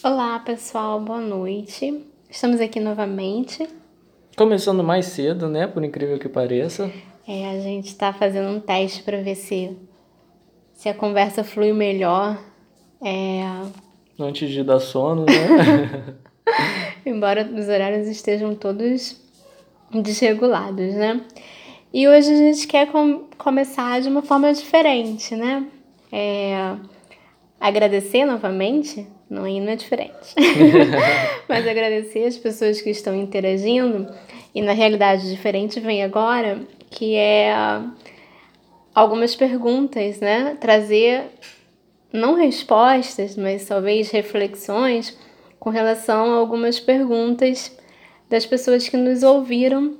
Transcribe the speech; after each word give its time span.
Olá, 0.00 0.38
pessoal, 0.38 1.00
boa 1.00 1.20
noite. 1.20 2.06
Estamos 2.30 2.60
aqui 2.60 2.78
novamente. 2.78 3.68
Começando 4.36 4.84
mais 4.84 5.06
cedo, 5.06 5.48
né? 5.48 5.66
Por 5.66 5.82
incrível 5.82 6.20
que 6.20 6.28
pareça. 6.28 6.88
É, 7.26 7.50
a 7.50 7.58
gente 7.58 7.88
está 7.88 8.12
fazendo 8.12 8.48
um 8.48 8.60
teste 8.60 9.02
para 9.02 9.20
ver 9.20 9.34
se, 9.34 9.76
se 10.72 10.88
a 10.88 10.94
conversa 10.94 11.42
flui 11.42 11.72
melhor. 11.72 12.38
É... 13.04 13.42
Antes 14.20 14.50
de 14.50 14.62
dar 14.62 14.78
sono, 14.78 15.26
né? 15.26 16.14
Embora 17.04 17.42
os 17.42 17.68
horários 17.68 18.06
estejam 18.06 18.54
todos 18.54 19.20
desregulados, 19.90 20.94
né? 20.94 21.24
E 21.92 22.06
hoje 22.06 22.32
a 22.32 22.36
gente 22.36 22.68
quer 22.68 22.86
com 22.92 23.24
começar 23.36 24.00
de 24.00 24.08
uma 24.08 24.22
forma 24.22 24.52
diferente, 24.52 25.34
né? 25.34 25.66
É... 26.12 26.76
Agradecer 27.58 28.24
novamente, 28.24 29.04
não, 29.30 29.44
aí 29.44 29.60
não 29.60 29.72
é 29.72 29.76
diferente. 29.76 30.34
Mas 31.48 31.66
agradecer 31.66 32.24
as 32.24 32.36
pessoas 32.36 32.80
que 32.80 32.90
estão 32.90 33.14
interagindo. 33.14 34.12
E 34.54 34.62
na 34.62 34.72
realidade 34.72 35.30
diferente 35.30 35.78
vem 35.78 36.02
agora, 36.02 36.60
que 36.90 37.14
é 37.14 37.54
algumas 38.94 39.36
perguntas, 39.36 40.20
né? 40.20 40.56
Trazer 40.60 41.24
não 42.12 42.34
respostas, 42.34 43.36
mas 43.36 43.66
talvez 43.66 44.10
reflexões 44.10 45.16
com 45.60 45.68
relação 45.68 46.32
a 46.32 46.36
algumas 46.36 46.80
perguntas 46.80 47.76
das 48.30 48.46
pessoas 48.46 48.88
que 48.88 48.96
nos 48.96 49.22
ouviram 49.22 49.94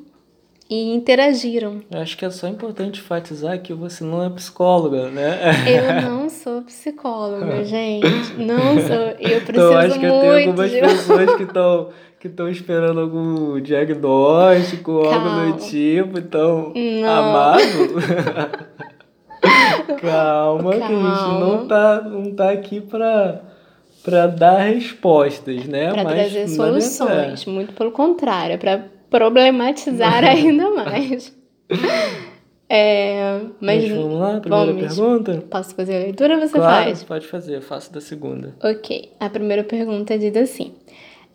e 0.70 0.94
interagiram. 0.94 1.80
Eu 1.90 2.00
acho 2.00 2.16
que 2.16 2.24
é 2.24 2.30
só 2.30 2.46
importante 2.46 3.00
enfatizar 3.00 3.58
que 3.60 3.72
você 3.72 4.04
não 4.04 4.22
é 4.22 4.28
psicóloga, 4.28 5.08
né? 5.08 5.38
Eu 5.66 6.02
não 6.10 6.28
sou 6.28 6.62
psicóloga, 6.62 7.64
gente. 7.64 8.34
Não 8.36 8.74
sou. 8.80 8.96
Eu 9.18 9.40
preciso 9.40 9.48
então, 9.50 9.76
acho 9.78 9.98
que 9.98 10.06
muito 10.06 10.20
tem 10.20 10.46
algumas 10.46 10.70
de... 10.70 10.80
pessoas 10.80 11.34
que 11.36 11.42
estão 11.44 11.88
que 12.20 12.26
estão 12.26 12.48
esperando 12.48 12.98
algum 12.98 13.60
diagnóstico, 13.60 14.90
algo 15.04 15.52
do 15.52 15.58
tipo, 15.58 16.18
então, 16.18 16.72
Não. 16.74 17.08
amado. 17.08 17.68
Calma, 20.00 20.72
que 20.72 20.82
a 20.82 20.88
gente 20.88 21.00
Calma. 21.00 21.38
não 21.38 21.68
tá, 21.68 22.00
não 22.02 22.34
tá 22.34 22.50
aqui 22.50 22.80
pra, 22.80 23.40
pra 24.02 24.26
dar 24.26 24.58
respostas, 24.62 25.64
né? 25.66 25.92
para 25.92 26.04
trazer 26.04 26.40
mas 26.40 26.52
é- 26.52 26.56
soluções, 26.56 27.46
muito 27.46 27.72
pelo 27.72 27.92
contrário, 27.92 28.54
é 28.54 28.56
para 28.56 28.84
problematizar 29.10 30.24
ainda 30.24 30.70
mais. 30.70 31.36
É, 32.70 33.40
mas 33.62 33.88
vamos 33.88 34.20
lá, 34.20 34.40
primeira 34.40 34.72
vamos. 34.74 34.94
pergunta? 34.94 35.44
posso 35.50 35.74
fazer 35.74 35.96
a 35.96 35.98
leitura 36.00 36.34
ou 36.34 36.40
você 36.40 36.58
claro, 36.58 36.84
faz? 36.84 37.02
pode 37.02 37.26
fazer, 37.26 37.56
eu 37.56 37.62
faço 37.62 37.90
da 37.90 37.98
segunda. 37.98 38.54
Ok, 38.62 39.10
a 39.18 39.30
primeira 39.30 39.64
pergunta 39.64 40.18
diz 40.18 40.36
assim: 40.36 40.74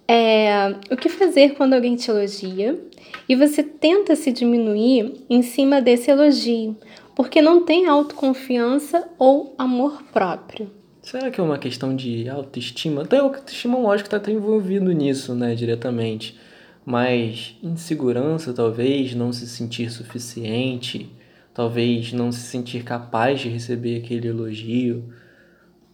é, 0.07 0.75
O 0.91 0.95
que 0.95 1.09
fazer 1.09 1.55
quando 1.55 1.73
alguém 1.73 1.95
te 1.95 2.11
elogia 2.11 2.79
e 3.27 3.35
você 3.35 3.63
tenta 3.63 4.15
se 4.15 4.31
diminuir 4.31 5.25
em 5.27 5.41
cima 5.41 5.81
desse 5.81 6.11
elogio, 6.11 6.77
porque 7.15 7.41
não 7.41 7.65
tem 7.65 7.87
autoconfiança 7.87 9.03
ou 9.17 9.55
amor 9.57 10.03
próprio? 10.13 10.69
Será 11.01 11.31
que 11.31 11.41
é 11.41 11.43
uma 11.43 11.57
questão 11.57 11.95
de 11.95 12.29
autoestima? 12.29 13.01
Até 13.01 13.17
a 13.17 13.21
autoestima, 13.23 13.77
lógico, 13.79 14.15
está 14.15 14.31
envolvido 14.31 14.91
nisso, 14.91 15.33
né, 15.33 15.55
diretamente. 15.55 16.37
Mas 16.85 17.55
insegurança, 17.63 18.53
talvez, 18.53 19.15
não 19.15 19.31
se 19.31 19.47
sentir 19.47 19.89
suficiente, 19.89 21.09
talvez 21.53 22.11
não 22.11 22.31
se 22.31 22.41
sentir 22.41 22.83
capaz 22.83 23.39
de 23.39 23.49
receber 23.49 23.97
aquele 24.03 24.27
elogio. 24.27 25.03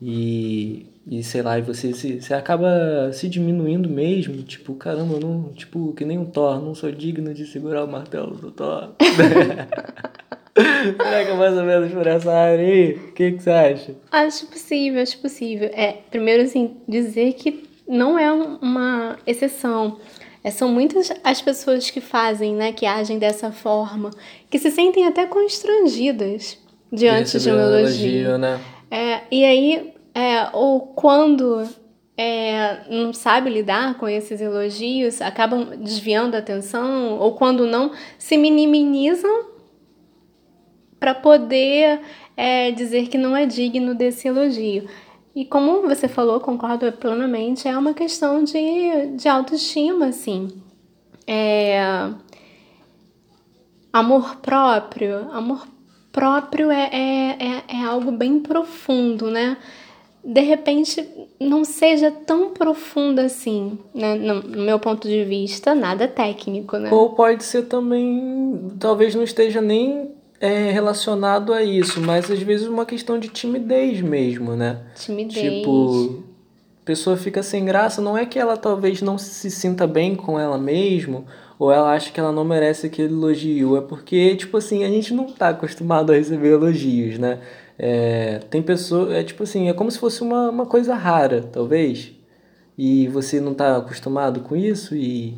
E, 0.02 0.88
e 1.06 1.22
sei 1.24 1.42
lá, 1.42 1.60
e 1.60 1.62
você, 1.62 1.94
se, 1.94 2.22
você 2.22 2.34
acaba 2.34 3.12
se 3.14 3.28
diminuindo 3.28 3.90
mesmo, 3.90 4.42
tipo, 4.44 4.74
caramba, 4.76 5.16
eu 5.16 5.20
não, 5.20 5.52
tipo, 5.54 5.94
que 5.94 6.06
nem 6.06 6.18
um 6.18 6.26
Thor, 6.26 6.62
não 6.62 6.74
sou 6.74 6.92
digno 6.92 7.34
de 7.34 7.46
segurar 7.46 7.84
o 7.84 7.88
martelo 7.88 8.36
do 8.36 8.50
Thor. 8.50 8.90
Será 10.56 11.26
que 11.26 11.32
é 11.32 11.36
mais 11.36 11.56
ou 11.58 11.64
menos 11.64 11.92
por 11.92 12.06
essa 12.08 12.32
área 12.34 12.66
aí? 12.66 12.94
O 12.94 13.14
que, 13.14 13.32
que 13.34 13.44
você 13.44 13.50
acha? 13.50 13.96
Acho 14.12 14.48
possível, 14.48 15.02
acho 15.02 15.18
possível. 15.20 15.70
É, 15.74 15.94
primeiro, 16.10 16.44
assim, 16.44 16.78
dizer 16.88 17.34
que 17.34 17.64
não 17.88 18.18
é 18.20 18.32
um- 18.32 18.56
uma 18.58 19.18
exceção. 19.26 19.98
É, 20.44 20.52
são 20.52 20.70
muitas 20.70 21.12
as 21.24 21.42
pessoas 21.42 21.90
que 21.90 22.00
fazem, 22.00 22.56
né, 22.56 22.72
que 22.72 22.86
agem 22.86 23.20
dessa 23.20 23.52
forma, 23.52 24.12
que 24.50 24.58
se 24.58 24.72
sentem 24.72 25.06
até 25.06 25.26
constrangidas 25.26 26.58
diante 26.92 27.38
de 27.38 27.50
um 27.50 27.56
receber 27.56 27.80
elogio. 27.80 28.38
né? 28.38 28.60
É, 28.90 29.22
e 29.30 29.44
aí, 29.44 29.94
é, 30.16 30.50
ou 30.54 30.82
quando 30.82 31.68
é, 32.18 32.82
não 32.90 33.14
sabe 33.14 33.50
lidar 33.50 33.98
com 33.98 34.08
esses 34.08 34.42
elogios, 34.42 35.22
acabam 35.22 35.78
desviando 35.78 36.36
a 36.36 36.40
atenção, 36.40 37.18
ou 37.20 37.34
quando 37.34 37.66
não, 37.66 37.92
se 38.18 38.38
minimizam 38.38 39.46
para 41.00 41.16
poder 41.16 42.02
é, 42.36 42.72
dizer 42.72 43.08
que 43.08 43.18
não 43.18 43.38
é 43.38 43.46
digno 43.46 43.96
desse 43.96 44.28
elogio. 44.28 44.90
E 45.40 45.46
como 45.46 45.84
você 45.84 46.10
falou, 46.10 46.42
concordo 46.42 46.92
plenamente, 46.92 47.66
é 47.66 47.78
uma 47.78 47.94
questão 47.94 48.44
de, 48.44 49.08
de 49.16 49.30
autoestima, 49.30 50.08
assim. 50.08 50.50
É, 51.26 52.10
amor 53.94 54.36
próprio. 54.42 55.32
Amor 55.32 55.66
próprio 56.12 56.70
é, 56.70 56.90
é, 56.92 57.38
é, 57.40 57.64
é 57.70 57.86
algo 57.86 58.12
bem 58.12 58.42
profundo, 58.42 59.32
né? 59.32 59.56
De 60.22 60.42
repente, 60.42 61.08
não 61.40 61.64
seja 61.64 62.12
tão 62.12 62.50
profundo 62.50 63.20
assim, 63.20 63.80
né? 63.96 64.16
No, 64.16 64.42
no 64.42 64.64
meu 64.64 64.78
ponto 64.78 65.08
de 65.08 65.24
vista, 65.24 65.74
nada 65.74 66.06
técnico, 66.06 66.76
né? 66.76 66.92
Ou 66.92 67.12
pode 67.12 67.46
ser 67.46 67.64
também, 67.64 68.74
talvez 68.78 69.16
não 69.16 69.24
esteja 69.24 69.62
nem 69.62 70.19
é, 70.40 70.72
relacionado 70.72 71.54
a 71.54 71.62
isso, 71.62 72.00
mas 72.00 72.30
às 72.32 72.40
vezes 72.40 72.68
uma 72.68 72.86
questão 72.86 73.20
de 73.20 73.28
timidez 73.28 74.02
mesmo, 74.02 74.56
né? 74.56 74.82
Timidez. 74.96 75.58
Tipo, 75.58 76.24
a 76.82 76.86
pessoa 76.86 77.18
fica 77.18 77.44
sem 77.44 77.66
graça, 77.66 78.02
não 78.02 78.18
é 78.18 78.26
que 78.26 78.40
ela 78.40 78.56
talvez 78.56 79.02
não 79.02 79.18
se 79.18 79.52
sinta 79.52 79.86
bem 79.86 80.16
com 80.16 80.40
ela 80.40 80.58
mesma, 80.58 81.26
ou 81.58 81.72
ela 81.72 81.94
acha 81.94 82.12
que 82.12 82.20
ela 82.20 82.32
não 82.32 82.46
merece 82.46 82.88
aquele 82.88 83.14
elogio, 83.14 83.76
é 83.76 83.82
porque, 83.82 84.36
tipo 84.38 84.56
assim, 84.58 84.84
a 84.86 84.88
gente 84.88 85.14
não 85.14 85.26
tá 85.26 85.50
acostumado 85.50 86.12
a 86.12 86.16
receber 86.16 86.54
elogios, 86.54 87.20
né? 87.20 87.40
É, 87.78 88.40
tem 88.50 88.62
pessoa, 88.62 89.14
é 89.16 89.24
tipo 89.24 89.44
assim, 89.44 89.70
é 89.70 89.74
como 89.74 89.92
se 89.92 90.00
fosse 90.00 90.22
uma, 90.22 90.50
uma 90.50 90.66
coisa 90.66 90.96
rara, 90.96 91.42
talvez, 91.52 92.14
e 92.78 93.08
você 93.10 93.42
não 93.42 93.54
tá 93.54 93.78
acostumado 93.78 94.40
com 94.40 94.56
isso 94.56 94.96
e, 94.96 95.38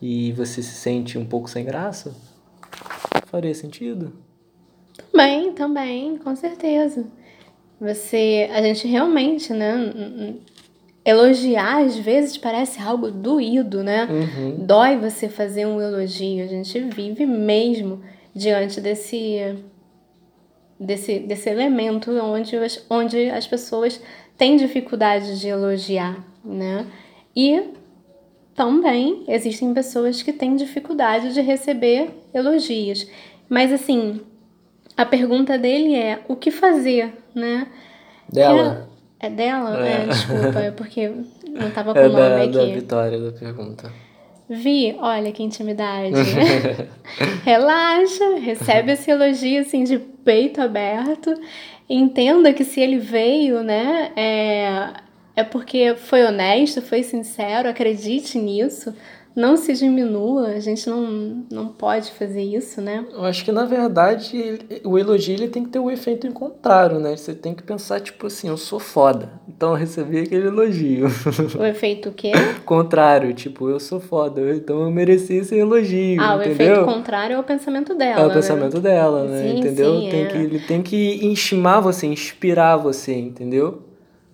e 0.00 0.32
você 0.32 0.62
se 0.62 0.74
sente 0.74 1.18
um 1.18 1.24
pouco 1.24 1.50
sem 1.50 1.64
graça? 1.64 2.14
Faria 3.26 3.54
sentido? 3.54 4.12
Também, 5.18 5.52
também, 5.52 6.16
com 6.16 6.36
certeza. 6.36 7.04
Você, 7.80 8.48
a 8.52 8.62
gente 8.62 8.86
realmente, 8.86 9.52
né? 9.52 10.34
Elogiar 11.04 11.84
às 11.84 11.96
vezes 11.96 12.36
parece 12.36 12.80
algo 12.80 13.10
doído, 13.10 13.82
né? 13.82 14.06
Uhum. 14.08 14.64
Dói 14.64 14.96
você 14.96 15.28
fazer 15.28 15.66
um 15.66 15.80
elogio. 15.80 16.44
A 16.44 16.46
gente 16.46 16.78
vive 16.80 17.26
mesmo 17.26 18.00
diante 18.32 18.80
desse 18.80 19.56
desse, 20.78 21.18
desse 21.18 21.50
elemento 21.50 22.12
onde 22.12 22.56
as, 22.56 22.86
onde 22.88 23.28
as 23.30 23.46
pessoas 23.46 24.00
têm 24.36 24.56
dificuldade 24.56 25.40
de 25.40 25.48
elogiar, 25.48 26.24
né? 26.44 26.86
E 27.34 27.60
também 28.54 29.24
existem 29.26 29.74
pessoas 29.74 30.22
que 30.22 30.32
têm 30.32 30.54
dificuldade 30.54 31.34
de 31.34 31.40
receber 31.40 32.10
elogios. 32.32 33.08
Mas 33.48 33.72
assim, 33.72 34.20
a 34.98 35.06
pergunta 35.06 35.56
dele 35.56 35.94
é 35.94 36.18
o 36.26 36.34
que 36.34 36.50
fazer, 36.50 37.12
né? 37.32 37.68
Dela. 38.28 38.88
É, 39.20 39.28
é 39.28 39.30
dela? 39.30 39.86
É. 39.86 40.02
É, 40.02 40.06
desculpa, 40.06 40.58
é 40.58 40.70
porque 40.72 41.08
não 41.48 41.70
tava 41.70 41.94
com 41.94 42.00
É 42.00 42.08
o 42.08 42.12
nome 42.12 42.28
da, 42.28 42.42
aqui. 42.42 42.52
da 42.52 42.64
Vitória 42.64 43.18
da 43.18 43.30
pergunta. 43.30 43.92
Vi, 44.50 44.96
olha 44.98 45.30
que 45.30 45.42
intimidade. 45.42 46.14
Relaxa, 47.44 48.38
recebe 48.40 48.92
esse 48.92 49.08
elogio 49.10 49.60
assim 49.60 49.84
de 49.84 49.98
peito 49.98 50.60
aberto. 50.60 51.32
Entenda 51.88 52.52
que 52.52 52.64
se 52.64 52.80
ele 52.80 52.98
veio, 52.98 53.62
né, 53.62 54.10
é, 54.16 54.90
é 55.36 55.44
porque 55.44 55.94
foi 55.96 56.24
honesto, 56.24 56.82
foi 56.82 57.02
sincero, 57.02 57.68
acredite 57.68 58.36
nisso. 58.36 58.92
Não 59.38 59.56
se 59.56 59.72
diminua, 59.72 60.48
a 60.48 60.58
gente 60.58 60.90
não, 60.90 61.44
não 61.48 61.68
pode 61.68 62.10
fazer 62.10 62.42
isso, 62.42 62.80
né? 62.80 63.06
Eu 63.12 63.24
acho 63.24 63.44
que 63.44 63.52
na 63.52 63.64
verdade 63.64 64.58
o 64.82 64.98
elogio 64.98 65.36
ele 65.36 65.46
tem 65.46 65.62
que 65.62 65.70
ter 65.70 65.78
o 65.78 65.88
efeito 65.88 66.26
em 66.26 66.32
contrário, 66.32 66.98
né? 66.98 67.16
Você 67.16 67.36
tem 67.36 67.54
que 67.54 67.62
pensar 67.62 68.00
tipo 68.00 68.26
assim, 68.26 68.48
eu 68.48 68.56
sou 68.56 68.80
foda, 68.80 69.30
então 69.48 69.68
eu 69.68 69.74
recebi 69.76 70.18
aquele 70.18 70.48
elogio. 70.48 71.06
O 71.56 71.64
efeito 71.64 72.08
o 72.08 72.12
quê? 72.12 72.32
contrário, 72.66 73.32
tipo, 73.32 73.68
eu 73.68 73.78
sou 73.78 74.00
foda, 74.00 74.40
então 74.56 74.82
eu 74.82 74.90
mereci 74.90 75.34
esse 75.34 75.54
elogio, 75.54 76.20
Ah, 76.20 76.34
o 76.34 76.40
entendeu? 76.40 76.72
efeito 76.72 76.84
contrário 76.84 77.36
é 77.36 77.38
o 77.38 77.44
pensamento 77.44 77.94
dela. 77.94 78.20
É 78.20 78.24
o 78.24 78.28
né? 78.28 78.34
pensamento 78.34 78.80
dela, 78.80 79.24
né? 79.24 79.42
Sim, 79.42 79.58
entendeu? 79.60 80.00
sim, 80.00 80.08
tem 80.10 80.24
é. 80.24 80.26
que, 80.26 80.36
ele 80.36 80.58
tem 80.58 80.82
que 80.82 81.24
intimar 81.24 81.80
você, 81.80 82.08
inspirar 82.08 82.76
você, 82.76 83.14
entendeu? 83.14 83.84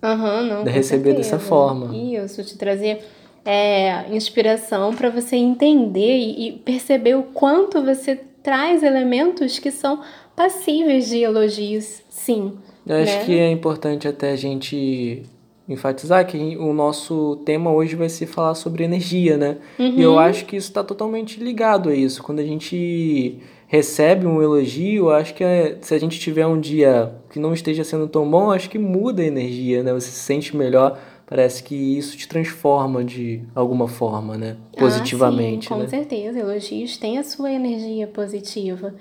Aham, 0.01 0.41
não. 0.47 0.63
De 0.63 0.71
receber 0.71 1.13
dessa 1.13 1.37
certeza. 1.37 1.47
forma. 1.47 1.95
Isso. 1.95 2.41
isso, 2.41 2.43
te 2.43 2.57
trazer 2.57 3.03
é, 3.45 4.05
inspiração 4.13 4.93
para 4.95 5.09
você 5.09 5.35
entender 5.35 6.17
e, 6.17 6.47
e 6.47 6.51
perceber 6.53 7.15
o 7.15 7.23
quanto 7.23 7.81
você 7.83 8.19
traz 8.41 8.83
elementos 8.83 9.59
que 9.59 9.71
são 9.71 10.01
passíveis 10.35 11.07
de 11.07 11.19
elogios, 11.19 12.03
sim. 12.09 12.53
Eu 12.85 12.97
acho 12.97 13.17
né? 13.17 13.25
que 13.25 13.39
é 13.39 13.49
importante 13.49 14.07
até 14.07 14.31
a 14.31 14.35
gente 14.35 15.23
enfatizar 15.67 16.25
que 16.27 16.37
o 16.57 16.73
nosso 16.73 17.37
tema 17.37 17.71
hoje 17.71 17.95
vai 17.95 18.09
ser 18.09 18.27
falar 18.27 18.53
sobre 18.53 18.83
energia, 18.83 19.37
né? 19.37 19.57
E 19.79 20.01
eu 20.01 20.19
acho 20.19 20.45
que 20.45 20.55
isso 20.55 20.67
está 20.67 20.83
totalmente 20.83 21.39
ligado 21.43 21.89
a 21.89 21.95
isso. 21.95 22.21
Quando 22.21 22.39
a 22.39 22.43
gente 22.43 23.39
recebe 23.67 24.27
um 24.27 24.41
elogio, 24.41 25.09
acho 25.09 25.33
que 25.33 25.43
é, 25.43 25.77
se 25.81 25.95
a 25.95 25.99
gente 25.99 26.19
tiver 26.19 26.45
um 26.45 26.59
dia 26.59 27.11
que 27.31 27.39
não 27.39 27.51
esteja 27.51 27.83
sendo 27.83 28.07
tão 28.07 28.29
bom, 28.29 28.51
acho 28.51 28.69
que 28.69 28.77
muda 28.77 29.23
a 29.23 29.25
energia, 29.25 29.81
né? 29.81 29.91
Você 29.91 30.11
se 30.11 30.19
sente 30.19 30.55
melhor, 30.55 30.99
parece 31.25 31.63
que 31.63 31.75
isso 31.75 32.17
te 32.17 32.27
transforma 32.27 33.03
de 33.03 33.41
alguma 33.53 33.87
forma, 33.87 34.37
né? 34.37 34.57
Positivamente, 34.77 35.67
ah, 35.67 35.69
sim, 35.69 35.75
com 35.75 35.81
né? 35.81 35.87
certeza. 35.87 36.39
Elogios 36.39 36.97
têm 36.97 37.17
a 37.17 37.23
sua 37.23 37.51
energia 37.51 38.07
positiva. 38.07 38.93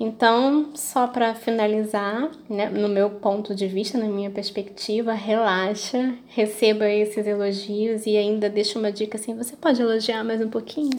Então, 0.00 0.70
só 0.74 1.08
para 1.08 1.34
finalizar, 1.34 2.30
né, 2.48 2.70
no 2.70 2.88
meu 2.88 3.10
ponto 3.10 3.52
de 3.52 3.66
vista, 3.66 3.98
na 3.98 4.06
minha 4.06 4.30
perspectiva, 4.30 5.12
relaxa, 5.12 6.14
receba 6.28 6.88
esses 6.88 7.26
elogios 7.26 8.06
e 8.06 8.16
ainda 8.16 8.48
deixa 8.48 8.78
uma 8.78 8.92
dica 8.92 9.18
assim: 9.18 9.34
você 9.34 9.56
pode 9.56 9.82
elogiar 9.82 10.22
mais 10.22 10.40
um 10.40 10.48
pouquinho? 10.48 10.90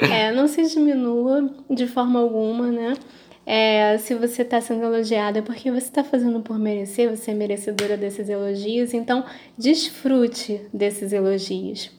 É, 0.00 0.32
não 0.32 0.46
se 0.46 0.62
diminua 0.68 1.50
de 1.70 1.86
forma 1.86 2.20
alguma, 2.20 2.66
né? 2.66 2.94
É, 3.52 3.98
se 3.98 4.14
você 4.14 4.42
está 4.42 4.60
sendo 4.60 4.84
elogiada 4.84 5.40
é 5.40 5.42
porque 5.42 5.72
você 5.72 5.88
está 5.88 6.04
fazendo 6.04 6.38
por 6.38 6.56
merecer, 6.56 7.10
você 7.10 7.32
é 7.32 7.34
merecedora 7.34 7.96
desses 7.96 8.28
elogios, 8.28 8.94
então 8.94 9.24
desfrute 9.58 10.60
desses 10.72 11.12
elogios. 11.12 11.90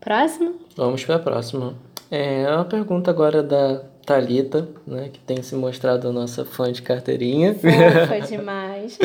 Próximo? 0.00 0.60
Vamos 0.76 1.04
para 1.04 1.16
a 1.16 1.18
próxima. 1.18 1.74
É 2.08 2.48
uma 2.54 2.64
pergunta 2.64 3.10
agora 3.10 3.42
da 3.42 3.82
Talita, 4.06 4.68
né, 4.86 5.08
que 5.12 5.18
tem 5.18 5.42
se 5.42 5.56
mostrado 5.56 6.06
a 6.06 6.12
nossa 6.12 6.44
fã 6.44 6.70
de 6.70 6.82
carteirinha. 6.82 7.52
Fofa 7.52 8.20
demais. 8.30 8.96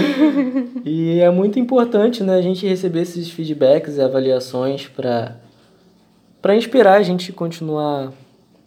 e 0.86 1.20
é 1.20 1.32
muito 1.32 1.58
importante, 1.58 2.22
né, 2.22 2.36
a 2.36 2.42
gente 2.44 2.68
receber 2.68 3.02
esses 3.02 3.32
feedbacks 3.32 3.98
e 3.98 4.02
avaliações 4.02 4.86
para 4.86 5.36
para 6.44 6.56
inspirar 6.56 6.94
a 6.94 7.02
gente 7.02 7.32
a 7.32 7.34
continuar 7.34 8.14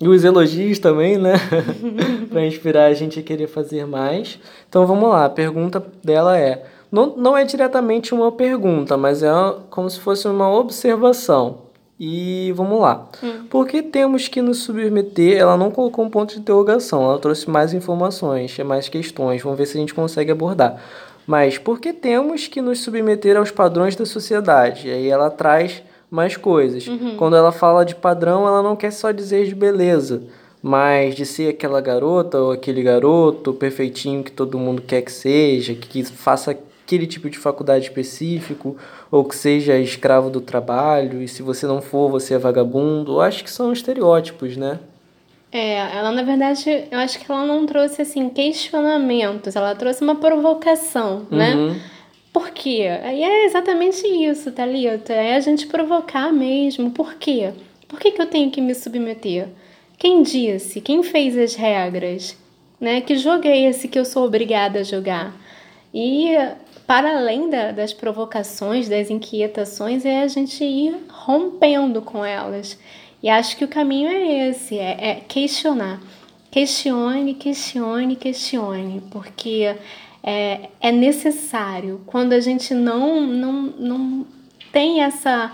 e 0.00 0.08
os 0.08 0.24
elogios 0.24 0.78
também, 0.78 1.18
né? 1.18 1.34
para 2.30 2.46
inspirar 2.46 2.86
a 2.86 2.94
gente 2.94 3.20
a 3.20 3.22
querer 3.22 3.46
fazer 3.46 3.86
mais. 3.86 4.38
Então 4.68 4.86
vamos 4.86 5.10
lá, 5.10 5.26
a 5.26 5.30
pergunta 5.30 5.84
dela 6.02 6.38
é: 6.38 6.64
não, 6.90 7.14
não 7.16 7.36
é 7.36 7.44
diretamente 7.44 8.14
uma 8.14 8.32
pergunta, 8.32 8.96
mas 8.96 9.22
é 9.22 9.30
como 9.68 9.90
se 9.90 10.00
fosse 10.00 10.26
uma 10.26 10.50
observação. 10.50 11.70
E 12.02 12.50
vamos 12.56 12.80
lá. 12.80 13.08
Hum. 13.22 13.44
Por 13.50 13.68
que 13.68 13.82
temos 13.82 14.26
que 14.26 14.40
nos 14.40 14.62
submeter? 14.62 15.36
Ela 15.36 15.54
não 15.54 15.70
colocou 15.70 16.02
um 16.02 16.08
ponto 16.08 16.32
de 16.32 16.40
interrogação, 16.40 17.04
ela 17.04 17.18
trouxe 17.18 17.50
mais 17.50 17.74
informações, 17.74 18.56
mais 18.60 18.88
questões. 18.88 19.42
Vamos 19.42 19.58
ver 19.58 19.66
se 19.66 19.76
a 19.76 19.80
gente 19.80 19.92
consegue 19.92 20.30
abordar. 20.30 20.82
Mas 21.26 21.58
por 21.58 21.78
que 21.78 21.92
temos 21.92 22.48
que 22.48 22.62
nos 22.62 22.80
submeter 22.80 23.36
aos 23.36 23.50
padrões 23.50 23.94
da 23.96 24.06
sociedade? 24.06 24.88
E 24.88 24.92
aí 24.92 25.08
ela 25.08 25.28
traz 25.28 25.82
mais 26.10 26.36
coisas. 26.36 26.86
Uhum. 26.86 27.16
Quando 27.16 27.36
ela 27.36 27.52
fala 27.52 27.84
de 27.84 27.94
padrão, 27.94 28.46
ela 28.46 28.62
não 28.62 28.74
quer 28.74 28.90
só 28.90 29.12
dizer 29.12 29.46
de 29.46 29.54
beleza, 29.54 30.22
mas 30.62 31.14
de 31.14 31.24
ser 31.24 31.50
aquela 31.50 31.80
garota 31.80 32.38
ou 32.38 32.52
aquele 32.52 32.82
garoto 32.82 33.52
perfeitinho 33.52 34.24
que 34.24 34.32
todo 34.32 34.58
mundo 34.58 34.82
quer 34.82 35.02
que 35.02 35.12
seja, 35.12 35.74
que 35.74 36.04
faça 36.04 36.50
aquele 36.50 37.06
tipo 37.06 37.30
de 37.30 37.38
faculdade 37.38 37.84
específico, 37.84 38.76
ou 39.10 39.24
que 39.24 39.36
seja 39.36 39.78
escravo 39.78 40.28
do 40.28 40.40
trabalho, 40.40 41.22
e 41.22 41.28
se 41.28 41.42
você 41.42 41.66
não 41.66 41.80
for, 41.80 42.10
você 42.10 42.34
é 42.34 42.38
vagabundo. 42.38 43.12
Eu 43.12 43.20
acho 43.20 43.44
que 43.44 43.50
são 43.50 43.72
estereótipos, 43.72 44.56
né? 44.56 44.80
É, 45.52 45.96
ela 45.96 46.12
na 46.12 46.22
verdade, 46.22 46.84
eu 46.90 46.98
acho 46.98 47.18
que 47.18 47.30
ela 47.30 47.44
não 47.44 47.66
trouxe 47.66 48.02
assim 48.02 48.28
questionamentos, 48.28 49.56
ela 49.56 49.74
trouxe 49.74 50.02
uma 50.02 50.14
provocação, 50.14 51.26
né? 51.30 51.76
Por 52.32 52.50
quê? 52.50 52.86
Aí 53.02 53.22
é 53.22 53.44
exatamente 53.46 54.06
isso, 54.06 54.52
Thalita. 54.52 55.12
É 55.12 55.34
a 55.36 55.40
gente 55.40 55.66
provocar 55.66 56.32
mesmo. 56.32 56.90
Por 56.90 57.14
quê? 57.14 57.52
Por 57.88 57.98
que, 57.98 58.12
que 58.12 58.22
eu 58.22 58.26
tenho 58.26 58.50
que 58.50 58.60
me 58.60 58.74
submeter? 58.74 59.48
Quem 59.98 60.22
disse? 60.22 60.80
Quem 60.80 61.02
fez 61.02 61.36
as 61.36 61.54
regras? 61.54 62.36
Né? 62.80 63.00
Que 63.00 63.16
jogo 63.16 63.46
é 63.46 63.58
esse 63.58 63.88
que 63.88 63.98
eu 63.98 64.04
sou 64.04 64.24
obrigada 64.24 64.80
a 64.80 64.84
jogar? 64.84 65.34
E 65.92 66.30
para 66.86 67.18
além 67.18 67.50
da, 67.50 67.72
das 67.72 67.92
provocações, 67.92 68.88
das 68.88 69.10
inquietações, 69.10 70.04
é 70.04 70.22
a 70.22 70.28
gente 70.28 70.64
ir 70.64 70.96
rompendo 71.08 72.00
com 72.00 72.24
elas. 72.24 72.78
E 73.22 73.28
acho 73.28 73.56
que 73.56 73.64
o 73.64 73.68
caminho 73.68 74.08
é 74.08 74.48
esse, 74.48 74.78
é, 74.78 74.96
é 75.00 75.14
questionar. 75.16 76.00
Questione, 76.50 77.34
questione, 77.34 78.16
questione, 78.16 79.02
porque 79.10 79.76
é, 80.22 80.68
é 80.80 80.92
necessário. 80.92 82.02
Quando 82.06 82.32
a 82.32 82.40
gente 82.40 82.74
não, 82.74 83.20
não, 83.20 83.52
não 83.62 84.26
tem 84.72 85.02
essa 85.02 85.52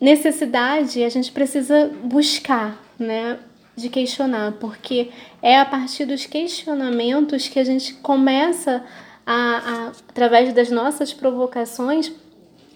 necessidade, 0.00 1.04
a 1.04 1.08
gente 1.08 1.30
precisa 1.30 1.90
buscar, 2.04 2.80
né? 2.98 3.38
De 3.76 3.88
questionar, 3.88 4.52
porque 4.60 5.10
é 5.40 5.58
a 5.58 5.64
partir 5.64 6.04
dos 6.04 6.26
questionamentos 6.26 7.48
que 7.48 7.58
a 7.58 7.64
gente 7.64 7.94
começa 7.94 8.84
a, 9.24 9.32
a 9.32 9.92
através 10.08 10.52
das 10.52 10.70
nossas 10.70 11.12
provocações, 11.14 12.12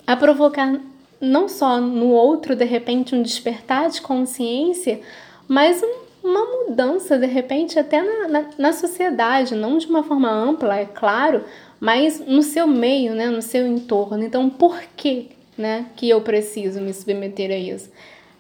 a 0.07 0.17
provocar 0.17 0.81
não 1.21 1.49
só 1.49 1.81
no 1.81 2.09
outro, 2.09 2.55
de 2.55 2.65
repente, 2.65 3.15
um 3.15 3.23
despertar 3.23 3.91
de 3.91 4.01
consciência, 4.01 5.01
mas 5.49 5.83
um 5.83 6.04
uma 6.25 6.45
mudança, 6.47 7.19
de 7.19 7.27
repente, 7.27 7.79
até 7.79 8.01
na, 8.01 8.29
na, 8.29 8.45
na, 8.57 8.73
sociedade, 8.73 9.55
não 9.55 9.77
de 9.77 9.87
uma 9.87 10.03
forma 10.03 10.31
ampla, 10.31 10.77
é 10.79 10.87
claro, 10.87 11.45
mas 11.79 12.19
no 12.27 12.43
seu 12.43 12.67
meio, 12.67 13.15
né, 13.15 13.27
no 13.27 13.43
seu 13.43 13.67
entorno. 13.67 14.25
Então, 14.25 14.49
por 14.49 14.81
que, 14.97 15.29
né, 15.57 15.87
que 15.95 16.09
eu 16.09 16.23
preciso 16.23 16.81
me 16.81 16.95
submeter 16.95 17.51
a 17.51 17.57
isso? 17.57 17.91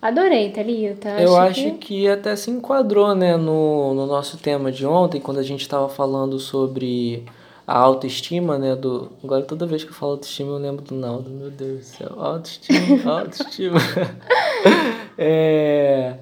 Adorei, 0.00 0.50
Thalita. 0.50 1.10
Eu 1.20 1.36
acho, 1.36 1.60
acho 1.60 1.70
que... 1.72 1.78
que... 1.78 2.08
até 2.08 2.34
se 2.34 2.50
enquadrou, 2.50 3.14
né, 3.14 3.36
no, 3.36 3.92
no 3.92 4.06
nosso 4.06 4.38
tema 4.38 4.72
de 4.72 4.86
ontem, 4.86 5.20
quando 5.20 5.38
a 5.38 5.42
gente 5.42 5.60
estava 5.60 5.88
falando 5.88 6.38
sobre 6.38 7.22
a 7.66 7.76
autoestima, 7.78 8.58
né, 8.58 8.75
do... 8.75 9.12
Agora, 9.22 9.42
toda 9.42 9.66
vez 9.66 9.84
que 9.84 9.90
eu 9.90 9.94
falo 9.94 10.12
autoestima, 10.12 10.52
eu 10.52 10.58
lembro 10.58 10.82
do 10.82 10.94
Naldo, 10.94 11.28
meu 11.28 11.50
Deus 11.50 11.81
do 11.81 11.84
céu. 11.84 12.12
Autoestima, 12.16 13.12
autoestima. 13.20 13.78
é 15.19 16.14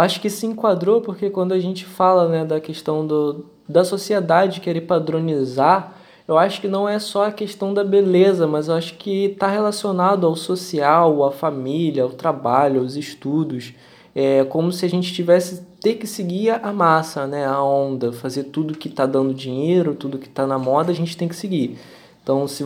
acho 0.00 0.20
que 0.20 0.30
se 0.30 0.46
enquadrou 0.46 1.00
porque 1.00 1.28
quando 1.28 1.52
a 1.52 1.58
gente 1.58 1.84
fala 1.84 2.28
né, 2.28 2.44
da 2.44 2.60
questão 2.60 3.06
do, 3.06 3.46
da 3.68 3.84
sociedade 3.84 4.60
querer 4.60 4.82
padronizar, 4.82 5.94
eu 6.26 6.38
acho 6.38 6.60
que 6.60 6.68
não 6.68 6.88
é 6.88 6.98
só 6.98 7.26
a 7.26 7.32
questão 7.32 7.74
da 7.74 7.84
beleza, 7.84 8.46
mas 8.46 8.68
eu 8.68 8.74
acho 8.74 8.94
que 8.94 9.26
está 9.26 9.48
relacionado 9.48 10.26
ao 10.26 10.36
social, 10.36 11.24
à 11.24 11.32
família, 11.32 12.04
ao 12.04 12.10
trabalho, 12.10 12.80
aos 12.80 12.96
estudos. 12.96 13.74
É 14.14 14.44
como 14.44 14.72
se 14.72 14.84
a 14.84 14.88
gente 14.88 15.12
tivesse 15.12 15.62
ter 15.80 15.94
que 15.94 16.06
seguir 16.06 16.50
a 16.50 16.72
massa, 16.72 17.26
né, 17.26 17.44
a 17.44 17.60
onda, 17.62 18.12
fazer 18.12 18.44
tudo 18.44 18.78
que 18.78 18.88
está 18.88 19.04
dando 19.04 19.34
dinheiro, 19.34 19.94
tudo 19.94 20.18
que 20.18 20.28
está 20.28 20.46
na 20.46 20.58
moda, 20.58 20.92
a 20.92 20.94
gente 20.94 21.16
tem 21.16 21.28
que 21.28 21.34
seguir. 21.36 21.78
Então, 22.22 22.46
se 22.46 22.64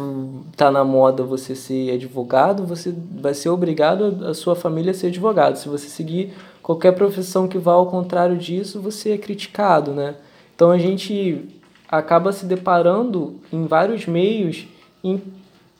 está 0.52 0.70
na 0.70 0.84
moda 0.84 1.22
você 1.22 1.54
ser 1.54 1.90
advogado, 1.92 2.66
você 2.66 2.94
vai 3.10 3.32
ser 3.32 3.48
obrigado 3.48 4.26
a 4.26 4.34
sua 4.34 4.54
família 4.54 4.90
a 4.90 4.94
ser 4.94 5.06
advogado. 5.06 5.56
Se 5.56 5.66
você 5.66 5.88
seguir 5.88 6.34
qualquer 6.66 6.90
profissão 6.96 7.46
que 7.46 7.58
vá 7.58 7.74
ao 7.74 7.86
contrário 7.86 8.36
disso, 8.36 8.80
você 8.80 9.12
é 9.12 9.18
criticado, 9.18 9.92
né? 9.92 10.16
Então 10.52 10.72
a 10.72 10.78
gente 10.78 11.48
acaba 11.88 12.32
se 12.32 12.44
deparando 12.44 13.36
em 13.52 13.66
vários 13.68 14.04
meios 14.04 14.66
em 15.04 15.22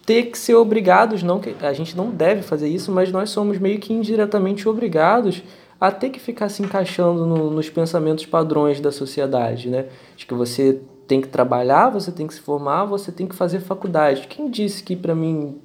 ter 0.06 0.26
que 0.26 0.38
ser 0.38 0.54
obrigados, 0.54 1.24
não 1.24 1.40
que 1.40 1.56
a 1.60 1.72
gente 1.72 1.96
não 1.96 2.10
deve 2.10 2.42
fazer 2.42 2.68
isso, 2.68 2.92
mas 2.92 3.10
nós 3.10 3.30
somos 3.30 3.58
meio 3.58 3.80
que 3.80 3.92
indiretamente 3.92 4.68
obrigados 4.68 5.42
a 5.80 5.90
ter 5.90 6.10
que 6.10 6.20
ficar 6.20 6.48
se 6.48 6.62
encaixando 6.62 7.26
no, 7.26 7.50
nos 7.50 7.68
pensamentos 7.68 8.24
padrões 8.24 8.78
da 8.80 8.92
sociedade, 8.92 9.68
né? 9.68 9.86
De 10.16 10.24
que 10.24 10.34
você 10.34 10.80
tem 11.08 11.20
que 11.20 11.26
trabalhar, 11.26 11.90
você 11.90 12.12
tem 12.12 12.28
que 12.28 12.34
se 12.34 12.40
formar, 12.40 12.84
você 12.84 13.10
tem 13.10 13.26
que 13.26 13.34
fazer 13.34 13.58
faculdade. 13.58 14.28
Quem 14.28 14.48
disse 14.48 14.84
que 14.84 14.94
para 14.94 15.16
mim 15.16 15.58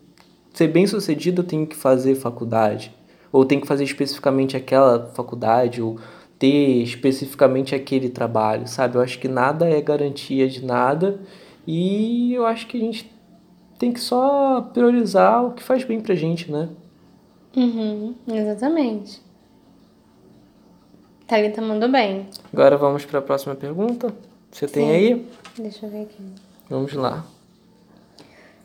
ser 0.52 0.68
bem 0.68 0.88
sucedido 0.88 1.44
eu 1.44 1.46
tenho 1.46 1.68
que 1.68 1.76
fazer 1.76 2.16
faculdade? 2.16 2.92
Ou 3.32 3.46
tem 3.46 3.60
que 3.60 3.68
fazer 3.68 3.84
especificamente 3.84 4.58
aquela 4.58 5.12
faculdade, 5.14 5.82
ou 5.82 6.00
ter 6.38 6.82
especificamente 6.82 7.76
aquele 7.76 8.10
trabalho, 8.10 8.68
sabe? 8.68 8.96
Eu 8.96 9.02
acho 9.02 9.20
que 9.20 9.28
nada 9.28 9.70
é 9.70 9.80
garantia 9.80 10.50
de 10.50 10.66
nada 10.66 11.20
e 11.68 12.34
eu 12.34 12.46
acho 12.46 12.68
que 12.68 12.78
a 12.78 12.80
gente 12.80 13.12
tem 13.78 13.92
que 13.92 14.00
só 14.00 14.62
priorizar 14.74 15.46
o 15.46 15.52
que 15.54 15.62
faz 15.62 15.84
bem 15.84 16.02
pra 16.02 16.16
gente, 16.16 16.52
né? 16.52 16.70
Uhum, 17.56 18.16
exatamente. 18.28 19.22
Thalita 21.28 21.62
mandou 21.62 21.90
bem. 21.90 22.28
Agora 22.52 22.78
vamos 22.78 23.06
para 23.06 23.20
a 23.20 23.22
próxima 23.22 23.56
pergunta. 23.56 24.14
Você 24.52 24.68
Sim. 24.68 24.74
tem 24.74 24.92
aí? 24.92 25.28
Deixa 25.58 25.86
eu 25.86 25.90
ver 25.90 26.02
aqui. 26.04 26.22
Vamos 26.70 26.94
lá. 26.94 27.26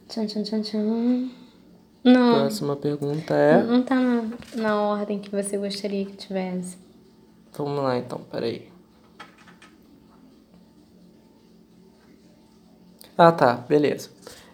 Tchan, 0.09 0.27
tchan, 0.27 0.43
tchan, 0.43 0.63
tchan. 0.63 1.46
Não. 2.07 2.35
Próxima 2.39 2.77
pergunta 2.77 3.35
é. 3.35 3.61
Não 3.65 3.83
tá 3.83 3.97
na, 3.97 4.23
na 4.55 4.81
ordem 4.81 5.19
que 5.19 5.29
você 5.29 5.59
gostaria 5.59 6.05
que 6.05 6.17
tivesse. 6.17 6.79
Vamos 7.59 7.83
lá 7.83 7.99
então, 7.99 8.21
peraí. 8.31 8.69
Ah 13.19 13.33
tá, 13.33 13.55
beleza. 13.55 14.11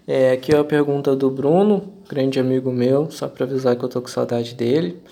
É, 0.07 0.33
aqui 0.33 0.55
é 0.55 0.59
a 0.59 0.65
pergunta 0.65 1.15
do 1.15 1.31
Bruno, 1.31 1.93
grande 2.09 2.41
amigo 2.41 2.73
meu, 2.73 3.11
só 3.11 3.29
para 3.29 3.45
avisar 3.45 3.77
que 3.77 3.85
eu 3.85 3.89
tô 3.89 4.01
com 4.01 4.09
saudade 4.09 4.55
dele. 4.55 5.03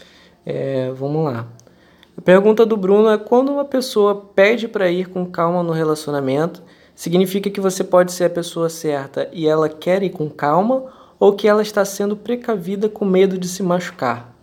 É, 0.46 0.90
vamos 0.92 1.26
lá. 1.26 1.46
A 2.16 2.22
pergunta 2.22 2.64
do 2.64 2.74
Bruno 2.74 3.10
é: 3.10 3.18
quando 3.18 3.52
uma 3.52 3.66
pessoa 3.66 4.14
pede 4.34 4.66
para 4.66 4.90
ir 4.90 5.10
com 5.10 5.26
calma 5.26 5.62
no 5.62 5.72
relacionamento, 5.72 6.62
significa 6.94 7.50
que 7.50 7.60
você 7.60 7.84
pode 7.84 8.12
ser 8.12 8.24
a 8.24 8.30
pessoa 8.30 8.70
certa 8.70 9.28
e 9.30 9.46
ela 9.46 9.68
quer 9.68 10.02
ir 10.02 10.10
com 10.10 10.30
calma 10.30 10.99
ou 11.20 11.34
que 11.34 11.46
ela 11.46 11.60
está 11.60 11.84
sendo 11.84 12.16
precavida 12.16 12.88
com 12.88 13.04
medo 13.04 13.36
de 13.36 13.46
se 13.46 13.62
machucar? 13.62 14.34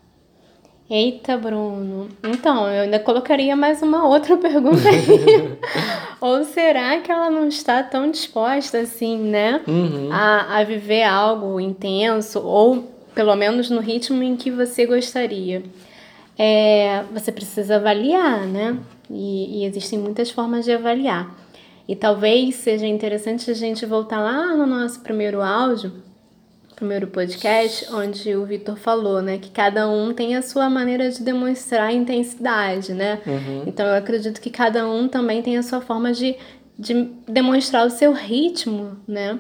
Eita, 0.89 1.35
Bruno. 1.35 2.07
Então, 2.23 2.65
eu 2.69 2.83
ainda 2.83 2.99
colocaria 2.99 3.55
mais 3.57 3.81
uma 3.81 4.07
outra 4.07 4.37
pergunta 4.39 4.87
aí. 4.87 5.57
Ou 6.21 6.45
será 6.45 6.99
que 7.01 7.11
ela 7.11 7.29
não 7.29 7.47
está 7.47 7.83
tão 7.83 8.09
disposta 8.09 8.79
assim, 8.79 9.17
né? 9.17 9.61
Uhum. 9.67 10.09
A, 10.11 10.59
a 10.59 10.63
viver 10.63 11.03
algo 11.03 11.59
intenso, 11.59 12.39
ou 12.39 12.89
pelo 13.13 13.35
menos 13.35 13.69
no 13.69 13.81
ritmo 13.81 14.23
em 14.23 14.37
que 14.37 14.49
você 14.49 14.85
gostaria? 14.85 15.61
É, 16.39 17.03
você 17.11 17.33
precisa 17.33 17.75
avaliar, 17.75 18.47
né? 18.47 18.77
E, 19.11 19.59
e 19.59 19.65
existem 19.65 19.99
muitas 19.99 20.31
formas 20.31 20.63
de 20.63 20.71
avaliar. 20.71 21.35
E 21.87 21.95
talvez 21.95 22.55
seja 22.55 22.87
interessante 22.87 23.51
a 23.51 23.53
gente 23.53 23.85
voltar 23.85 24.21
lá 24.21 24.55
no 24.55 24.65
nosso 24.65 25.01
primeiro 25.01 25.41
áudio 25.41 26.06
primeiro 26.77 27.07
podcast, 27.07 27.91
onde 27.91 28.35
o 28.35 28.45
Vitor 28.45 28.77
falou, 28.77 29.19
né, 29.19 29.39
que 29.39 29.49
cada 29.49 29.89
um 29.89 30.13
tem 30.13 30.35
a 30.35 30.43
sua 30.43 30.69
maneira 30.69 31.09
de 31.09 31.23
demonstrar 31.23 31.91
intensidade, 31.91 32.93
né? 32.93 33.19
Uhum. 33.25 33.63
Então 33.65 33.83
eu 33.83 33.95
acredito 33.95 34.39
que 34.39 34.51
cada 34.51 34.87
um 34.87 35.07
também 35.07 35.41
tem 35.41 35.57
a 35.57 35.63
sua 35.63 35.81
forma 35.81 36.13
de, 36.13 36.35
de 36.77 37.09
demonstrar 37.27 37.85
o 37.87 37.89
seu 37.89 38.13
ritmo, 38.13 38.95
né? 39.07 39.39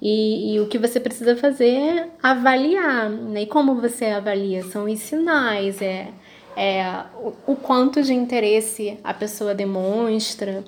E, 0.00 0.54
e 0.54 0.60
o 0.60 0.68
que 0.68 0.78
você 0.78 1.00
precisa 1.00 1.36
fazer 1.36 1.70
é 1.70 2.08
avaliar, 2.22 3.10
né? 3.10 3.42
E 3.42 3.46
como 3.46 3.74
você 3.80 4.04
avalia? 4.04 4.62
São 4.62 4.84
os 4.84 5.00
sinais, 5.00 5.82
é, 5.82 6.10
é 6.56 7.02
o, 7.20 7.52
o 7.52 7.56
quanto 7.56 8.00
de 8.00 8.14
interesse 8.14 8.96
a 9.02 9.12
pessoa 9.12 9.56
demonstra. 9.56 10.62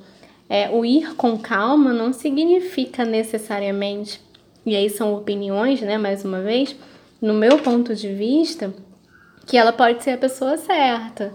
É, 0.51 0.69
o 0.71 0.85
ir 0.85 1.15
com 1.15 1.39
calma 1.39 1.93
não 1.93 2.13
significa 2.13 3.05
necessariamente 3.05 4.19
e 4.65 4.77
aí 4.77 4.91
são 4.91 5.15
opiniões, 5.15 5.81
né, 5.81 5.97
mais 5.97 6.25
uma 6.25 6.41
vez, 6.41 6.77
no 7.21 7.35
meu 7.35 7.59
ponto 7.59 7.95
de 7.95 8.09
vista, 8.13 8.73
que 9.47 9.57
ela 9.57 9.73
pode 9.73 10.03
ser 10.05 10.13
a 10.13 10.19
pessoa 10.19 10.57
certa. 10.57 11.33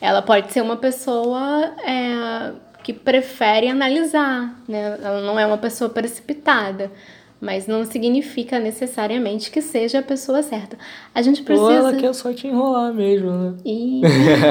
Ela 0.00 0.22
pode 0.22 0.50
ser 0.52 0.62
uma 0.62 0.76
pessoa 0.76 1.74
é, 1.84 2.52
que 2.82 2.92
prefere 2.92 3.68
analisar, 3.68 4.58
né? 4.66 4.98
Ela 5.02 5.20
não 5.20 5.38
é 5.38 5.46
uma 5.46 5.58
pessoa 5.58 5.90
precipitada, 5.90 6.90
mas 7.38 7.66
não 7.66 7.84
significa 7.84 8.58
necessariamente 8.58 9.50
que 9.50 9.60
seja 9.60 9.98
a 9.98 10.02
pessoa 10.02 10.42
certa. 10.42 10.78
A 11.14 11.20
gente 11.20 11.42
precisa. 11.42 11.66
Ou 11.66 11.72
ela 11.72 11.94
quer 11.94 12.14
só 12.14 12.32
te 12.32 12.46
enrolar 12.46 12.94
mesmo, 12.94 13.30
né? 13.30 13.54
E... 13.64 14.00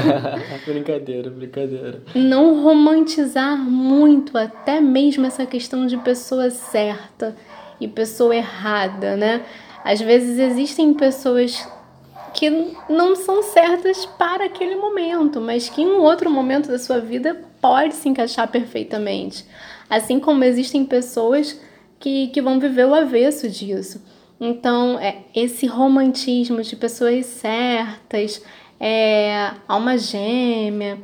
brincadeira, 0.66 1.32
brincadeira. 1.32 2.04
Não 2.14 2.64
romantizar 2.64 3.58
muito, 3.58 4.38
até 4.38 4.80
mesmo 4.80 5.26
essa 5.26 5.48
questão 5.48 5.88
de 5.88 5.98
pessoa 5.98 6.52
certa 6.52 7.36
e 7.80 7.88
pessoa 7.88 8.36
errada, 8.36 9.16
né? 9.16 9.46
Às 9.84 10.00
vezes 10.02 10.38
existem 10.38 10.94
pessoas 10.94 11.68
que 12.34 12.50
não 12.90 13.16
são 13.16 13.42
certas 13.42 14.06
para 14.06 14.46
aquele 14.46 14.76
momento, 14.76 15.42
mas 15.42 15.70
que 15.70 15.82
em 15.82 15.88
um 15.88 16.02
outro 16.02 16.30
momento 16.30 16.70
da 16.70 16.78
sua 16.78 17.00
vida 17.00 17.42
pode 17.62 17.96
se 17.96 18.08
encaixar 18.08 18.48
perfeitamente. 18.48 19.46
Assim 19.90 20.20
como 20.20 20.44
existem 20.44 20.86
pessoas 20.86 21.60
que, 22.00 22.28
que 22.28 22.42
vão 22.42 22.60
viver 22.60 22.86
o 22.86 22.94
avesso 22.94 23.50
disso. 23.50 24.02
Então, 24.40 24.98
é, 25.00 25.24
esse 25.36 25.66
romantismo 25.66 26.62
de 26.62 26.76
pessoas 26.76 27.26
certas, 27.26 28.42
é, 28.80 29.52
alma 29.68 29.98
gêmea, 29.98 30.98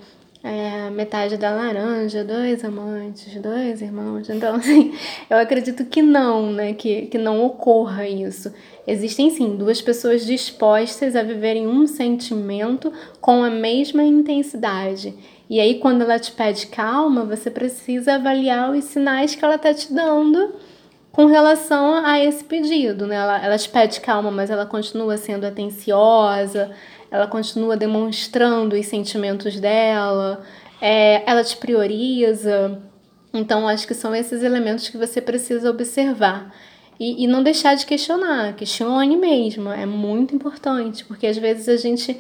é, 0.45 0.91
metade 0.91 1.37
da 1.37 1.49
laranja, 1.49 2.23
dois 2.23 2.63
amantes, 2.63 3.33
dois 3.41 3.81
irmãos. 3.81 4.29
Então, 4.29 4.53
assim, 4.57 4.93
eu 5.27 5.37
acredito 5.37 5.83
que 5.85 6.03
não, 6.03 6.51
né? 6.51 6.73
Que, 6.73 7.07
que 7.07 7.17
não 7.17 7.43
ocorra 7.43 8.07
isso. 8.07 8.53
Existem 8.85 9.31
sim 9.31 9.55
duas 9.55 9.81
pessoas 9.81 10.23
dispostas 10.23 11.15
a 11.15 11.23
viverem 11.23 11.67
um 11.67 11.87
sentimento 11.87 12.93
com 13.19 13.43
a 13.43 13.49
mesma 13.49 14.03
intensidade. 14.03 15.15
E 15.49 15.59
aí, 15.59 15.79
quando 15.79 16.03
ela 16.03 16.19
te 16.19 16.31
pede 16.31 16.67
calma, 16.67 17.25
você 17.25 17.49
precisa 17.49 18.13
avaliar 18.13 18.69
os 18.69 18.83
sinais 18.83 19.33
que 19.33 19.43
ela 19.43 19.57
tá 19.57 19.73
te 19.73 19.91
dando 19.91 20.53
com 21.11 21.25
relação 21.25 22.05
a 22.05 22.19
esse 22.19 22.43
pedido, 22.43 23.07
né? 23.07 23.15
Ela, 23.15 23.43
ela 23.43 23.57
te 23.57 23.69
pede 23.69 23.99
calma, 23.99 24.29
mas 24.29 24.51
ela 24.51 24.65
continua 24.65 25.17
sendo 25.17 25.45
atenciosa, 25.45 26.69
ela 27.15 27.27
continua 27.27 27.77
demonstrando 27.77 28.75
os 28.75 28.85
sentimentos 28.85 29.59
dela, 29.59 30.43
é, 30.81 31.23
ela 31.29 31.43
te 31.43 31.57
prioriza. 31.57 32.81
Então, 33.33 33.67
acho 33.67 33.87
que 33.87 33.93
são 33.93 34.15
esses 34.15 34.43
elementos 34.43 34.89
que 34.89 34.97
você 34.97 35.21
precisa 35.21 35.69
observar. 35.69 36.53
E, 36.99 37.23
e 37.23 37.27
não 37.27 37.43
deixar 37.43 37.75
de 37.75 37.85
questionar, 37.85 38.53
questione 38.53 39.17
mesmo, 39.17 39.69
é 39.69 39.85
muito 39.85 40.33
importante, 40.33 41.03
porque 41.03 41.27
às 41.27 41.37
vezes 41.37 41.67
a 41.67 41.75
gente 41.75 42.17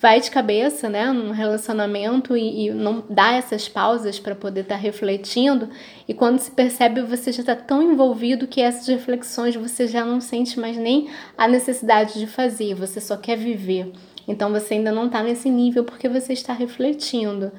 vai 0.00 0.20
de 0.20 0.30
cabeça, 0.30 0.88
né, 0.88 1.12
num 1.12 1.30
relacionamento 1.30 2.36
e, 2.36 2.66
e 2.66 2.70
não 2.70 3.04
dá 3.08 3.32
essas 3.32 3.68
pausas 3.68 4.18
para 4.18 4.34
poder 4.34 4.60
estar 4.60 4.76
tá 4.76 4.80
refletindo, 4.80 5.68
e 6.06 6.14
quando 6.14 6.38
se 6.38 6.50
percebe 6.50 7.02
você 7.02 7.32
já 7.32 7.40
está 7.40 7.56
tão 7.56 7.82
envolvido 7.82 8.46
que 8.46 8.60
essas 8.60 8.86
reflexões 8.86 9.56
você 9.56 9.86
já 9.86 10.04
não 10.04 10.20
sente 10.20 10.58
mais 10.58 10.76
nem 10.76 11.08
a 11.36 11.48
necessidade 11.48 12.18
de 12.18 12.26
fazer, 12.26 12.74
você 12.74 13.00
só 13.00 13.16
quer 13.16 13.36
viver. 13.36 13.92
Então 14.28 14.52
você 14.52 14.74
ainda 14.74 14.92
não 14.92 15.06
está 15.06 15.22
nesse 15.22 15.50
nível 15.50 15.82
porque 15.82 16.08
você 16.08 16.34
está 16.34 16.52
refletindo. 16.52 17.50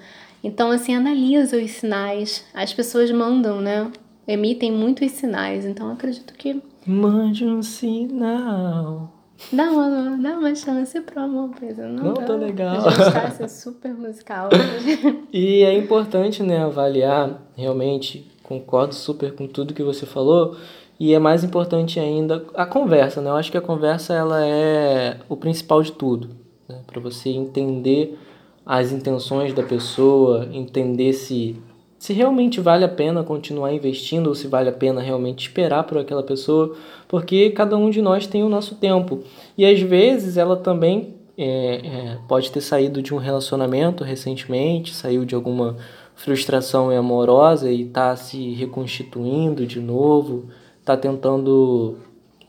Então, 0.43 0.71
assim, 0.71 0.95
analisa 0.95 1.57
os 1.57 1.71
sinais. 1.71 2.45
As 2.53 2.73
pessoas 2.73 3.11
mandam, 3.11 3.59
né? 3.59 3.91
Emitem 4.27 4.71
muitos 4.71 5.11
sinais. 5.11 5.65
Então, 5.65 5.91
acredito 5.91 6.33
que. 6.33 6.61
Mande 6.85 7.45
um 7.45 7.61
sinal. 7.61 9.13
Dá 9.51 9.71
uma, 9.71 10.17
dá 10.17 10.38
uma 10.38 10.53
chance 10.55 10.99
pro 11.01 11.21
amor, 11.21 11.51
Pedro. 11.59 11.88
Não, 11.89 12.03
não 12.03 12.13
tô 12.13 12.35
legal. 12.35 12.88
A 12.88 12.89
gente 12.89 13.11
tá 13.11 13.23
assim, 13.23 13.47
super 13.47 13.93
musical 13.93 14.49
hoje. 14.53 15.23
e 15.31 15.63
é 15.63 15.77
importante, 15.77 16.43
né, 16.43 16.63
avaliar 16.63 17.41
realmente. 17.55 18.29
Concordo 18.43 18.95
super 18.95 19.33
com 19.33 19.47
tudo 19.47 19.73
que 19.73 19.83
você 19.83 20.05
falou. 20.05 20.57
E 20.99 21.13
é 21.13 21.19
mais 21.19 21.43
importante 21.43 21.99
ainda 21.99 22.45
a 22.53 22.65
conversa, 22.65 23.21
né? 23.21 23.29
Eu 23.29 23.35
acho 23.35 23.51
que 23.51 23.57
a 23.57 23.61
conversa 23.61 24.13
ela 24.13 24.45
é 24.45 25.17
o 25.29 25.38
principal 25.38 25.81
de 25.81 25.93
tudo, 25.93 26.29
né? 26.69 26.79
Para 26.85 27.01
você 27.01 27.29
entender 27.29 28.17
as 28.65 28.91
intenções 28.91 29.53
da 29.53 29.63
pessoa, 29.63 30.47
entender 30.53 31.13
se 31.13 31.57
se 31.99 32.13
realmente 32.13 32.61
vale 32.61 32.85
a 32.85 32.89
pena 32.89 33.23
continuar 33.23 33.73
investindo 33.73 34.27
ou 34.27 34.35
se 34.35 34.47
vale 34.47 34.69
a 34.69 34.71
pena 34.71 35.01
realmente 35.01 35.41
esperar 35.41 35.83
por 35.83 35.97
aquela 35.97 36.23
pessoa, 36.23 36.73
porque 37.09 37.49
cada 37.49 37.75
um 37.75 37.89
de 37.89 38.01
nós 38.01 38.25
tem 38.25 38.41
o 38.41 38.47
nosso 38.47 38.75
tempo. 38.75 39.19
E 39.57 39.65
às 39.65 39.81
vezes 39.81 40.38
ela 40.38 40.55
também 40.55 41.15
é, 41.38 41.45
é, 41.45 42.17
pode 42.25 42.51
ter 42.51 42.61
saído 42.61 43.01
de 43.01 43.13
um 43.13 43.17
relacionamento 43.17 44.05
recentemente, 44.05 44.95
saiu 44.95 45.25
de 45.25 45.35
alguma 45.35 45.75
frustração 46.15 46.89
amorosa 46.89 47.69
e 47.69 47.81
está 47.81 48.15
se 48.15 48.53
reconstituindo 48.53 49.65
de 49.65 49.81
novo, 49.81 50.45
está 50.79 50.95
tentando 50.95 51.97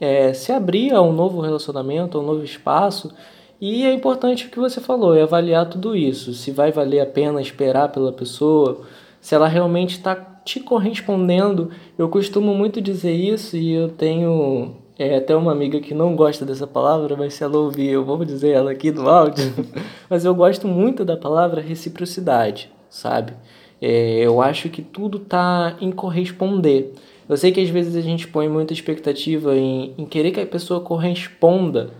é, 0.00 0.32
se 0.32 0.52
abrir 0.52 0.92
a 0.92 1.02
um 1.02 1.12
novo 1.12 1.40
relacionamento, 1.40 2.16
a 2.16 2.20
um 2.20 2.24
novo 2.24 2.44
espaço. 2.44 3.12
E 3.60 3.84
é 3.84 3.92
importante 3.92 4.46
o 4.46 4.50
que 4.50 4.58
você 4.58 4.80
falou, 4.80 5.14
é 5.14 5.22
avaliar 5.22 5.68
tudo 5.68 5.94
isso. 5.94 6.32
Se 6.32 6.50
vai 6.50 6.72
valer 6.72 7.00
a 7.00 7.06
pena 7.06 7.42
esperar 7.42 7.90
pela 7.90 8.10
pessoa, 8.10 8.80
se 9.20 9.34
ela 9.34 9.46
realmente 9.46 9.90
está 9.90 10.14
te 10.44 10.60
correspondendo. 10.60 11.70
Eu 11.98 12.08
costumo 12.08 12.54
muito 12.54 12.80
dizer 12.80 13.12
isso 13.12 13.58
e 13.58 13.72
eu 13.72 13.90
tenho 13.90 14.76
é, 14.98 15.16
até 15.16 15.36
uma 15.36 15.52
amiga 15.52 15.78
que 15.78 15.92
não 15.92 16.16
gosta 16.16 16.44
dessa 16.44 16.66
palavra, 16.66 17.16
mas 17.16 17.34
se 17.34 17.44
ela 17.44 17.58
ouvir, 17.58 17.88
eu 17.88 18.04
vou 18.04 18.24
dizer 18.24 18.50
ela 18.50 18.70
aqui 18.70 18.90
no 18.90 19.08
áudio. 19.08 19.52
mas 20.08 20.24
eu 20.24 20.34
gosto 20.34 20.66
muito 20.66 21.04
da 21.04 21.16
palavra 21.16 21.60
reciprocidade, 21.60 22.70
sabe? 22.88 23.34
É, 23.80 24.20
eu 24.24 24.40
acho 24.40 24.70
que 24.70 24.80
tudo 24.80 25.18
está 25.18 25.76
em 25.82 25.90
corresponder. 25.90 26.94
Eu 27.28 27.36
sei 27.36 27.52
que 27.52 27.60
às 27.60 27.68
vezes 27.68 27.94
a 27.94 28.00
gente 28.00 28.26
põe 28.26 28.48
muita 28.48 28.72
expectativa 28.72 29.54
em, 29.54 29.94
em 29.98 30.06
querer 30.06 30.30
que 30.32 30.40
a 30.40 30.46
pessoa 30.46 30.80
corresponda 30.80 31.90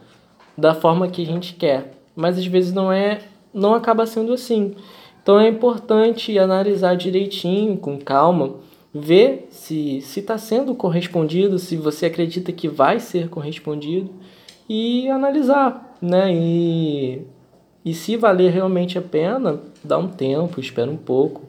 da 0.60 0.74
forma 0.74 1.08
que 1.08 1.22
a 1.22 1.26
gente 1.26 1.54
quer, 1.54 1.92
mas 2.14 2.38
às 2.38 2.46
vezes 2.46 2.72
não 2.72 2.92
é, 2.92 3.20
não 3.52 3.74
acaba 3.74 4.06
sendo 4.06 4.32
assim. 4.32 4.74
Então 5.22 5.38
é 5.38 5.48
importante 5.48 6.38
analisar 6.38 6.96
direitinho, 6.96 7.76
com 7.76 7.98
calma, 7.98 8.56
ver 8.92 9.48
se 9.50 9.98
está 9.98 10.36
sendo 10.36 10.74
correspondido, 10.74 11.58
se 11.58 11.76
você 11.76 12.06
acredita 12.06 12.52
que 12.52 12.68
vai 12.68 13.00
ser 13.00 13.28
correspondido 13.28 14.10
e 14.68 15.08
analisar, 15.08 15.96
né? 16.00 16.32
E, 16.32 17.22
e 17.84 17.94
se 17.94 18.16
valer 18.16 18.52
realmente 18.52 18.98
a 18.98 19.02
pena, 19.02 19.60
dá 19.82 19.96
um 19.98 20.08
tempo, 20.08 20.60
espera 20.60 20.90
um 20.90 20.96
pouco 20.96 21.42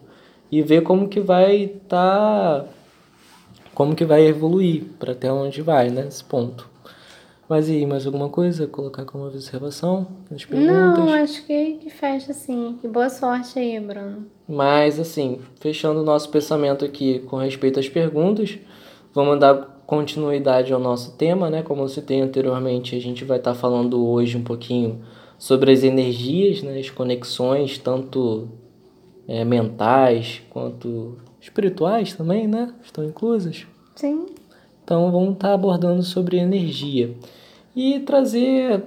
e 0.51 0.61
ver 0.61 0.83
como 0.83 1.07
que 1.07 1.19
vai 1.19 1.63
estar, 1.63 2.61
tá, 2.61 2.65
como 3.73 3.95
que 3.95 4.05
vai 4.05 4.25
evoluir 4.25 4.83
para 4.99 5.13
até 5.13 5.31
onde 5.31 5.61
vai, 5.61 5.89
né? 5.89 6.07
Esse 6.07 6.23
ponto. 6.23 6.70
Mas 7.51 7.67
e 7.67 7.73
aí, 7.73 7.85
mais 7.85 8.05
alguma 8.05 8.29
coisa? 8.29 8.65
Colocar 8.65 9.03
como 9.03 9.27
observação 9.27 10.07
nas 10.29 10.45
perguntas? 10.45 10.73
Não, 10.73 11.13
acho 11.15 11.45
que, 11.45 11.73
que 11.73 11.89
fecha 11.89 12.31
assim. 12.31 12.79
E 12.81 12.87
boa 12.87 13.09
sorte 13.09 13.59
aí, 13.59 13.77
Bruno. 13.77 14.25
Mas 14.47 14.97
assim, 14.97 15.41
fechando 15.59 15.99
o 15.99 16.03
nosso 16.05 16.29
pensamento 16.29 16.85
aqui 16.85 17.19
com 17.19 17.35
respeito 17.35 17.77
às 17.77 17.89
perguntas, 17.89 18.57
vamos 19.13 19.37
dar 19.37 19.83
continuidade 19.85 20.71
ao 20.71 20.79
nosso 20.79 21.17
tema, 21.17 21.49
né? 21.49 21.61
Como 21.61 21.81
eu 21.81 21.89
citei 21.89 22.21
anteriormente, 22.21 22.95
a 22.95 23.01
gente 23.01 23.25
vai 23.25 23.37
estar 23.37 23.53
falando 23.53 24.01
hoje 24.07 24.37
um 24.37 24.43
pouquinho 24.45 25.01
sobre 25.37 25.73
as 25.73 25.83
energias, 25.83 26.63
né? 26.63 26.79
as 26.79 26.89
conexões, 26.89 27.77
tanto 27.77 28.47
é, 29.27 29.43
mentais 29.43 30.41
quanto 30.51 31.17
espirituais 31.41 32.13
também, 32.13 32.47
né? 32.47 32.73
Estão 32.81 33.03
inclusas. 33.03 33.67
Sim. 33.93 34.27
Então 34.85 35.11
vamos 35.11 35.33
estar 35.33 35.53
abordando 35.53 36.01
sobre 36.01 36.37
energia 36.37 37.13
e 37.75 37.99
trazer 37.99 38.83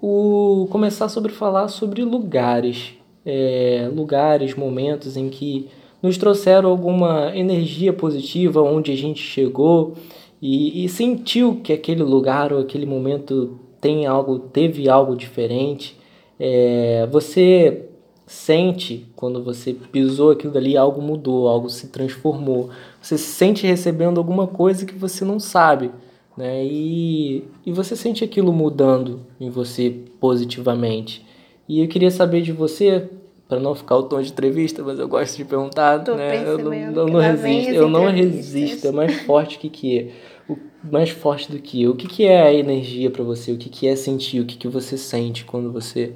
o 0.00 0.66
começar 0.70 1.08
sobre 1.08 1.32
falar 1.32 1.68
sobre 1.68 2.02
lugares, 2.02 2.94
é, 3.24 3.90
lugares, 3.94 4.54
momentos 4.54 5.16
em 5.16 5.28
que 5.28 5.68
nos 6.02 6.18
trouxeram 6.18 6.70
alguma 6.70 7.34
energia 7.36 7.92
positiva, 7.92 8.60
onde 8.60 8.92
a 8.92 8.96
gente 8.96 9.20
chegou 9.20 9.94
e, 10.40 10.84
e 10.84 10.88
sentiu 10.88 11.60
que 11.62 11.72
aquele 11.72 12.02
lugar 12.02 12.52
ou 12.52 12.60
aquele 12.60 12.86
momento 12.86 13.58
tem 13.80 14.06
algo, 14.06 14.38
teve 14.38 14.88
algo 14.88 15.16
diferente. 15.16 15.96
É, 16.38 17.08
você 17.10 17.86
sente 18.26 19.06
quando 19.14 19.42
você 19.42 19.72
pisou 19.72 20.32
aquilo 20.32 20.52
dali, 20.52 20.76
algo 20.76 21.00
mudou, 21.00 21.48
algo 21.48 21.70
se 21.70 21.88
transformou. 21.88 22.70
Você 23.00 23.16
se 23.16 23.32
sente 23.32 23.66
recebendo 23.66 24.18
alguma 24.18 24.46
coisa 24.46 24.84
que 24.84 24.94
você 24.94 25.24
não 25.24 25.40
sabe 25.40 25.90
né? 26.36 26.64
E, 26.64 27.44
e 27.64 27.72
você 27.72 27.96
sente 27.96 28.22
aquilo 28.22 28.52
mudando 28.52 29.20
em 29.40 29.48
você 29.48 29.90
positivamente. 30.20 31.24
E 31.68 31.80
eu 31.80 31.88
queria 31.88 32.10
saber 32.10 32.42
de 32.42 32.52
você, 32.52 33.08
para 33.48 33.58
não 33.58 33.74
ficar 33.74 33.96
o 33.96 34.02
tom 34.04 34.20
de 34.20 34.30
entrevista, 34.30 34.82
mas 34.82 34.98
eu 34.98 35.08
gosto 35.08 35.36
de 35.36 35.44
perguntar, 35.44 36.04
Tô 36.04 36.14
né? 36.14 36.44
Eu 36.46 36.58
não, 36.58 36.74
eu 36.74 37.06
não 37.08 37.20
resisto, 37.20 37.72
eu 37.72 37.88
não 37.88 38.10
resisto, 38.10 38.88
é 38.88 38.92
mais 38.92 39.20
forte 39.22 39.58
que 39.58 39.68
que 39.68 39.98
é. 39.98 40.10
O 40.48 40.56
mais 40.92 41.10
forte 41.10 41.50
do 41.50 41.58
que 41.58 41.82
eu. 41.82 41.92
O 41.92 41.96
que, 41.96 42.06
que 42.06 42.24
é 42.24 42.42
a 42.42 42.52
energia 42.52 43.10
para 43.10 43.24
você? 43.24 43.50
O 43.50 43.58
que, 43.58 43.68
que 43.68 43.88
é 43.88 43.96
sentir? 43.96 44.40
O 44.40 44.46
que, 44.46 44.56
que 44.56 44.68
você 44.68 44.96
sente 44.96 45.44
quando 45.44 45.72
você 45.72 46.14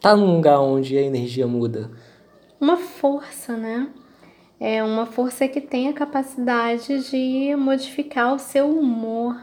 tá 0.00 0.16
num 0.16 0.34
lugar 0.34 0.60
onde 0.60 0.98
a 0.98 1.02
energia 1.02 1.46
muda? 1.46 1.90
Uma 2.60 2.76
força, 2.76 3.56
né? 3.56 3.88
É 4.66 4.82
uma 4.82 5.04
força 5.04 5.46
que 5.46 5.60
tem 5.60 5.90
a 5.90 5.92
capacidade 5.92 7.10
de 7.10 7.54
modificar 7.54 8.34
o 8.34 8.38
seu 8.38 8.70
humor, 8.70 9.36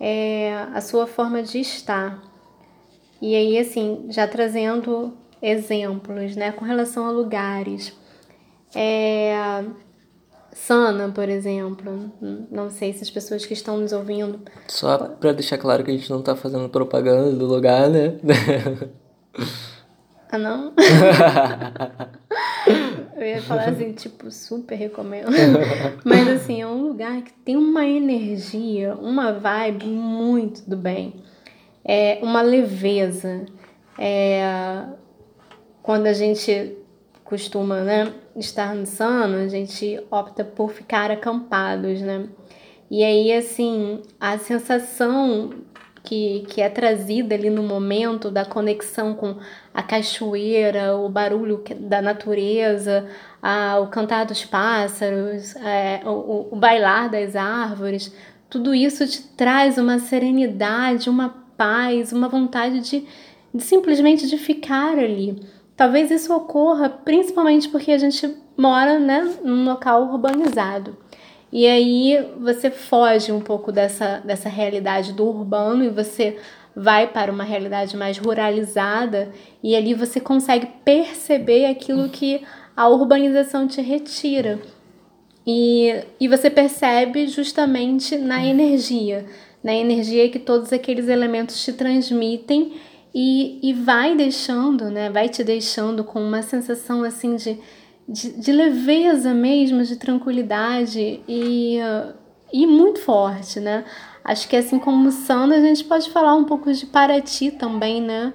é, 0.00 0.66
a 0.74 0.80
sua 0.80 1.06
forma 1.06 1.40
de 1.40 1.60
estar. 1.60 2.20
E 3.22 3.36
aí, 3.36 3.56
assim, 3.56 4.06
já 4.08 4.26
trazendo 4.26 5.16
exemplos, 5.40 6.34
né, 6.34 6.50
com 6.50 6.64
relação 6.64 7.06
a 7.06 7.12
lugares. 7.12 7.96
É, 8.74 9.62
Sana, 10.52 11.08
por 11.10 11.28
exemplo, 11.28 12.10
não 12.50 12.70
sei 12.70 12.92
se 12.92 13.04
as 13.04 13.10
pessoas 13.10 13.46
que 13.46 13.54
estão 13.54 13.76
nos 13.76 13.92
ouvindo. 13.92 14.40
Só 14.66 14.98
para 14.98 15.32
deixar 15.32 15.58
claro 15.58 15.84
que 15.84 15.92
a 15.92 15.96
gente 15.96 16.10
não 16.10 16.22
tá 16.22 16.34
fazendo 16.34 16.68
propaganda 16.68 17.30
do 17.30 17.46
lugar, 17.46 17.88
né? 17.88 18.18
Ah, 20.32 20.38
não? 20.38 20.72
Eu 23.16 23.26
ia 23.26 23.42
falar 23.42 23.68
assim, 23.68 23.92
tipo, 23.92 24.30
super 24.30 24.74
recomendo. 24.74 25.28
Mas 26.04 26.28
assim, 26.28 26.62
é 26.62 26.66
um 26.66 26.82
lugar 26.82 27.22
que 27.22 27.32
tem 27.32 27.56
uma 27.56 27.86
energia, 27.86 28.94
uma 28.94 29.32
vibe 29.32 29.86
muito 29.86 30.68
do 30.68 30.76
bem. 30.76 31.22
É 31.84 32.18
uma 32.22 32.42
leveza. 32.42 33.44
É, 33.98 34.84
quando 35.82 36.06
a 36.06 36.12
gente 36.12 36.76
costuma 37.24 37.82
né, 37.82 38.12
estar 38.36 38.74
no 38.74 38.86
sono, 38.86 39.36
a 39.36 39.48
gente 39.48 40.02
opta 40.10 40.44
por 40.44 40.70
ficar 40.72 41.10
acampados, 41.10 42.00
né? 42.00 42.26
E 42.90 43.04
aí, 43.04 43.32
assim, 43.32 44.02
a 44.18 44.36
sensação 44.36 45.50
que, 46.02 46.46
que 46.48 46.60
é 46.60 46.68
trazida 46.68 47.34
ali 47.34 47.50
no 47.50 47.62
momento 47.62 48.30
da 48.30 48.44
conexão 48.44 49.14
com 49.14 49.36
a 49.72 49.82
cachoeira, 49.82 50.96
o 50.96 51.08
barulho 51.08 51.62
da 51.78 52.00
natureza, 52.00 53.06
a, 53.42 53.78
o 53.80 53.88
cantar 53.88 54.26
dos 54.26 54.44
pássaros, 54.44 55.54
é, 55.56 56.00
o, 56.04 56.48
o 56.52 56.56
bailar 56.56 57.10
das 57.10 57.36
árvores, 57.36 58.14
tudo 58.48 58.74
isso 58.74 59.06
te 59.06 59.22
traz 59.22 59.78
uma 59.78 59.98
serenidade, 59.98 61.08
uma 61.08 61.28
paz, 61.56 62.12
uma 62.12 62.28
vontade 62.28 62.80
de, 62.80 63.06
de 63.54 63.62
simplesmente 63.62 64.26
de 64.26 64.38
ficar 64.38 64.98
ali. 64.98 65.40
Talvez 65.76 66.10
isso 66.10 66.34
ocorra 66.34 66.88
principalmente 66.88 67.68
porque 67.68 67.92
a 67.92 67.98
gente 67.98 68.36
mora 68.56 68.98
né, 68.98 69.34
num 69.42 69.64
local 69.64 70.02
urbanizado. 70.10 70.96
E 71.52 71.66
aí 71.66 72.26
você 72.38 72.70
foge 72.70 73.32
um 73.32 73.40
pouco 73.40 73.72
dessa, 73.72 74.18
dessa 74.24 74.48
realidade 74.48 75.12
do 75.12 75.26
urbano 75.26 75.84
e 75.84 75.88
você 75.88 76.38
vai 76.74 77.08
para 77.08 77.32
uma 77.32 77.42
realidade 77.42 77.96
mais 77.96 78.18
ruralizada 78.18 79.32
e 79.62 79.74
ali 79.74 79.92
você 79.92 80.20
consegue 80.20 80.68
perceber 80.84 81.66
aquilo 81.66 82.08
que 82.08 82.42
a 82.76 82.88
urbanização 82.88 83.66
te 83.66 83.80
retira. 83.80 84.60
E, 85.46 86.04
e 86.20 86.28
você 86.28 86.48
percebe 86.48 87.26
justamente 87.26 88.16
na 88.16 88.44
energia, 88.44 89.26
na 89.64 89.74
energia 89.74 90.28
que 90.28 90.38
todos 90.38 90.72
aqueles 90.72 91.08
elementos 91.08 91.62
te 91.64 91.72
transmitem 91.72 92.74
e, 93.14 93.58
e 93.62 93.72
vai 93.72 94.14
deixando, 94.14 94.90
né? 94.90 95.10
Vai 95.10 95.28
te 95.28 95.42
deixando 95.42 96.04
com 96.04 96.22
uma 96.22 96.42
sensação 96.42 97.02
assim 97.02 97.34
de 97.36 97.58
de, 98.10 98.32
de 98.32 98.50
leveza 98.50 99.32
mesmo, 99.32 99.84
de 99.84 99.94
tranquilidade 99.94 101.20
e, 101.28 101.78
e 102.52 102.66
muito 102.66 103.00
forte, 103.00 103.60
né? 103.60 103.84
Acho 104.24 104.48
que 104.48 104.56
assim 104.56 104.80
como 104.80 105.12
Sanda, 105.12 105.54
a 105.54 105.60
gente 105.60 105.84
pode 105.84 106.10
falar 106.10 106.34
um 106.34 106.44
pouco 106.44 106.72
de 106.72 106.86
Paraty 106.86 107.52
também, 107.52 108.02
né? 108.02 108.34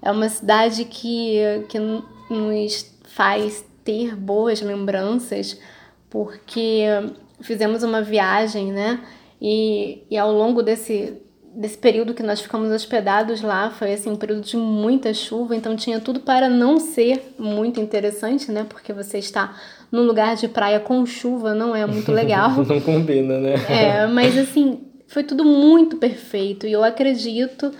É 0.00 0.12
uma 0.12 0.28
cidade 0.28 0.84
que, 0.84 1.40
que 1.68 1.78
nos 2.30 2.94
faz 3.08 3.64
ter 3.84 4.14
boas 4.14 4.62
lembranças, 4.62 5.60
porque 6.08 6.84
fizemos 7.40 7.82
uma 7.82 8.02
viagem, 8.02 8.72
né? 8.72 9.00
E, 9.42 10.04
e 10.08 10.16
ao 10.16 10.32
longo 10.32 10.62
desse, 10.62 11.20
desse 11.56 11.78
período 11.78 12.12
que 12.12 12.22
nós 12.22 12.40
ficamos 12.40 12.70
hospedados 12.70 13.40
lá 13.40 13.70
foi 13.70 13.94
assim 13.94 14.10
um 14.10 14.16
período 14.16 14.42
de 14.42 14.58
muita 14.58 15.14
chuva, 15.14 15.56
então 15.56 15.74
tinha 15.74 15.98
tudo 15.98 16.20
para 16.20 16.50
não 16.50 16.78
ser 16.78 17.34
muito 17.38 17.80
interessante, 17.80 18.52
né? 18.52 18.66
Porque 18.68 18.92
você 18.92 19.18
está 19.18 19.56
num 19.90 20.02
lugar 20.02 20.36
de 20.36 20.48
praia 20.48 20.78
com 20.78 21.06
chuva 21.06 21.54
não 21.54 21.74
é 21.74 21.86
muito 21.86 22.12
legal. 22.12 22.50
não 22.68 22.80
combina, 22.80 23.38
né? 23.38 23.54
É, 23.70 24.06
mas 24.06 24.36
assim, 24.36 24.80
foi 25.08 25.24
tudo 25.24 25.44
muito 25.44 25.96
perfeito 25.96 26.66
e 26.66 26.72
eu 26.72 26.84
acredito 26.84 27.72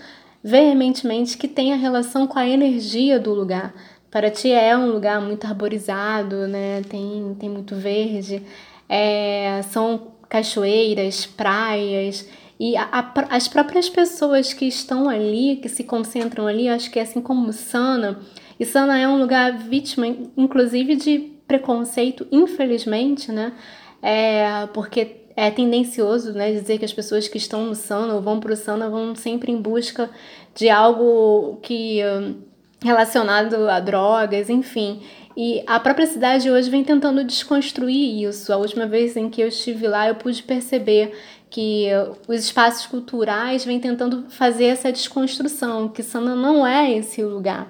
veementemente 0.43 1.37
que 1.37 1.47
tem 1.47 1.71
a 1.71 1.75
relação 1.75 2.25
com 2.25 2.39
a 2.39 2.47
energia 2.47 3.19
do 3.19 3.31
lugar. 3.31 3.75
Paraty 4.09 4.49
é 4.49 4.75
um 4.75 4.91
lugar 4.91 5.21
muito 5.21 5.45
arborizado, 5.45 6.47
né? 6.47 6.81
Tem, 6.89 7.35
tem 7.39 7.49
muito 7.49 7.75
verde, 7.75 8.41
é, 8.89 9.61
são 9.69 10.13
cachoeiras, 10.27 11.27
praias. 11.27 12.27
E 12.59 12.75
a, 12.75 12.83
a, 12.91 13.35
as 13.35 13.47
próprias 13.47 13.89
pessoas 13.89 14.53
que 14.53 14.65
estão 14.65 15.07
ali, 15.07 15.57
que 15.57 15.69
se 15.69 15.83
concentram 15.83 16.47
ali, 16.47 16.67
acho 16.67 16.89
que 16.89 16.99
é 16.99 17.03
assim 17.03 17.21
como 17.21 17.53
Sana, 17.53 18.19
e 18.59 18.65
Sana 18.65 18.97
é 18.97 19.07
um 19.07 19.19
lugar 19.19 19.57
vítima, 19.57 20.07
inclusive, 20.35 20.95
de 20.95 21.31
preconceito, 21.47 22.27
infelizmente, 22.31 23.31
né? 23.31 23.53
É, 24.01 24.67
porque 24.73 25.27
é 25.35 25.51
tendencioso 25.51 26.33
né, 26.33 26.51
dizer 26.51 26.79
que 26.79 26.85
as 26.85 26.93
pessoas 26.93 27.27
que 27.27 27.37
estão 27.37 27.65
no 27.65 27.75
Sana 27.75 28.15
ou 28.15 28.21
vão 28.21 28.39
para 28.39 28.53
o 28.53 28.55
Sana 28.55 28.89
vão 28.89 29.15
sempre 29.15 29.51
em 29.51 29.61
busca 29.61 30.09
de 30.55 30.69
algo 30.69 31.59
que 31.61 32.01
hum, 32.03 32.41
relacionado 32.81 33.69
a 33.69 33.79
drogas, 33.79 34.49
enfim. 34.49 35.01
E 35.35 35.63
a 35.67 35.79
própria 35.79 36.07
cidade 36.07 36.49
hoje 36.49 36.67
vem 36.71 36.83
tentando 36.83 37.23
desconstruir 37.23 38.23
isso. 38.27 38.51
A 38.51 38.57
última 38.57 38.87
vez 38.87 39.15
em 39.15 39.29
que 39.29 39.39
eu 39.39 39.47
estive 39.47 39.87
lá, 39.87 40.07
eu 40.07 40.15
pude 40.15 40.41
perceber 40.41 41.13
que 41.49 41.87
os 42.27 42.43
espaços 42.43 42.85
culturais 42.85 43.63
vêm 43.63 43.79
tentando 43.79 44.29
fazer 44.29 44.65
essa 44.65 44.91
desconstrução, 44.91 45.87
que 45.87 46.03
Sana 46.03 46.35
não 46.35 46.65
é 46.65 46.91
esse 46.91 47.23
lugar, 47.23 47.69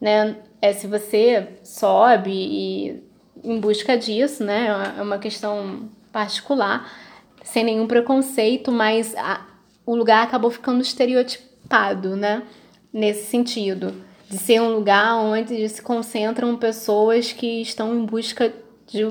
né? 0.00 0.36
É 0.60 0.72
se 0.72 0.86
você 0.86 1.48
sobe 1.62 2.30
e 2.32 3.02
em 3.44 3.60
busca 3.60 3.96
disso, 3.96 4.44
né? 4.44 4.94
É 4.98 5.02
uma 5.02 5.18
questão 5.18 5.88
particular, 6.12 6.90
sem 7.42 7.64
nenhum 7.64 7.86
preconceito, 7.86 8.70
mas 8.72 9.14
a, 9.16 9.46
o 9.86 9.94
lugar 9.94 10.24
acabou 10.24 10.50
ficando 10.50 10.82
estereotipado, 10.82 12.16
né? 12.16 12.42
Nesse 12.92 13.26
sentido, 13.26 13.94
de 14.28 14.38
ser 14.38 14.60
um 14.60 14.74
lugar 14.74 15.16
onde 15.16 15.68
se 15.68 15.82
concentram 15.82 16.56
pessoas 16.56 17.32
que 17.32 17.62
estão 17.62 17.94
em 17.94 18.04
busca 18.04 18.52
de, 18.86 19.06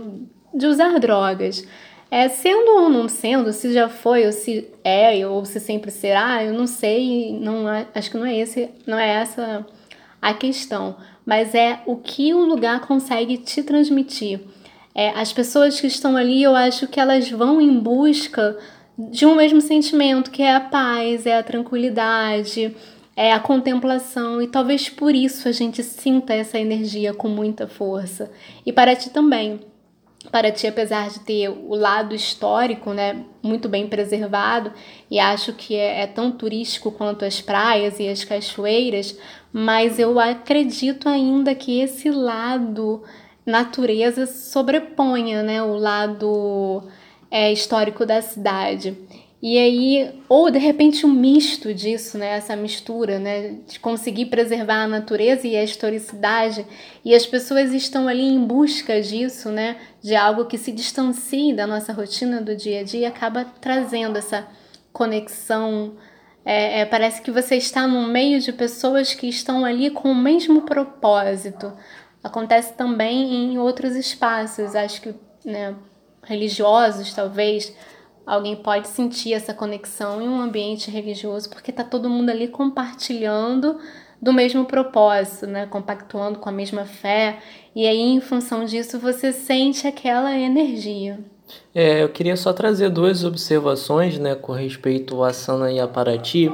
de 0.53 0.65
usar 0.65 0.99
drogas. 0.99 1.65
É, 2.09 2.29
sendo 2.29 2.83
ou 2.83 2.89
não 2.89 3.09
sendo, 3.09 3.51
se 3.51 3.73
já 3.73 3.89
foi 3.89 4.25
ou 4.25 4.31
se 4.31 4.67
é 4.83 5.27
ou 5.27 5.43
se 5.43 5.59
sempre 5.59 5.91
será, 5.91 6.43
eu 6.43 6.53
não 6.53 6.65
sei, 6.65 7.37
não 7.39 7.69
é, 7.69 7.85
acho 7.93 8.11
que 8.11 8.17
não 8.17 8.25
é 8.25 8.37
esse, 8.37 8.69
não 8.85 8.97
é 8.97 9.09
essa 9.09 9.65
a 10.21 10.33
questão, 10.33 10.95
mas 11.25 11.53
é 11.53 11.81
o 11.85 11.97
que 11.97 12.33
o 12.33 12.45
lugar 12.45 12.81
consegue 12.81 13.37
te 13.37 13.61
transmitir. 13.61 14.39
É, 14.95 15.09
as 15.09 15.31
pessoas 15.31 15.79
que 15.79 15.87
estão 15.87 16.17
ali, 16.17 16.41
eu 16.41 16.55
acho 16.55 16.87
que 16.87 16.99
elas 16.99 17.29
vão 17.29 17.61
em 17.61 17.77
busca 17.77 18.57
de 18.97 19.25
um 19.25 19.35
mesmo 19.35 19.61
sentimento, 19.61 20.31
que 20.31 20.41
é 20.41 20.55
a 20.55 20.59
paz, 20.59 21.25
é 21.25 21.37
a 21.37 21.43
tranquilidade, 21.43 22.75
é 23.15 23.31
a 23.31 23.39
contemplação, 23.39 24.41
e 24.41 24.47
talvez 24.47 24.89
por 24.89 25.13
isso 25.13 25.47
a 25.47 25.51
gente 25.51 25.83
sinta 25.83 26.33
essa 26.33 26.57
energia 26.57 27.13
com 27.13 27.27
muita 27.27 27.67
força. 27.67 28.31
E 28.65 28.71
para 28.71 28.95
ti 28.95 29.09
também. 29.09 29.59
Para 30.31 30.51
ti, 30.51 30.67
apesar 30.67 31.09
de 31.09 31.21
ter 31.21 31.49
o 31.49 31.73
lado 31.73 32.13
histórico, 32.13 32.91
né, 32.91 33.23
muito 33.41 33.69
bem 33.69 33.87
preservado, 33.87 34.73
e 35.09 35.19
acho 35.19 35.53
que 35.53 35.75
é, 35.75 36.01
é 36.01 36.07
tão 36.07 36.31
turístico 36.31 36.91
quanto 36.91 37.23
as 37.23 37.39
praias 37.39 37.99
e 37.99 38.07
as 38.07 38.23
cachoeiras, 38.23 39.17
mas 39.53 39.99
eu 39.99 40.19
acredito 40.19 41.07
ainda 41.07 41.55
que 41.55 41.79
esse 41.79 42.09
lado 42.09 43.03
natureza 43.45 44.25
sobreponha, 44.25 45.41
né, 45.41 45.63
o 45.63 45.77
lado 45.77 46.83
é, 47.31 47.51
histórico 47.51 48.05
da 48.05 48.21
cidade. 48.21 48.97
E 49.39 49.59
aí, 49.59 50.19
ou 50.27 50.49
de 50.49 50.57
repente 50.57 51.05
um 51.05 51.13
misto 51.13 51.71
disso, 51.71 52.17
né? 52.17 52.37
Essa 52.37 52.55
mistura, 52.55 53.19
né? 53.19 53.57
De 53.67 53.79
conseguir 53.79 54.27
preservar 54.27 54.83
a 54.83 54.87
natureza 54.87 55.47
e 55.47 55.55
a 55.55 55.63
historicidade. 55.63 56.65
E 57.05 57.13
as 57.13 57.25
pessoas 57.25 57.71
estão 57.71 58.07
ali 58.07 58.23
em 58.23 58.43
busca 58.43 58.99
disso, 58.99 59.51
né? 59.51 59.77
De 60.01 60.15
algo 60.15 60.45
que 60.45 60.57
se 60.57 60.71
distancie 60.71 61.53
da 61.53 61.67
nossa 61.67 61.93
rotina 61.93 62.41
do 62.41 62.55
dia 62.55 62.79
a 62.79 62.83
dia 62.83 63.07
acaba 63.09 63.45
trazendo 63.61 64.17
essa 64.17 64.47
conexão. 64.91 65.95
É, 66.43 66.79
é, 66.79 66.85
parece 66.85 67.21
que 67.21 67.29
você 67.29 67.57
está 67.57 67.87
no 67.87 68.07
meio 68.07 68.39
de 68.39 68.51
pessoas 68.51 69.13
que 69.13 69.27
estão 69.27 69.63
ali 69.63 69.91
com 69.91 70.11
o 70.11 70.15
mesmo 70.15 70.63
propósito. 70.63 71.71
Acontece 72.23 72.73
também 72.73 73.51
em 73.51 73.59
outros 73.59 73.95
espaços, 73.95 74.75
acho 74.75 74.99
que, 74.99 75.13
né? 75.45 75.75
Religiosos, 76.23 77.13
talvez 77.13 77.71
Alguém 78.27 78.57
pode 78.57 78.89
sentir 78.89 79.33
essa 79.33 79.53
conexão 79.53 80.21
em 80.21 80.27
um 80.27 80.41
ambiente 80.41 80.91
religioso 80.91 81.49
porque 81.49 81.71
está 81.71 81.83
todo 81.83 82.09
mundo 82.09 82.29
ali 82.29 82.49
compartilhando 82.49 83.79
do 84.21 84.33
mesmo 84.33 84.65
propósito, 84.65 85.47
né? 85.47 85.65
compactuando 85.65 86.39
com 86.39 86.49
a 86.49 86.51
mesma 86.51 86.85
fé, 86.85 87.39
e 87.75 87.85
aí, 87.85 88.01
em 88.01 88.19
função 88.19 88.65
disso, 88.65 88.97
você 88.97 89.31
sente 89.31 89.85
aquela 89.85 90.35
energia. 90.35 91.19
É, 91.73 92.01
eu 92.01 92.09
queria 92.09 92.35
só 92.35 92.51
trazer 92.51 92.89
duas 92.89 93.23
observações 93.23 94.17
né, 94.17 94.33
com 94.33 94.51
respeito 94.51 95.23
a 95.23 95.31
Sana 95.31 95.71
e 95.71 95.79
a 95.79 95.87
Paraty. 95.87 96.51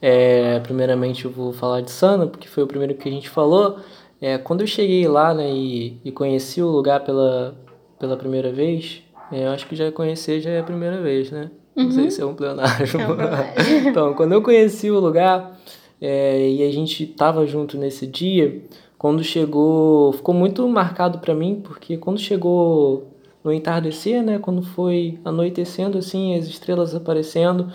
É, 0.00 0.58
primeiramente, 0.60 1.26
eu 1.26 1.30
vou 1.30 1.52
falar 1.52 1.82
de 1.82 1.90
Sana, 1.90 2.26
porque 2.26 2.48
foi 2.48 2.62
o 2.62 2.66
primeiro 2.66 2.94
que 2.94 3.06
a 3.06 3.12
gente 3.12 3.28
falou. 3.28 3.78
É, 4.20 4.38
quando 4.38 4.62
eu 4.62 4.66
cheguei 4.66 5.06
lá 5.06 5.34
né, 5.34 5.50
e, 5.50 6.00
e 6.02 6.10
conheci 6.10 6.62
o 6.62 6.68
lugar 6.68 7.04
pela, 7.04 7.54
pela 7.98 8.16
primeira 8.16 8.50
vez, 8.50 9.03
eu 9.42 9.50
acho 9.50 9.66
que 9.66 9.74
já 9.74 9.90
conhecer 9.90 10.40
já 10.40 10.50
é 10.50 10.60
a 10.60 10.64
primeira 10.64 11.00
vez, 11.00 11.30
né? 11.30 11.50
Uhum. 11.76 11.84
Não 11.84 11.90
sei 11.90 12.04
uhum. 12.04 12.10
se 12.10 12.20
é 12.20 12.24
um. 12.24 12.30
É 12.30 13.84
um 13.84 13.88
então, 13.88 14.14
quando 14.14 14.32
eu 14.32 14.42
conheci 14.42 14.90
o 14.90 15.00
lugar 15.00 15.58
é, 16.00 16.48
e 16.50 16.62
a 16.62 16.70
gente 16.70 17.06
tava 17.06 17.46
junto 17.46 17.76
nesse 17.76 18.06
dia, 18.06 18.62
quando 18.98 19.22
chegou, 19.24 20.12
ficou 20.12 20.34
muito 20.34 20.66
marcado 20.68 21.18
para 21.18 21.34
mim, 21.34 21.60
porque 21.62 21.96
quando 21.96 22.18
chegou 22.18 23.08
no 23.42 23.52
entardecer, 23.52 24.22
né, 24.22 24.38
quando 24.38 24.62
foi 24.62 25.18
anoitecendo 25.24 25.98
assim, 25.98 26.34
as 26.36 26.46
estrelas 26.46 26.94
aparecendo, 26.94 27.70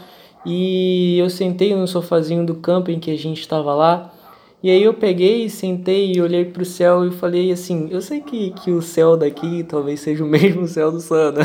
e 0.45 1.17
eu 1.19 1.30
sentei 1.30 1.76
no 1.76 1.88
sofazinho 1.88 2.45
do 2.45 2.56
camping 2.56 3.00
que 3.00 3.12
a 3.12 3.17
gente 3.17 3.41
estava 3.41 3.74
lá, 3.76 4.12
e 4.62 4.69
aí 4.69 4.84
eu 4.84 4.93
peguei, 4.93 5.48
sentei 5.48 6.13
e 6.13 6.22
olhei 6.22 6.43
pro 6.43 6.65
céu 6.65 7.08
e 7.08 7.12
falei 7.12 7.50
assim, 7.50 7.88
eu 7.91 8.02
sei 8.02 8.19
que, 8.19 8.52
que 8.52 8.72
o 8.72 8.82
céu 8.82 9.15
daqui 9.15 9.63
talvez 9.63 10.02
seja 10.02 10.24
o 10.24 10.28
mesmo 10.30 10.67
céu 10.67 10.91
do 10.91 11.00
Sana. 11.00 11.39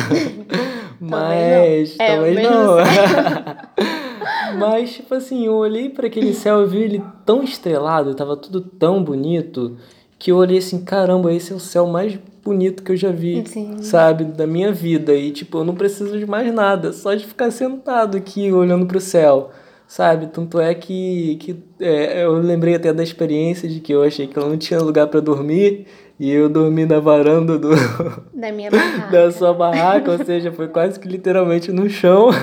mas 0.98 1.96
talvez 1.96 2.42
não. 2.42 2.76
Talvez 2.76 2.88
não. 4.50 4.58
mas, 4.58 4.94
tipo 4.94 5.14
assim, 5.14 5.46
eu 5.46 5.54
olhei 5.54 5.88
para 5.88 6.08
aquele 6.08 6.34
céu 6.34 6.64
e 6.64 6.66
vi 6.66 6.78
ele 6.78 7.02
tão 7.24 7.44
estrelado, 7.44 8.14
tava 8.16 8.36
tudo 8.36 8.60
tão 8.60 9.02
bonito, 9.02 9.76
que 10.18 10.32
eu 10.32 10.36
olhei 10.36 10.58
assim, 10.58 10.84
caramba, 10.84 11.32
esse 11.32 11.52
é 11.52 11.56
o 11.56 11.60
céu 11.60 11.86
mais 11.86 12.18
bonito 12.42 12.82
que 12.82 12.90
eu 12.92 12.96
já 12.96 13.12
vi, 13.12 13.44
Sim. 13.46 13.76
sabe, 13.80 14.24
da 14.24 14.46
minha 14.46 14.72
vida. 14.72 15.14
E, 15.14 15.30
tipo, 15.30 15.58
eu 15.58 15.64
não 15.64 15.74
preciso 15.74 16.18
de 16.18 16.26
mais 16.26 16.52
nada, 16.52 16.92
só 16.92 17.14
de 17.14 17.24
ficar 17.24 17.52
sentado 17.52 18.16
aqui 18.16 18.50
olhando 18.50 18.86
pro 18.86 19.00
céu 19.00 19.50
sabe? 19.94 20.26
Tanto 20.26 20.60
é 20.60 20.74
que, 20.74 21.36
que 21.36 21.56
é, 21.78 22.24
eu 22.24 22.32
lembrei 22.32 22.74
até 22.74 22.92
da 22.92 23.02
experiência 23.04 23.68
de 23.68 23.78
que 23.78 23.94
eu 23.94 24.02
achei 24.02 24.26
que 24.26 24.36
eu 24.36 24.48
não 24.48 24.58
tinha 24.58 24.80
lugar 24.80 25.06
para 25.06 25.20
dormir 25.20 25.86
e 26.18 26.28
eu 26.32 26.48
dormi 26.48 26.84
na 26.84 26.98
varanda 26.98 27.56
do 27.56 27.70
da 28.34 28.50
minha 28.50 28.70
barraca. 28.72 29.12
da 29.12 29.30
sua 29.30 29.54
barraca, 29.54 30.10
ou 30.10 30.24
seja, 30.24 30.50
foi 30.50 30.66
quase 30.66 30.98
que 30.98 31.06
literalmente 31.06 31.70
no 31.70 31.88
chão. 31.88 32.30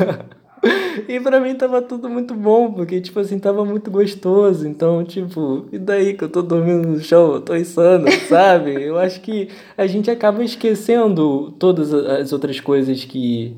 E 1.08 1.20
pra 1.20 1.40
mim 1.40 1.56
tava 1.56 1.82
tudo 1.82 2.08
muito 2.10 2.36
bom, 2.36 2.72
porque, 2.72 3.02
tipo 3.02 3.20
assim, 3.20 3.40
tava 3.40 3.66
muito 3.66 3.90
gostoso. 3.90 4.68
Então, 4.68 5.04
tipo, 5.04 5.66
e 5.72 5.80
daí 5.80 6.14
que 6.14 6.24
eu 6.24 6.30
tô 6.30 6.42
dormindo 6.42 6.88
no 6.88 7.00
chão, 7.00 7.34
eu 7.34 7.42
tô 7.42 7.56
insano, 7.56 8.12
sabe? 8.30 8.84
Eu 8.84 8.98
acho 9.00 9.22
que 9.22 9.48
a 9.76 9.88
gente 9.88 10.12
acaba 10.12 10.44
esquecendo 10.44 11.52
todas 11.58 11.92
as 11.94 12.32
outras 12.32 12.60
coisas 12.60 13.04
que, 13.06 13.56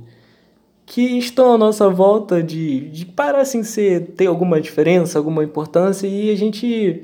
que 0.93 1.17
estão 1.17 1.55
à 1.55 1.57
nossa 1.57 1.89
volta 1.89 2.43
de, 2.43 2.81
de 2.89 3.03
parecem 3.03 3.63
ser 3.63 4.11
ter 4.11 4.27
alguma 4.27 4.61
diferença, 4.61 5.17
alguma 5.17 5.43
importância 5.43 6.05
e 6.05 6.29
a 6.29 6.35
gente 6.35 7.03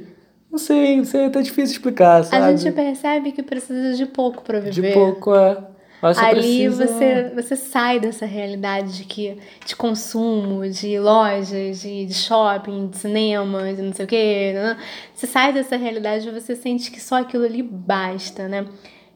não 0.52 0.60
sei, 0.60 1.04
sei, 1.06 1.22
é 1.22 1.26
até 1.26 1.42
difícil 1.42 1.78
explicar, 1.78 2.24
sabe? 2.24 2.44
A 2.44 2.56
gente 2.56 2.72
percebe 2.72 3.32
que 3.32 3.42
precisa 3.42 3.98
de 3.98 4.06
pouco 4.06 4.44
para 4.44 4.60
viver. 4.60 4.90
De 4.90 4.94
pouco, 4.94 5.34
é. 5.34 5.58
Ali 6.04 6.70
precisa... 6.70 6.86
você, 6.86 7.32
você 7.34 7.56
sai 7.56 8.00
dessa 8.00 8.28
realidade 8.28 8.96
de 8.96 9.06
que 9.06 9.40
de 9.66 9.76
consumo, 9.76 10.70
de 10.70 11.00
lojas, 11.00 11.82
de, 11.82 12.06
de 12.06 12.14
shopping, 12.14 12.90
de 12.90 12.98
cinema, 12.98 13.74
de 13.74 13.82
não 13.82 13.92
sei 13.92 14.06
o 14.06 14.08
quê. 14.08 14.52
Né? 14.54 14.78
Você 15.16 15.26
sai 15.26 15.52
dessa 15.52 15.76
realidade 15.76 16.28
e 16.28 16.32
você 16.32 16.56
sente 16.56 16.92
que 16.92 17.02
só 17.02 17.22
aquilo 17.22 17.44
ali 17.44 17.64
basta, 17.64 18.48
né? 18.48 18.68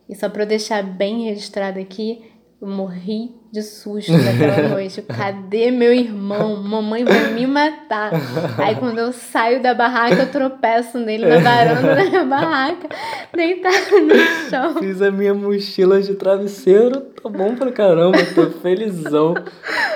E 0.10 0.16
só 0.16 0.28
para 0.30 0.46
deixar 0.46 0.82
bem 0.82 1.26
registrado 1.26 1.80
aqui, 1.80 2.24
eu 2.60 2.68
morri 2.68 3.43
de 3.54 3.62
susto 3.62 4.12
naquela 4.12 4.68
noite. 4.74 5.00
Cadê 5.04 5.70
meu 5.70 5.94
irmão? 5.94 6.56
Mamãe 6.64 7.06
vai 7.06 7.34
me 7.34 7.46
matar. 7.46 8.12
Aí 8.58 8.76
quando 8.76 8.98
eu 8.98 9.14
saio 9.14 9.62
da 9.62 9.76
barraca, 9.76 10.24
eu 10.24 10.32
tropeço 10.32 10.98
nele 10.98 11.28
na 11.28 11.38
varanda 11.38 11.96
da 11.96 12.04
minha 12.04 12.26
barraca, 12.26 12.90
deitado 13.32 14.00
no 14.08 14.16
chão. 14.50 14.80
Fiz 14.80 15.04
a 15.04 15.12
minha 15.12 15.36
mochila 15.36 16.02
de 16.02 16.16
travesseiro, 16.16 17.00
tá 17.02 17.30
bom 17.30 17.54
pra 17.54 17.72
caramba, 17.72 18.18
tô 18.34 18.50
felizão. 18.50 19.36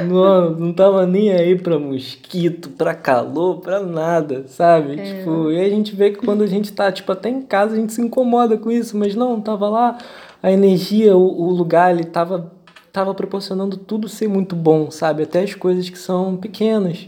Não, 0.01 0.51
não 0.51 0.71
tava 0.71 1.07
nem 1.07 1.31
aí 1.31 1.57
pra 1.57 1.79
mosquito, 1.79 2.69
pra 2.69 2.93
calor, 2.93 3.61
pra 3.61 3.79
nada, 3.79 4.45
sabe? 4.45 4.99
É. 4.99 5.03
Tipo, 5.03 5.49
e 5.49 5.59
a 5.59 5.67
gente 5.67 5.95
vê 5.95 6.11
que 6.11 6.23
quando 6.23 6.43
a 6.43 6.47
gente 6.47 6.71
tá, 6.71 6.91
tipo, 6.91 7.11
até 7.11 7.29
em 7.29 7.41
casa 7.41 7.73
a 7.73 7.77
gente 7.79 7.91
se 7.91 8.01
incomoda 8.03 8.55
com 8.55 8.69
isso, 8.69 8.95
mas 8.95 9.15
não, 9.15 9.41
tava 9.41 9.67
lá, 9.67 9.97
a 10.43 10.51
energia, 10.51 11.17
o, 11.17 11.41
o 11.41 11.49
lugar, 11.49 11.91
ele 11.91 12.03
tava 12.03 12.55
estava 12.97 13.13
proporcionando 13.13 13.77
tudo 13.77 14.09
ser 14.09 14.27
muito 14.27 14.55
bom, 14.55 14.89
sabe? 14.89 15.21
Até 15.21 15.43
as 15.43 15.53
coisas 15.53 15.87
que 15.87 15.99
são 15.99 16.35
pequenas, 16.35 17.07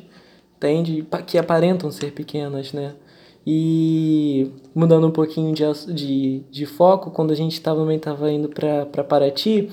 entende? 0.56 1.06
Que 1.25 1.38
aparentam 1.38 1.91
ser 1.91 2.12
pequenas, 2.12 2.71
né? 2.71 2.93
E 3.45 4.52
mudando 4.75 5.08
um 5.08 5.12
pouquinho 5.12 5.52
de, 5.52 5.63
de, 5.91 6.43
de 6.52 6.65
foco, 6.67 7.10
quando 7.10 7.32
a 7.32 7.36
gente 7.36 7.60
tava, 7.60 7.80
também 7.80 7.97
estava 7.97 8.32
indo 8.32 8.49
para 8.49 9.04
Paraty, 9.04 9.69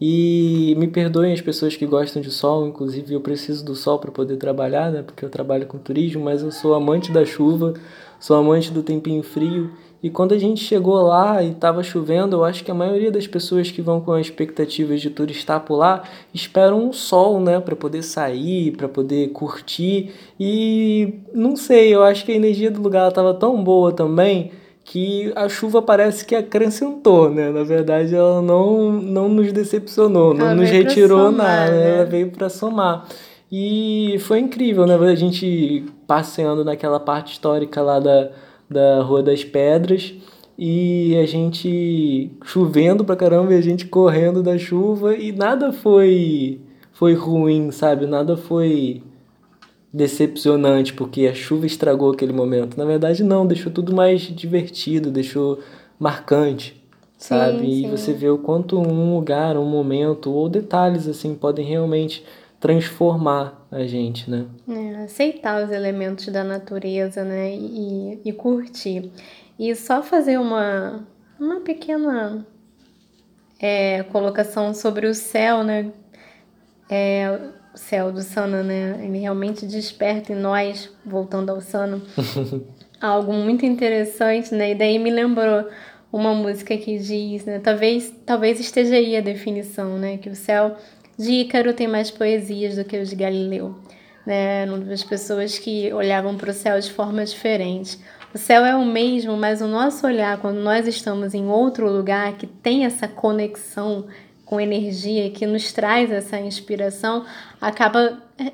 e 0.00 0.74
me 0.76 0.88
perdoem 0.88 1.32
as 1.32 1.40
pessoas 1.40 1.76
que 1.76 1.86
gostam 1.86 2.20
de 2.20 2.32
sol, 2.32 2.66
inclusive 2.66 3.14
eu 3.14 3.20
preciso 3.20 3.64
do 3.64 3.76
sol 3.76 4.00
para 4.00 4.10
poder 4.10 4.36
trabalhar, 4.38 4.90
né? 4.90 5.02
Porque 5.02 5.24
eu 5.24 5.30
trabalho 5.30 5.66
com 5.66 5.78
turismo, 5.78 6.24
mas 6.24 6.42
eu 6.42 6.50
sou 6.50 6.74
amante 6.74 7.12
da 7.12 7.24
chuva, 7.24 7.74
sou 8.18 8.36
amante 8.36 8.72
do 8.72 8.82
tempinho 8.82 9.22
frio 9.22 9.70
e 10.02 10.10
quando 10.10 10.32
a 10.34 10.38
gente 10.38 10.64
chegou 10.64 11.00
lá 11.00 11.40
e 11.42 11.52
estava 11.52 11.80
chovendo, 11.82 12.36
eu 12.36 12.44
acho 12.44 12.64
que 12.64 12.70
a 12.72 12.74
maioria 12.74 13.12
das 13.12 13.28
pessoas 13.28 13.70
que 13.70 13.80
vão 13.80 14.00
com 14.00 14.18
expectativas 14.18 15.00
de 15.00 15.10
turistar 15.10 15.60
por 15.60 15.76
lá 15.76 16.02
esperam 16.34 16.88
um 16.88 16.92
sol, 16.92 17.40
né, 17.40 17.60
para 17.60 17.76
poder 17.76 18.02
sair, 18.02 18.72
para 18.72 18.88
poder 18.88 19.28
curtir. 19.28 20.10
E 20.40 21.20
não 21.32 21.54
sei, 21.54 21.94
eu 21.94 22.02
acho 22.02 22.24
que 22.24 22.32
a 22.32 22.34
energia 22.34 22.68
do 22.68 22.82
lugar 22.82 23.08
estava 23.08 23.32
tão 23.32 23.62
boa 23.62 23.92
também 23.92 24.50
que 24.84 25.32
a 25.36 25.48
chuva 25.48 25.80
parece 25.80 26.26
que 26.26 26.34
acrescentou, 26.34 27.30
né? 27.30 27.50
Na 27.50 27.62
verdade, 27.62 28.12
ela 28.12 28.42
não, 28.42 28.90
não 28.90 29.28
nos 29.28 29.52
decepcionou, 29.52 30.34
não 30.34 30.56
nos 30.56 30.68
retirou 30.68 31.30
somar, 31.30 31.46
nada, 31.46 31.70
né? 31.70 31.94
ela 31.96 32.04
veio 32.04 32.30
para 32.32 32.48
somar. 32.48 33.06
E 33.50 34.16
foi 34.20 34.40
incrível, 34.40 34.84
né? 34.84 34.96
A 34.96 35.14
gente 35.14 35.84
passeando 36.06 36.64
naquela 36.64 36.98
parte 36.98 37.34
histórica 37.34 37.80
lá 37.80 38.00
da, 38.00 38.30
da 38.72 39.02
Rua 39.02 39.22
das 39.22 39.44
Pedras 39.44 40.14
e 40.58 41.16
a 41.16 41.26
gente 41.26 42.30
chovendo 42.44 43.04
pra 43.04 43.16
caramba 43.16 43.54
e 43.54 43.58
a 43.58 43.60
gente 43.60 43.86
correndo 43.86 44.42
da 44.42 44.58
chuva 44.58 45.14
e 45.14 45.32
nada 45.32 45.72
foi 45.72 46.60
foi 46.92 47.14
ruim, 47.14 47.70
sabe? 47.70 48.06
Nada 48.06 48.36
foi 48.36 49.02
decepcionante 49.92 50.94
porque 50.94 51.26
a 51.26 51.34
chuva 51.34 51.66
estragou 51.66 52.12
aquele 52.12 52.32
momento. 52.32 52.76
Na 52.76 52.84
verdade, 52.84 53.22
não, 53.22 53.46
deixou 53.46 53.72
tudo 53.72 53.94
mais 53.94 54.20
divertido, 54.22 55.10
deixou 55.10 55.58
marcante, 55.98 56.82
sabe? 57.18 57.58
Sim, 57.58 57.64
sim. 57.64 57.86
E 57.86 57.90
você 57.90 58.12
vê 58.12 58.28
o 58.28 58.38
quanto 58.38 58.78
um 58.78 59.14
lugar, 59.14 59.56
um 59.56 59.64
momento 59.64 60.30
ou 60.30 60.48
detalhes 60.48 61.08
assim 61.08 61.34
podem 61.34 61.66
realmente 61.66 62.24
transformar 62.62 63.66
a 63.72 63.82
gente, 63.82 64.30
né? 64.30 64.46
É, 64.68 65.02
aceitar 65.02 65.64
os 65.64 65.72
elementos 65.72 66.28
da 66.28 66.44
natureza, 66.44 67.24
né? 67.24 67.52
E, 67.52 68.20
e 68.24 68.32
curtir. 68.32 69.10
E 69.58 69.74
só 69.74 70.00
fazer 70.00 70.38
uma, 70.38 71.04
uma 71.40 71.60
pequena 71.60 72.46
é, 73.58 74.04
colocação 74.04 74.72
sobre 74.72 75.08
o 75.08 75.14
céu, 75.14 75.64
né? 75.64 75.90
É, 76.88 77.50
o 77.74 77.76
céu 77.76 78.12
do 78.12 78.22
Sana, 78.22 78.62
né? 78.62 79.00
Ele 79.02 79.18
realmente 79.18 79.66
desperta 79.66 80.32
em 80.32 80.36
nós, 80.36 80.88
voltando 81.04 81.50
ao 81.50 81.60
Sana, 81.60 82.00
algo 83.02 83.32
muito 83.32 83.66
interessante, 83.66 84.54
né? 84.54 84.70
E 84.70 84.74
daí 84.76 85.00
me 85.00 85.10
lembrou 85.10 85.68
uma 86.12 86.32
música 86.32 86.76
que 86.76 86.96
diz, 86.96 87.44
né? 87.44 87.58
Talvez, 87.58 88.14
talvez 88.24 88.60
esteja 88.60 88.94
aí 88.94 89.16
a 89.16 89.20
definição, 89.20 89.98
né? 89.98 90.16
Que 90.16 90.28
o 90.28 90.36
céu 90.36 90.76
de 91.18 91.32
Ícaro 91.32 91.74
tem 91.74 91.86
mais 91.86 92.10
poesias 92.10 92.76
do 92.76 92.84
que 92.84 92.98
o 92.98 93.04
de 93.04 93.14
Galileu, 93.14 93.74
né? 94.26 94.66
Das 94.88 95.04
pessoas 95.04 95.58
que 95.58 95.92
olhavam 95.92 96.36
para 96.36 96.50
o 96.50 96.54
céu 96.54 96.78
de 96.78 96.90
forma 96.90 97.24
diferente. 97.24 97.98
O 98.34 98.38
céu 98.38 98.64
é 98.64 98.74
o 98.74 98.84
mesmo, 98.84 99.36
mas 99.36 99.60
o 99.60 99.66
nosso 99.66 100.06
olhar, 100.06 100.38
quando 100.38 100.58
nós 100.58 100.86
estamos 100.86 101.34
em 101.34 101.48
outro 101.48 101.90
lugar 101.90 102.32
que 102.38 102.46
tem 102.46 102.86
essa 102.86 103.06
conexão 103.06 104.06
com 104.44 104.60
energia 104.60 105.30
que 105.30 105.46
nos 105.46 105.72
traz 105.72 106.10
essa 106.10 106.40
inspiração, 106.40 107.24
acaba 107.60 108.22
é, 108.38 108.52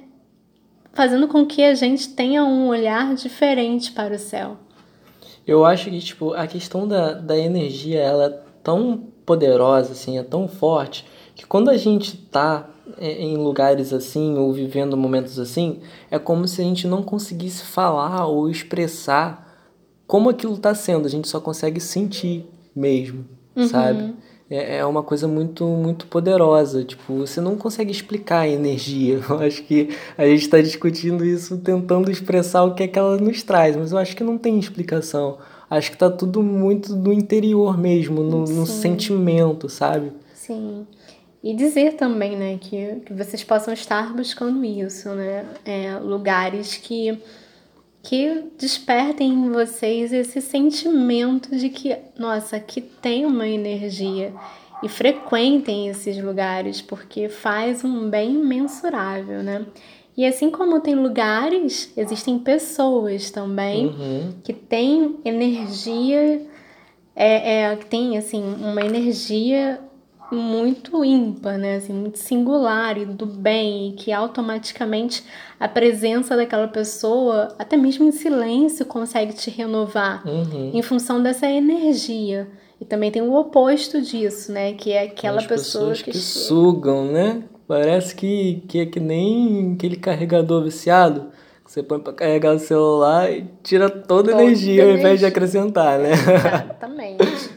fazendo 0.93 1.29
com 1.29 1.47
que 1.47 1.63
a 1.63 1.75
gente 1.75 2.09
tenha 2.09 2.45
um 2.45 2.67
olhar 2.69 3.15
diferente 3.15 3.93
para 3.93 4.15
o 4.15 4.19
céu. 4.19 4.57
Eu 5.47 5.65
acho 5.65 5.91
que 5.91 6.01
tipo 6.01 6.35
a 6.35 6.47
questão 6.47 6.87
da, 6.87 7.13
da 7.15 7.39
energia 7.39 8.01
ela 8.01 8.27
é 8.27 8.41
tão 8.63 9.09
poderosa 9.25 9.93
assim, 9.93 10.19
é 10.19 10.23
tão 10.23 10.49
forte 10.49 11.07
que 11.39 11.47
quando 11.47 11.71
a 11.71 11.77
gente 11.79 12.17
tá 12.17 12.69
é, 12.99 13.23
em 13.23 13.39
lugares 13.39 13.95
assim 13.95 14.37
ou 14.37 14.53
vivendo 14.53 14.95
momentos 14.97 15.39
assim, 15.39 15.81
é 16.11 16.19
como 16.19 16.47
se 16.47 16.61
a 16.61 16.65
gente 16.65 16.87
não 16.87 17.03
conseguisse 17.03 17.63
falar 17.63 18.27
ou 18.27 18.51
expressar 18.51 19.47
como 20.07 20.29
aquilo 20.29 20.55
está 20.55 20.75
sendo, 20.75 21.07
a 21.07 21.11
gente 21.11 21.29
só 21.29 21.41
consegue 21.41 21.81
sentir 21.81 22.47
mesmo, 22.75 23.25
uhum. 23.57 23.67
sabe? 23.67 24.15
é, 24.51 24.79
é 24.79 24.85
uma 24.85 25.03
coisa 25.03 25.29
muito, 25.29 25.65
muito 25.65 26.07
poderosa. 26.07 26.83
Tipo, 26.83 27.19
você 27.19 27.41
não 27.41 27.57
consegue 27.57 27.91
explicar 27.91 28.41
a 28.41 28.49
energia. 28.49 29.21
Eu 29.29 29.39
acho 29.39 29.63
que 29.65 29.91
a 30.17 30.25
gente 30.27 30.43
está 30.43 30.61
discutindo 30.61 31.25
isso 31.25 31.59
tentando 31.59 32.11
expressar 32.11 32.65
o 32.65 32.75
que 32.75 32.83
é 32.83 32.89
que 32.89 32.99
ela 32.99 33.17
nos 33.19 33.43
traz, 33.43 33.77
mas 33.77 33.93
eu 33.93 33.99
acho 33.99 34.17
que 34.17 34.25
não 34.25 34.39
tem 34.39 34.59
explicação. 34.59 35.39
Acho 35.69 35.91
que 35.91 35.97
está 35.97 36.11
tudo 36.11 36.43
muito 36.43 36.97
no 36.97 37.13
interior 37.13 37.77
mesmo, 37.77 38.23
no, 38.23 38.45
no 38.45 38.67
sentimento, 38.67 39.69
sabe? 39.69 40.13
Sim. 40.35 40.87
E 41.43 41.55
dizer 41.55 41.95
também, 41.95 42.37
né, 42.37 42.59
que, 42.61 43.01
que 43.07 43.13
vocês 43.13 43.45
possam 43.45 43.73
estar 43.73 44.13
buscando 44.13 44.65
isso, 44.65 45.09
né? 45.11 45.47
É, 45.65 45.99
lugares 45.99 46.77
que 46.77 47.19
que 48.03 48.45
despertem 48.57 49.31
em 49.31 49.51
vocês 49.51 50.13
esse 50.13 50.41
sentimento 50.41 51.55
de 51.55 51.69
que, 51.69 51.95
nossa, 52.19 52.57
aqui 52.57 52.81
tem 52.81 53.27
uma 53.27 53.47
energia 53.47 54.33
e 54.83 54.89
frequentem 54.89 55.89
esses 55.89 56.17
lugares 56.23 56.81
porque 56.81 57.29
faz 57.29 57.85
um 57.85 58.09
bem 58.09 58.35
imensurável, 58.37 59.43
né? 59.43 59.67
E 60.17 60.25
assim 60.25 60.51
como 60.51 60.81
tem 60.81 60.95
lugares, 60.95 61.93
existem 61.97 62.39
pessoas 62.39 63.31
também 63.31 63.87
uhum. 63.87 64.35
que 64.43 64.53
têm 64.53 65.17
energia, 65.25 66.43
é, 67.15 67.63
é, 67.63 67.77
que 67.77 67.87
tem 67.87 68.17
assim 68.17 68.43
uma 68.43 68.81
energia 68.81 69.81
muito 70.31 71.05
ímpar, 71.05 71.59
né? 71.59 71.77
Assim, 71.77 71.93
muito 71.93 72.19
singular 72.19 72.99
e 72.99 73.05
do 73.05 73.27
bem, 73.27 73.91
e 73.91 73.93
que 73.93 74.13
automaticamente 74.13 75.25
a 75.59 75.69
presença 75.69 76.37
daquela 76.37 76.69
pessoa, 76.69 77.55
até 77.59 77.77
mesmo 77.77 78.05
em 78.05 78.13
silêncio, 78.13 78.85
consegue 78.87 79.33
te 79.33 79.51
renovar 79.51 80.27
uhum. 80.27 80.71
em 80.75 80.83
função 80.83 81.23
dessa 81.23 81.49
energia. 81.49 82.49
E 82.81 82.85
também 82.85 83.11
tem 83.11 83.23
o 83.23 83.35
oposto 83.35 84.01
disso, 84.01 84.53
né? 84.53 84.73
Que 84.73 84.93
é 84.93 85.03
aquela 85.05 85.39
As 85.39 85.47
pessoa 85.47 85.93
que, 85.95 86.13
que 86.13 86.19
sugam, 86.19 87.11
né? 87.11 87.43
Parece 87.67 88.15
que, 88.15 88.63
que 88.69 88.79
é 88.81 88.87
que 88.87 89.01
nem 89.01 89.75
aquele 89.75 89.97
carregador 89.97 90.65
viciado 90.65 91.27
você 91.69 91.83
põe 91.83 92.01
para 92.01 92.15
carregar 92.15 92.55
o 92.55 92.59
celular 92.59 93.31
e 93.31 93.45
tira 93.63 93.91
toda, 93.91 94.35
a 94.35 94.43
energia 94.43 94.85
ao 94.85 94.91
invés 94.91 95.21
de 95.21 95.27
acrescentar, 95.27 95.99
né? 95.99 96.13
Exatamente. 96.13 97.51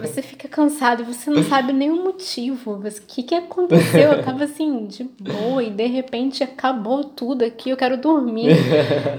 você 0.00 0.22
fica 0.22 0.46
cansado 0.46 1.02
e 1.02 1.04
você 1.04 1.28
não 1.28 1.42
sabe 1.42 1.72
nenhum 1.72 2.04
motivo. 2.04 2.74
O 2.74 2.82
que, 3.08 3.24
que 3.24 3.34
aconteceu? 3.34 4.12
Eu 4.12 4.22
tava 4.22 4.44
assim, 4.44 4.86
de 4.86 5.02
boa, 5.02 5.64
e 5.64 5.70
de 5.70 5.84
repente 5.84 6.44
acabou 6.44 7.02
tudo 7.02 7.44
aqui, 7.44 7.70
eu 7.70 7.76
quero 7.76 7.96
dormir. 7.96 8.56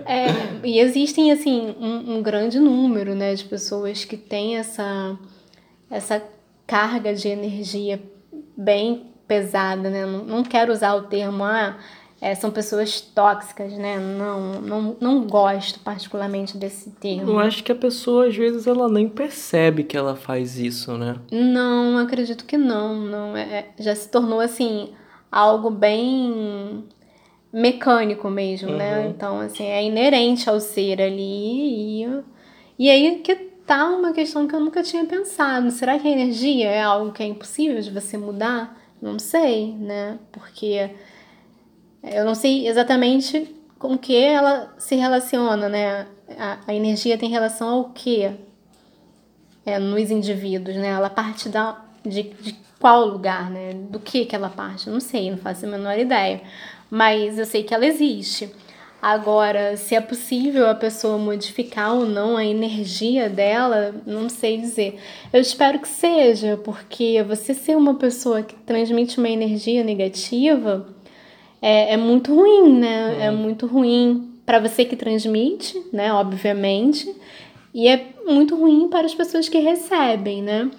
É, 0.05 0.27
e 0.63 0.79
existem, 0.79 1.31
assim, 1.33 1.75
um, 1.79 2.15
um 2.15 2.21
grande 2.21 2.59
número, 2.59 3.13
né, 3.13 3.35
de 3.35 3.43
pessoas 3.43 4.05
que 4.05 4.15
têm 4.15 4.55
essa, 4.55 5.17
essa 5.89 6.23
carga 6.65 7.13
de 7.13 7.27
energia 7.27 8.01
bem 8.55 9.07
pesada, 9.27 9.89
né? 9.89 10.05
Não, 10.05 10.23
não 10.23 10.43
quero 10.43 10.71
usar 10.71 10.95
o 10.95 11.03
termo, 11.03 11.43
ah, 11.43 11.77
é, 12.19 12.33
são 12.33 12.49
pessoas 12.49 12.99
tóxicas, 12.99 13.73
né? 13.73 13.97
Não, 13.99 14.53
não, 14.61 14.97
não 14.99 15.27
gosto 15.27 15.79
particularmente 15.81 16.57
desse 16.57 16.89
termo. 16.91 17.31
Eu 17.31 17.39
acho 17.39 17.63
que 17.63 17.71
a 17.71 17.75
pessoa, 17.75 18.27
às 18.27 18.35
vezes, 18.35 18.65
ela 18.65 18.89
nem 18.89 19.07
percebe 19.07 19.83
que 19.83 19.95
ela 19.95 20.15
faz 20.15 20.57
isso, 20.57 20.97
né? 20.97 21.15
Não, 21.31 21.97
acredito 21.99 22.45
que 22.45 22.57
não. 22.57 22.95
não 22.95 23.37
é, 23.37 23.41
é 23.41 23.69
já 23.77 23.93
se 23.93 24.09
tornou, 24.09 24.39
assim, 24.39 24.93
algo 25.31 25.69
bem 25.69 26.83
mecânico 27.53 28.29
mesmo, 28.29 28.71
né? 28.71 28.97
uhum. 28.97 29.03
né? 29.03 29.09
Então, 29.09 29.39
assim, 29.39 29.65
é 29.65 29.83
inerente 29.83 30.49
ao 30.49 30.59
ser 30.59 30.99
ali. 30.99 32.03
E, 32.03 32.23
e 32.79 32.89
aí 32.89 33.19
que 33.19 33.35
tá 33.35 33.85
uma 33.89 34.11
questão 34.11 34.47
que 34.47 34.55
eu 34.55 34.59
nunca 34.59 34.81
tinha 34.81 35.05
pensado. 35.05 35.69
Será 35.69 35.99
que 35.99 36.07
a 36.07 36.11
energia 36.11 36.67
é 36.67 36.81
algo 36.81 37.11
que 37.11 37.21
é 37.21 37.27
impossível 37.27 37.79
de 37.79 37.91
você 37.91 38.17
mudar? 38.17 38.75
Não 38.99 39.19
sei, 39.19 39.73
né? 39.73 40.17
Porque 40.31 40.89
eu 42.11 42.25
não 42.25 42.35
sei 42.35 42.67
exatamente 42.67 43.55
com 43.79 43.97
que 43.97 44.15
ela 44.15 44.73
se 44.77 44.95
relaciona, 44.95 45.69
né? 45.69 46.07
A, 46.37 46.59
a 46.67 46.73
energia 46.73 47.17
tem 47.17 47.29
relação 47.29 47.69
ao 47.69 47.85
que 47.89 48.29
é, 49.65 49.79
nos 49.79 50.09
indivíduos, 50.09 50.75
né? 50.77 50.89
Ela 50.89 51.09
parte 51.09 51.49
da, 51.49 51.81
de, 52.03 52.23
de 52.23 52.55
qual 52.79 53.05
lugar, 53.05 53.49
né? 53.49 53.73
Do 53.73 53.99
que 53.99 54.25
que 54.25 54.35
ela 54.35 54.49
parte? 54.49 54.89
Não 54.89 54.99
sei, 54.99 55.29
não 55.29 55.37
faço 55.37 55.65
a 55.65 55.69
menor 55.69 55.97
ideia. 55.97 56.41
Mas 56.89 57.37
eu 57.37 57.45
sei 57.45 57.63
que 57.63 57.73
ela 57.73 57.85
existe. 57.85 58.49
Agora, 59.01 59.77
se 59.77 59.93
é 59.93 60.01
possível 60.01 60.67
a 60.67 60.73
pessoa 60.73 61.19
modificar 61.19 61.93
ou 61.93 62.05
não 62.05 62.35
a 62.35 62.43
energia 62.43 63.29
dela, 63.29 63.93
não 64.07 64.27
sei 64.27 64.57
dizer. 64.57 64.99
Eu 65.31 65.39
espero 65.39 65.79
que 65.79 65.87
seja, 65.87 66.57
porque 66.63 67.21
você 67.21 67.53
ser 67.53 67.77
uma 67.77 67.93
pessoa 67.93 68.41
que 68.41 68.55
transmite 68.55 69.19
uma 69.19 69.29
energia 69.29 69.83
negativa 69.83 70.87
é, 71.61 71.93
é 71.93 71.97
muito 71.97 72.33
ruim, 72.33 72.79
né? 72.79 73.09
Uhum. 73.09 73.21
É 73.21 73.31
muito 73.31 73.65
ruim 73.65 74.33
para 74.45 74.59
você 74.59 74.85
que 74.85 74.95
transmite, 74.95 75.81
né? 75.91 76.13
Obviamente. 76.13 77.13
E 77.73 77.87
é 77.87 78.07
muito 78.25 78.55
ruim 78.55 78.87
para 78.89 79.05
as 79.05 79.13
pessoas 79.13 79.49
que 79.49 79.59
recebem, 79.59 80.41
né? 80.41 80.69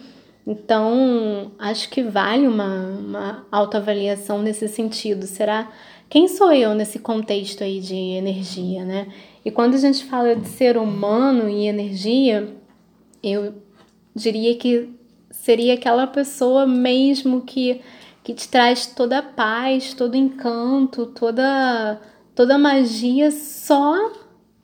Então, 0.47 1.53
acho 1.59 1.91
que 1.91 2.03
vale 2.03 2.47
uma, 2.47 2.99
uma 2.99 3.47
autoavaliação 3.53 4.41
nesse 4.41 4.67
sentido. 4.67 5.27
Será 5.27 5.71
quem 6.09 6.27
sou 6.27 6.51
eu 6.53 6.75
nesse 6.75 6.99
contexto 6.99 7.63
aí 7.63 7.81
de 7.81 7.95
energia, 7.95 8.85
né? 8.85 9.09
E 9.45 9.51
quando 9.51 9.75
a 9.75 9.79
gente 9.79 10.05
fala 10.07 10.35
de 10.35 10.49
ser 10.49 10.79
humano 10.79 11.51
e 11.51 11.67
energia, 11.67 12.49
eu 13.23 13.55
diria 14.15 14.55
que 14.57 14.89
seria 15.31 15.75
aquela 15.75 16.07
pessoa 16.07 16.67
mesmo 16.67 17.43
que 17.43 17.81
que 18.29 18.35
te 18.35 18.47
traz 18.47 18.85
toda 18.85 19.21
a 19.21 19.23
paz, 19.23 19.95
todo 19.95 20.15
encanto, 20.15 21.07
toda 21.07 21.99
toda 22.35 22.57
a 22.57 22.59
magia 22.59 23.31
só 23.31 24.13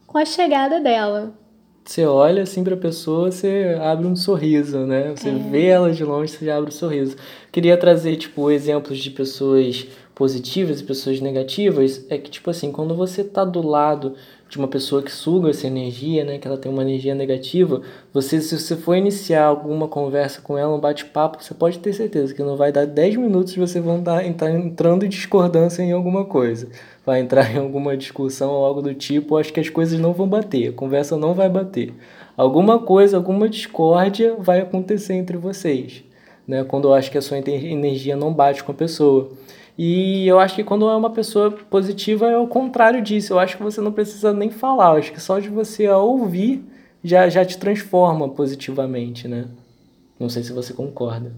com 0.06 0.18
a 0.18 0.24
chegada 0.26 0.80
dela, 0.80 1.32
você 1.84 2.06
olha 2.06 2.42
assim 2.42 2.64
para 2.64 2.74
a 2.74 2.78
pessoa, 2.78 3.30
você 3.30 3.76
abre 3.80 4.06
um 4.06 4.16
sorriso, 4.16 4.78
né? 4.78 5.12
Você 5.14 5.28
é. 5.28 5.32
vê 5.32 5.66
ela 5.66 5.92
de 5.92 6.02
longe, 6.02 6.32
você 6.32 6.50
abre 6.50 6.70
um 6.70 6.72
sorriso. 6.72 7.14
Queria 7.52 7.76
trazer, 7.76 8.16
tipo, 8.16 8.50
exemplos 8.50 8.98
de 8.98 9.10
pessoas 9.10 9.86
positivas 10.14 10.80
e 10.80 10.84
pessoas 10.84 11.20
negativas. 11.20 12.06
É 12.08 12.16
que, 12.16 12.30
tipo 12.30 12.48
assim, 12.48 12.72
quando 12.72 12.94
você 12.94 13.22
tá 13.22 13.44
do 13.44 13.60
lado 13.60 14.14
de 14.48 14.56
uma 14.56 14.68
pessoa 14.68 15.02
que 15.02 15.12
suga 15.12 15.50
essa 15.50 15.66
energia, 15.66 16.24
né? 16.24 16.38
Que 16.38 16.48
ela 16.48 16.56
tem 16.56 16.72
uma 16.72 16.82
energia 16.82 17.14
negativa, 17.14 17.82
você, 18.14 18.40
se 18.40 18.58
você 18.58 18.76
for 18.76 18.94
iniciar 18.94 19.44
alguma 19.44 19.86
conversa 19.86 20.40
com 20.40 20.56
ela, 20.56 20.74
um 20.74 20.80
bate-papo, 20.80 21.42
você 21.44 21.52
pode 21.52 21.78
ter 21.80 21.92
certeza 21.92 22.32
que 22.32 22.42
não 22.42 22.56
vai 22.56 22.72
dar 22.72 22.86
10 22.86 23.16
minutos 23.16 23.54
e 23.54 23.60
você 23.60 23.78
vão 23.78 23.98
estar 23.98 24.24
entrando 24.24 25.04
em 25.04 25.08
discordância 25.08 25.82
em 25.82 25.92
alguma 25.92 26.24
coisa 26.24 26.68
vai 27.04 27.20
entrar 27.20 27.50
em 27.54 27.58
alguma 27.58 27.96
discussão 27.96 28.50
ou 28.50 28.64
algo 28.64 28.82
do 28.82 28.94
tipo, 28.94 29.36
acho 29.36 29.52
que 29.52 29.60
as 29.60 29.68
coisas 29.68 29.98
não 29.98 30.12
vão 30.12 30.28
bater, 30.28 30.68
a 30.68 30.72
conversa 30.72 31.16
não 31.16 31.34
vai 31.34 31.48
bater. 31.48 31.92
Alguma 32.36 32.78
coisa, 32.78 33.16
alguma 33.16 33.48
discórdia 33.48 34.34
vai 34.38 34.60
acontecer 34.60 35.14
entre 35.14 35.36
vocês, 35.36 36.02
né? 36.46 36.64
Quando 36.64 36.88
eu 36.88 36.94
acho 36.94 37.10
que 37.10 37.18
a 37.18 37.22
sua 37.22 37.38
energia 37.38 38.16
não 38.16 38.32
bate 38.32 38.64
com 38.64 38.72
a 38.72 38.74
pessoa. 38.74 39.30
E 39.76 40.26
eu 40.26 40.38
acho 40.38 40.54
que 40.54 40.64
quando 40.64 40.88
é 40.88 40.96
uma 40.96 41.10
pessoa 41.10 41.50
positiva 41.50 42.30
é 42.30 42.38
o 42.38 42.46
contrário 42.46 43.02
disso. 43.02 43.32
Eu 43.32 43.38
acho 43.38 43.56
que 43.56 43.62
você 43.62 43.80
não 43.80 43.92
precisa 43.92 44.32
nem 44.32 44.50
falar, 44.50 44.92
eu 44.92 44.98
acho 44.98 45.12
que 45.12 45.20
só 45.20 45.38
de 45.38 45.48
você 45.48 45.88
ouvir 45.88 46.64
já, 47.02 47.28
já 47.28 47.44
te 47.44 47.58
transforma 47.58 48.28
positivamente, 48.28 49.28
né? 49.28 49.46
Não 50.18 50.28
sei 50.28 50.42
se 50.42 50.52
você 50.52 50.72
concorda. 50.72 51.32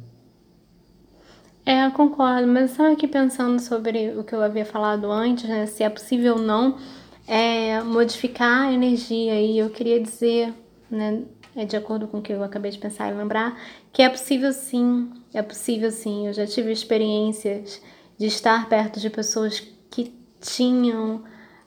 É, 1.66 1.85
eu 1.85 1.90
concordo, 1.90 2.46
mas 2.46 2.70
estava 2.70 2.92
aqui 2.92 3.09
pensando 3.09 3.61
sobre 3.61 4.11
o 4.11 4.22
que 4.22 4.33
eu 4.33 4.40
havia 4.40 4.64
falado 4.64 5.11
antes, 5.11 5.48
né? 5.48 5.66
Se 5.66 5.83
é 5.83 5.90
possível 5.90 6.37
ou 6.37 6.40
não 6.40 6.79
é, 7.26 7.83
modificar 7.83 8.68
a 8.68 8.72
energia. 8.72 9.40
E 9.40 9.59
eu 9.59 9.68
queria 9.68 10.00
dizer, 10.00 10.55
né, 10.88 11.24
é 11.57 11.64
de 11.64 11.76
acordo 11.76 12.07
com 12.07 12.18
o 12.18 12.22
que 12.22 12.33
eu 12.33 12.44
acabei 12.44 12.70
de 12.70 12.79
pensar 12.79 13.11
e 13.12 13.16
lembrar, 13.16 13.61
que 13.92 14.00
é 14.00 14.09
possível 14.09 14.52
sim, 14.52 15.11
é 15.35 15.42
possível 15.42 15.90
sim. 15.90 16.29
Eu 16.29 16.33
já 16.33 16.46
tive 16.46 16.70
experiências 16.70 17.83
de 18.16 18.26
estar 18.26 18.68
perto 18.68 19.00
de 19.00 19.11
pessoas 19.11 19.61
que 19.90 20.14
tinham, 20.40 21.24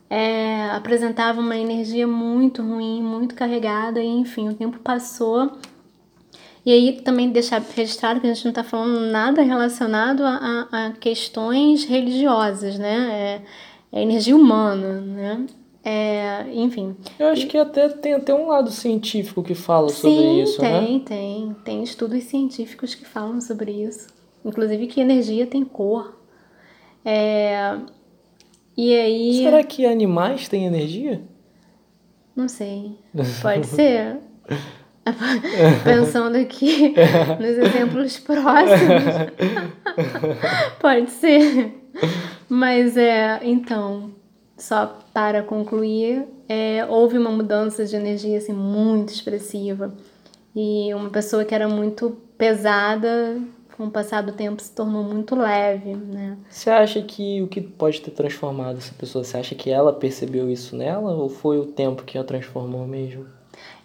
é, 0.09 0.69
apresentavam 0.71 1.43
uma 1.43 1.57
energia 1.57 2.07
muito 2.07 2.61
ruim, 2.61 3.03
muito 3.03 3.35
carregada, 3.35 3.99
e 3.99 4.07
enfim, 4.07 4.47
o 4.47 4.53
tempo 4.53 4.79
passou 4.79 5.57
e 6.69 6.71
aí 6.71 7.01
também 7.01 7.31
deixar 7.31 7.59
registrado 7.75 8.21
que 8.21 8.27
a 8.27 8.31
gente 8.31 8.45
não 8.45 8.51
está 8.51 8.63
falando 8.63 8.99
nada 9.09 9.41
relacionado 9.41 10.21
a, 10.21 10.67
a, 10.71 10.85
a, 10.85 10.91
questões 10.91 11.83
religiosas, 11.83 12.77
né? 12.77 13.41
É, 13.91 13.97
é 13.97 14.03
energia 14.03 14.35
humana, 14.35 15.01
né? 15.01 15.47
É, 15.83 16.45
enfim. 16.53 16.95
Eu 17.17 17.29
acho 17.29 17.47
que 17.47 17.57
até 17.57 17.89
tem 17.89 18.13
até 18.13 18.35
um 18.35 18.49
lado 18.49 18.69
científico 18.69 19.41
que 19.41 19.55
fala 19.55 19.89
Sim, 19.89 19.95
sobre 19.95 20.43
isso, 20.43 20.59
tem, 20.59 20.71
né? 20.71 20.85
Tem, 20.85 20.99
tem. 20.99 21.55
Tem 21.65 21.83
estudos 21.83 22.23
científicos 22.25 22.93
que 22.93 23.03
falam 23.03 23.41
sobre 23.41 23.71
isso. 23.71 24.05
Inclusive 24.45 24.85
que 24.85 25.01
energia 25.01 25.47
tem 25.47 25.65
cor. 25.65 26.21
É, 27.03 27.79
e 28.77 28.95
aí... 28.95 29.43
Será 29.43 29.63
que 29.63 29.87
animais 29.87 30.47
têm 30.47 30.65
energia? 30.65 31.23
Não 32.35 32.47
sei. 32.47 32.95
Pode 33.41 33.65
ser. 33.65 34.19
Pensando 35.83 36.35
aqui 36.35 36.93
nos 37.39 37.57
exemplos 37.57 38.17
próximos. 38.19 39.03
Pode 40.79 41.09
ser. 41.11 41.73
Mas 42.47 42.97
é, 42.97 43.39
então, 43.43 44.11
só 44.57 44.99
para 45.13 45.43
concluir, 45.43 46.25
é, 46.47 46.85
houve 46.87 47.17
uma 47.17 47.31
mudança 47.31 47.85
de 47.85 47.95
energia 47.95 48.37
assim, 48.37 48.53
muito 48.53 49.13
expressiva. 49.13 49.93
E 50.55 50.93
uma 50.93 51.09
pessoa 51.09 51.45
que 51.45 51.53
era 51.53 51.67
muito 51.67 52.17
pesada, 52.37 53.39
com 53.77 53.85
o 53.85 53.91
passar 53.91 54.21
do 54.21 54.33
tempo, 54.33 54.61
se 54.61 54.73
tornou 54.73 55.03
muito 55.03 55.35
leve, 55.35 55.95
né? 55.95 56.37
Você 56.49 56.69
acha 56.69 57.01
que 57.01 57.41
o 57.41 57.47
que 57.47 57.61
pode 57.61 58.01
ter 58.01 58.11
transformado 58.11 58.77
essa 58.77 58.93
pessoa? 58.93 59.23
Você 59.23 59.37
acha 59.37 59.55
que 59.55 59.69
ela 59.69 59.93
percebeu 59.93 60.49
isso 60.49 60.75
nela 60.75 61.13
ou 61.13 61.29
foi 61.29 61.59
o 61.59 61.65
tempo 61.65 62.03
que 62.03 62.17
a 62.17 62.23
transformou 62.23 62.85
mesmo? 62.85 63.25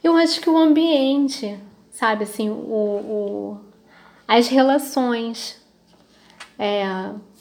Eu 0.04 0.14
acho 0.18 0.38
que 0.38 0.50
o 0.50 0.58
ambiente, 0.58 1.58
sabe, 1.90 2.24
assim, 2.24 2.50
o, 2.50 2.52
o 2.52 3.60
as 4.28 4.48
relações 4.48 5.58
é, 6.58 6.84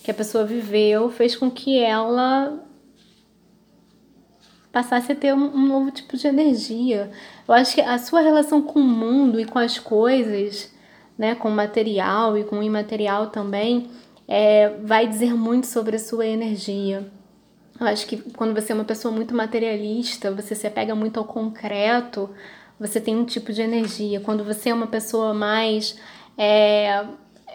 que 0.01 0.09
a 0.09 0.13
pessoa 0.13 0.45
viveu 0.45 1.09
fez 1.09 1.35
com 1.35 1.51
que 1.51 1.77
ela 1.77 2.63
passasse 4.71 5.11
a 5.11 5.15
ter 5.15 5.33
um, 5.33 5.53
um, 5.53 5.67
novo 5.67 5.91
tipo 5.91 6.15
de 6.15 6.25
energia. 6.25 7.11
Eu 7.45 7.53
acho 7.53 7.75
que 7.75 7.81
a 7.81 7.97
sua 7.97 8.21
relação 8.21 8.61
com 8.61 8.79
o 8.79 8.83
mundo 8.83 9.41
e 9.41 9.45
com 9.45 9.59
as 9.59 9.77
coisas, 9.77 10.73
né, 11.17 11.35
com 11.35 11.49
o 11.49 11.51
material 11.51 12.37
e 12.37 12.45
com 12.45 12.59
o 12.59 12.63
imaterial 12.63 13.27
também, 13.27 13.89
é, 14.25 14.69
vai 14.83 15.05
dizer 15.05 15.33
muito 15.33 15.67
sobre 15.67 15.97
a 15.97 15.99
sua 15.99 16.25
energia. 16.25 17.11
Eu 17.83 17.89
acho 17.89 18.07
que 18.07 18.17
quando 18.31 18.53
você 18.53 18.71
é 18.71 18.75
uma 18.75 18.85
pessoa 18.85 19.13
muito 19.13 19.35
materialista, 19.35 20.31
você 20.31 20.55
se 20.55 20.65
apega 20.65 20.95
muito 20.95 21.19
ao 21.19 21.25
concreto, 21.25 22.29
você 22.79 22.99
tem 22.99 23.15
um 23.15 23.25
tipo 23.25 23.51
de 23.51 23.61
energia. 23.61 24.19
Quando 24.21 24.43
você 24.43 24.69
é 24.69 24.73
uma 24.73 24.87
pessoa 24.87 25.33
mais 25.33 25.97
é, 26.37 27.05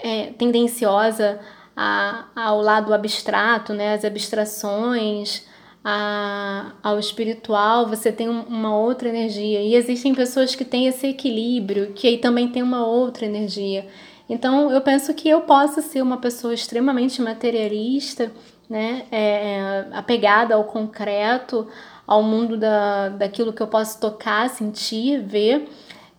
é, 0.03 0.27
tendenciosa 0.39 1.41
a, 1.75 2.27
ao 2.37 2.61
lado 2.61 2.93
abstrato, 2.93 3.73
né, 3.73 3.95
as 3.95 4.05
abstrações, 4.05 5.47
a, 5.83 6.73
ao 6.83 6.99
espiritual, 6.99 7.87
você 7.87 8.13
tem 8.13 8.29
uma 8.29 8.77
outra 8.77 9.09
energia. 9.09 9.63
E 9.63 9.75
existem 9.75 10.15
pessoas 10.15 10.55
que 10.55 10.65
têm 10.65 10.87
esse 10.87 11.07
equilíbrio, 11.07 11.93
que 11.95 12.07
aí 12.07 12.19
também 12.19 12.49
tem 12.49 12.63
uma 12.63 12.87
outra 12.87 13.25
energia. 13.25 13.87
Então, 14.29 14.71
eu 14.71 14.83
penso 14.83 15.15
que 15.15 15.27
eu 15.27 15.41
posso 15.41 15.81
ser 15.81 16.03
uma 16.03 16.19
pessoa 16.19 16.53
extremamente 16.53 17.23
materialista 17.23 18.31
né, 18.69 19.07
é, 19.11 19.19
é, 19.21 19.87
apegada 19.93 20.55
ao 20.55 20.65
concreto, 20.65 21.67
ao 22.07 22.23
mundo 22.23 22.57
da, 22.57 23.09
daquilo 23.11 23.53
que 23.53 23.63
eu 23.63 23.67
posso 23.67 24.01
tocar, 24.01 24.49
sentir, 24.51 25.23
ver, 25.23 25.69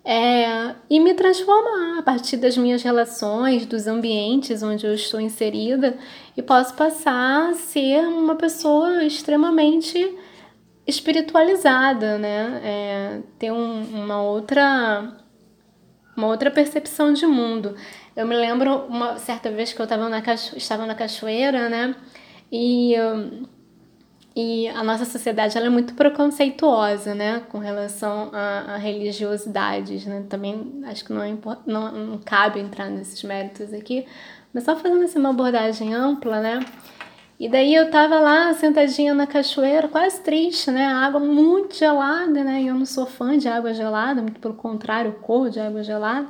é, 0.03 0.75
e 0.89 0.99
me 0.99 1.13
transformar 1.13 1.99
a 1.99 2.01
partir 2.01 2.37
das 2.37 2.57
minhas 2.57 2.81
relações, 2.81 3.65
dos 3.65 3.85
ambientes 3.85 4.63
onde 4.63 4.85
eu 4.85 4.93
estou 4.93 5.19
inserida, 5.19 5.97
e 6.35 6.41
posso 6.41 6.73
passar 6.73 7.49
a 7.49 7.53
ser 7.53 8.07
uma 8.07 8.35
pessoa 8.35 9.03
extremamente 9.03 10.17
espiritualizada, 10.87 12.17
né? 12.17 12.61
É, 12.63 13.19
ter 13.37 13.51
um, 13.51 13.81
uma 13.93 14.21
outra 14.21 15.15
uma 16.17 16.27
outra 16.27 16.51
percepção 16.51 17.13
de 17.13 17.25
mundo. 17.25 17.75
Eu 18.15 18.27
me 18.27 18.35
lembro 18.35 18.85
uma 18.89 19.17
certa 19.17 19.49
vez 19.49 19.71
que 19.71 19.79
eu 19.79 19.85
estava 19.85 20.09
na, 20.09 20.21
cacho 20.21 20.57
estava 20.57 20.85
na 20.85 20.95
cachoeira, 20.95 21.69
né? 21.69 21.95
E, 22.51 22.95
e 24.35 24.67
a 24.69 24.83
nossa 24.83 25.05
sociedade 25.05 25.57
ela 25.57 25.67
é 25.67 25.69
muito 25.69 25.93
preconceituosa, 25.93 27.13
né, 27.13 27.41
com 27.49 27.57
relação 27.57 28.29
a, 28.33 28.75
a 28.75 28.77
religiosidades, 28.77 30.05
né? 30.05 30.25
Também 30.29 30.81
acho 30.85 31.05
que 31.05 31.13
não, 31.13 31.23
é 31.23 31.35
não, 31.65 31.91
não 31.91 32.17
cabe 32.17 32.59
entrar 32.59 32.89
nesses 32.89 33.21
méritos 33.23 33.73
aqui, 33.73 34.05
mas 34.53 34.63
só 34.63 34.75
fazendo 34.75 35.03
assim, 35.03 35.19
uma 35.19 35.29
abordagem 35.29 35.93
ampla, 35.93 36.39
né? 36.39 36.59
E 37.39 37.47
daí 37.47 37.73
eu 37.73 37.89
tava 37.89 38.19
lá 38.19 38.53
sentadinha 38.53 39.13
na 39.13 39.25
cachoeira, 39.25 39.87
quase 39.87 40.21
triste, 40.21 40.69
né? 40.71 40.85
Água 40.85 41.21
muito 41.21 41.75
gelada, 41.75 42.43
né? 42.43 42.61
E 42.61 42.67
eu 42.67 42.75
não 42.75 42.85
sou 42.85 43.05
fã 43.05 43.37
de 43.37 43.47
água 43.47 43.73
gelada, 43.73 44.21
muito 44.21 44.41
pelo 44.41 44.55
contrário, 44.55 45.13
corro 45.21 45.49
de 45.49 45.59
água 45.59 45.81
gelada 45.81 46.27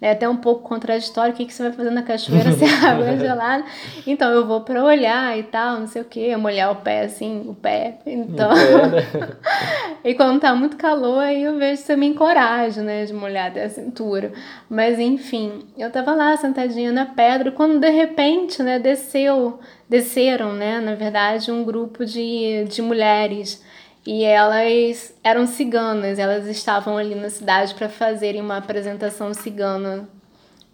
é 0.00 0.12
até 0.12 0.28
um 0.28 0.36
pouco 0.36 0.62
contraditório. 0.62 1.34
O 1.34 1.36
que, 1.36 1.44
que 1.44 1.52
você 1.52 1.64
vai 1.64 1.72
fazer 1.72 1.90
na 1.90 2.02
cachoeira 2.02 2.52
se 2.52 2.64
a 2.64 2.90
água 2.90 3.06
é 3.06 3.18
gelada? 3.18 3.64
Então, 4.06 4.30
eu 4.30 4.46
vou 4.46 4.62
para 4.62 4.82
olhar 4.82 5.38
e 5.38 5.42
tal, 5.42 5.80
não 5.80 5.86
sei 5.86 6.02
o 6.02 6.04
que, 6.04 6.34
molhar 6.36 6.72
o 6.72 6.76
pé 6.76 7.02
assim, 7.02 7.44
o 7.46 7.54
pé. 7.54 7.98
Então. 8.06 8.50
Né? 8.50 9.36
e 10.04 10.14
quando 10.14 10.40
tá 10.40 10.54
muito 10.54 10.76
calor, 10.76 11.20
aí 11.20 11.42
eu 11.42 11.58
vejo 11.58 11.82
se 11.82 11.92
eu 11.92 11.98
me 11.98 12.06
encorajo, 12.06 12.80
né, 12.80 13.04
de 13.04 13.12
molhar 13.12 13.48
até 13.48 13.64
a 13.64 13.68
cintura. 13.68 14.32
Mas 14.68 14.98
enfim, 14.98 15.66
eu 15.76 15.90
tava 15.90 16.14
lá 16.14 16.36
sentadinha 16.36 16.92
na 16.92 17.06
pedra, 17.06 17.52
quando 17.52 17.78
de 17.78 17.90
repente, 17.90 18.62
né, 18.62 18.78
desceu, 18.78 19.60
desceram, 19.88 20.52
né, 20.54 20.80
na 20.80 20.94
verdade, 20.94 21.50
um 21.50 21.62
grupo 21.62 22.06
de, 22.06 22.64
de 22.64 22.80
mulheres 22.80 23.62
e 24.06 24.24
elas 24.24 25.14
eram 25.22 25.46
ciganas, 25.46 26.18
elas 26.18 26.46
estavam 26.46 26.96
ali 26.96 27.14
na 27.14 27.28
cidade 27.28 27.74
para 27.74 27.88
fazerem 27.88 28.40
uma 28.40 28.56
apresentação 28.56 29.34
cigana, 29.34 30.08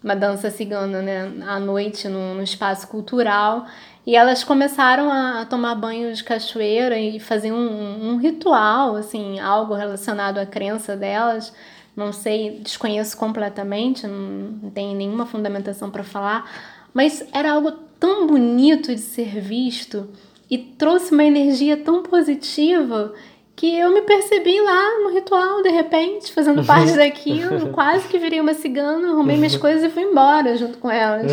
uma 0.03 0.15
dança 0.15 0.49
cigana, 0.49 1.01
né, 1.01 1.31
à 1.45 1.59
noite 1.59 2.07
no, 2.07 2.35
no 2.35 2.43
espaço 2.43 2.87
cultural. 2.87 3.65
E 4.05 4.15
elas 4.15 4.41
começaram 4.41 5.11
a, 5.11 5.41
a, 5.41 5.45
tomar 5.45 5.75
banho 5.75 6.13
de 6.13 6.23
cachoeira 6.23 6.97
e 6.97 7.19
fazer 7.19 7.51
um, 7.51 8.11
um 8.11 8.17
ritual, 8.17 8.95
assim, 8.95 9.37
algo 9.39 9.73
relacionado 9.73 10.37
à 10.37 10.45
crença 10.45 10.95
delas. 10.95 11.53
Não 11.93 12.13
sei, 12.13 12.61
desconheço 12.61 13.17
completamente, 13.17 14.07
não, 14.07 14.69
tenho 14.69 14.95
nenhuma 14.95 15.25
fundamentação 15.25 15.89
para 15.89 16.03
falar, 16.05 16.49
mas 16.93 17.27
era 17.33 17.51
algo 17.51 17.71
tão 17.99 18.27
bonito 18.27 18.95
de 18.95 19.01
ser 19.01 19.41
visto 19.41 20.07
e 20.49 20.57
trouxe 20.57 21.13
uma 21.13 21.23
energia 21.23 21.77
tão 21.77 22.01
positiva 22.03 23.13
que 23.57 23.75
eu 23.75 23.91
me 23.91 24.03
percebi 24.03 24.61
lá 24.61 24.99
no 25.01 25.09
ritual, 25.09 25.63
de 25.63 25.69
repente, 25.69 26.31
fazendo 26.31 26.63
parte 26.63 26.93
daquilo, 26.93 27.69
quase 27.73 28.07
que 28.07 28.19
virei 28.19 28.39
uma 28.39 28.53
cigana, 28.53 29.09
arrumei 29.09 29.35
minhas 29.35 29.57
coisas 29.57 29.83
e 29.83 29.89
fui 29.89 30.03
embora 30.03 30.55
junto 30.55 30.77
com 30.77 30.91
elas. 30.91 31.31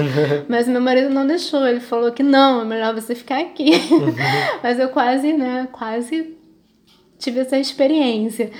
Mas 0.49 0.67
meu 0.67 0.81
marido 0.81 1.11
não 1.11 1.27
deixou, 1.27 1.67
ele 1.67 1.81
falou 1.81 2.11
que 2.12 2.23
não, 2.23 2.62
é 2.62 2.65
melhor 2.65 2.95
você 2.95 3.15
ficar 3.15 3.41
aqui. 3.41 3.73
Mas 4.62 4.81
eu 4.81 4.89
quase, 4.89 5.35
né, 5.35 5.69
quase 5.71 6.35
tive 7.19 7.41
essa 7.41 7.59
experiência. 7.59 8.51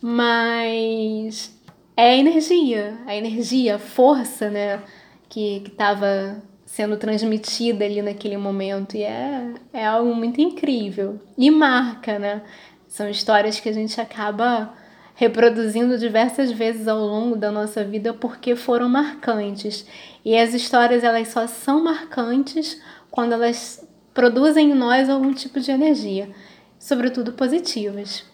Mas 0.00 1.56
é 1.96 2.10
a 2.10 2.16
energia, 2.16 2.98
a 3.06 3.14
energia, 3.14 3.76
a 3.76 3.78
força, 3.78 4.50
né, 4.50 4.80
que, 5.28 5.60
que 5.60 5.70
tava 5.70 6.42
sendo 6.72 6.96
transmitida 6.96 7.84
ali 7.84 8.00
naquele 8.00 8.38
momento. 8.38 8.96
E 8.96 9.02
é, 9.02 9.52
é 9.74 9.84
algo 9.84 10.14
muito 10.14 10.40
incrível. 10.40 11.20
E 11.36 11.50
marca, 11.50 12.18
né? 12.18 12.40
São 12.88 13.10
histórias 13.10 13.60
que 13.60 13.68
a 13.68 13.72
gente 13.72 14.00
acaba 14.00 14.72
reproduzindo 15.14 15.98
diversas 15.98 16.50
vezes 16.50 16.88
ao 16.88 16.98
longo 16.98 17.36
da 17.36 17.52
nossa 17.52 17.84
vida 17.84 18.14
porque 18.14 18.56
foram 18.56 18.88
marcantes. 18.88 19.86
E 20.24 20.34
as 20.34 20.54
histórias 20.54 21.04
elas 21.04 21.28
só 21.28 21.46
são 21.46 21.84
marcantes 21.84 22.80
quando 23.10 23.34
elas 23.34 23.86
produzem 24.14 24.70
em 24.70 24.74
nós 24.74 25.10
algum 25.10 25.34
tipo 25.34 25.60
de 25.60 25.70
energia, 25.70 26.30
sobretudo 26.78 27.34
positivas. 27.34 28.24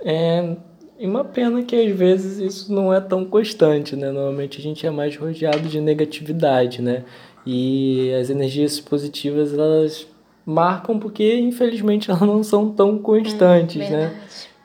É 0.00 0.56
uma 0.98 1.24
pena 1.24 1.62
que 1.62 1.76
às 1.76 1.96
vezes 1.96 2.38
isso 2.38 2.72
não 2.72 2.92
é 2.92 3.00
tão 3.00 3.24
constante, 3.24 3.94
né? 3.94 4.10
Normalmente 4.10 4.58
a 4.58 4.62
gente 4.62 4.84
é 4.84 4.90
mais 4.90 5.16
rodeado 5.16 5.68
de 5.68 5.80
negatividade, 5.80 6.82
né? 6.82 7.04
E 7.46 8.12
as 8.20 8.28
energias 8.28 8.80
positivas 8.80 9.54
elas 9.54 10.06
marcam 10.44 10.98
porque 10.98 11.38
infelizmente 11.38 12.10
elas 12.10 12.22
não 12.22 12.42
são 12.42 12.70
tão 12.70 12.98
constantes, 12.98 13.86
hum, 13.86 13.90
né? 13.90 14.20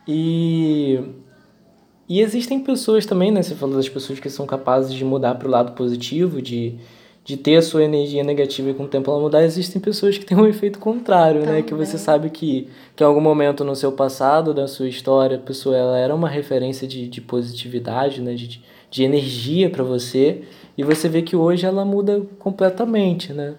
E 0.07 0.99
e 2.11 2.19
existem 2.19 2.59
pessoas 2.59 3.05
também, 3.05 3.31
né? 3.31 3.41
Você 3.41 3.55
falou 3.55 3.77
das 3.77 3.87
pessoas 3.87 4.19
que 4.19 4.29
são 4.29 4.45
capazes 4.45 4.93
de 4.93 5.05
mudar 5.05 5.35
para 5.35 5.47
o 5.47 5.49
lado 5.49 5.71
positivo, 5.71 6.41
de, 6.41 6.75
de 7.23 7.37
ter 7.37 7.55
a 7.55 7.61
sua 7.61 7.85
energia 7.85 8.21
negativa 8.21 8.69
e 8.69 8.73
com 8.73 8.83
o 8.83 8.87
tempo 8.89 9.09
ela 9.09 9.21
mudar. 9.21 9.45
Existem 9.45 9.81
pessoas 9.81 10.17
que 10.17 10.25
têm 10.25 10.37
um 10.37 10.43
efeito 10.45 10.77
contrário, 10.77 11.39
também. 11.39 11.55
né? 11.55 11.61
Que 11.61 11.73
você 11.73 11.97
sabe 11.97 12.29
que, 12.29 12.67
que 12.97 13.01
em 13.01 13.07
algum 13.07 13.21
momento 13.21 13.63
no 13.63 13.73
seu 13.77 13.93
passado, 13.93 14.53
da 14.53 14.67
sua 14.67 14.89
história, 14.89 15.37
a 15.37 15.39
pessoa 15.39 15.77
ela 15.77 15.97
era 15.97 16.13
uma 16.13 16.27
referência 16.27 16.85
de, 16.85 17.07
de 17.07 17.21
positividade, 17.21 18.19
né? 18.19 18.33
De, 18.33 18.61
de 18.89 19.03
energia 19.03 19.69
para 19.69 19.81
você. 19.85 20.41
E 20.81 20.83
você 20.83 21.07
vê 21.07 21.21
que 21.21 21.35
hoje 21.35 21.63
ela 21.63 21.85
muda 21.85 22.25
completamente, 22.39 23.31
né? 23.31 23.53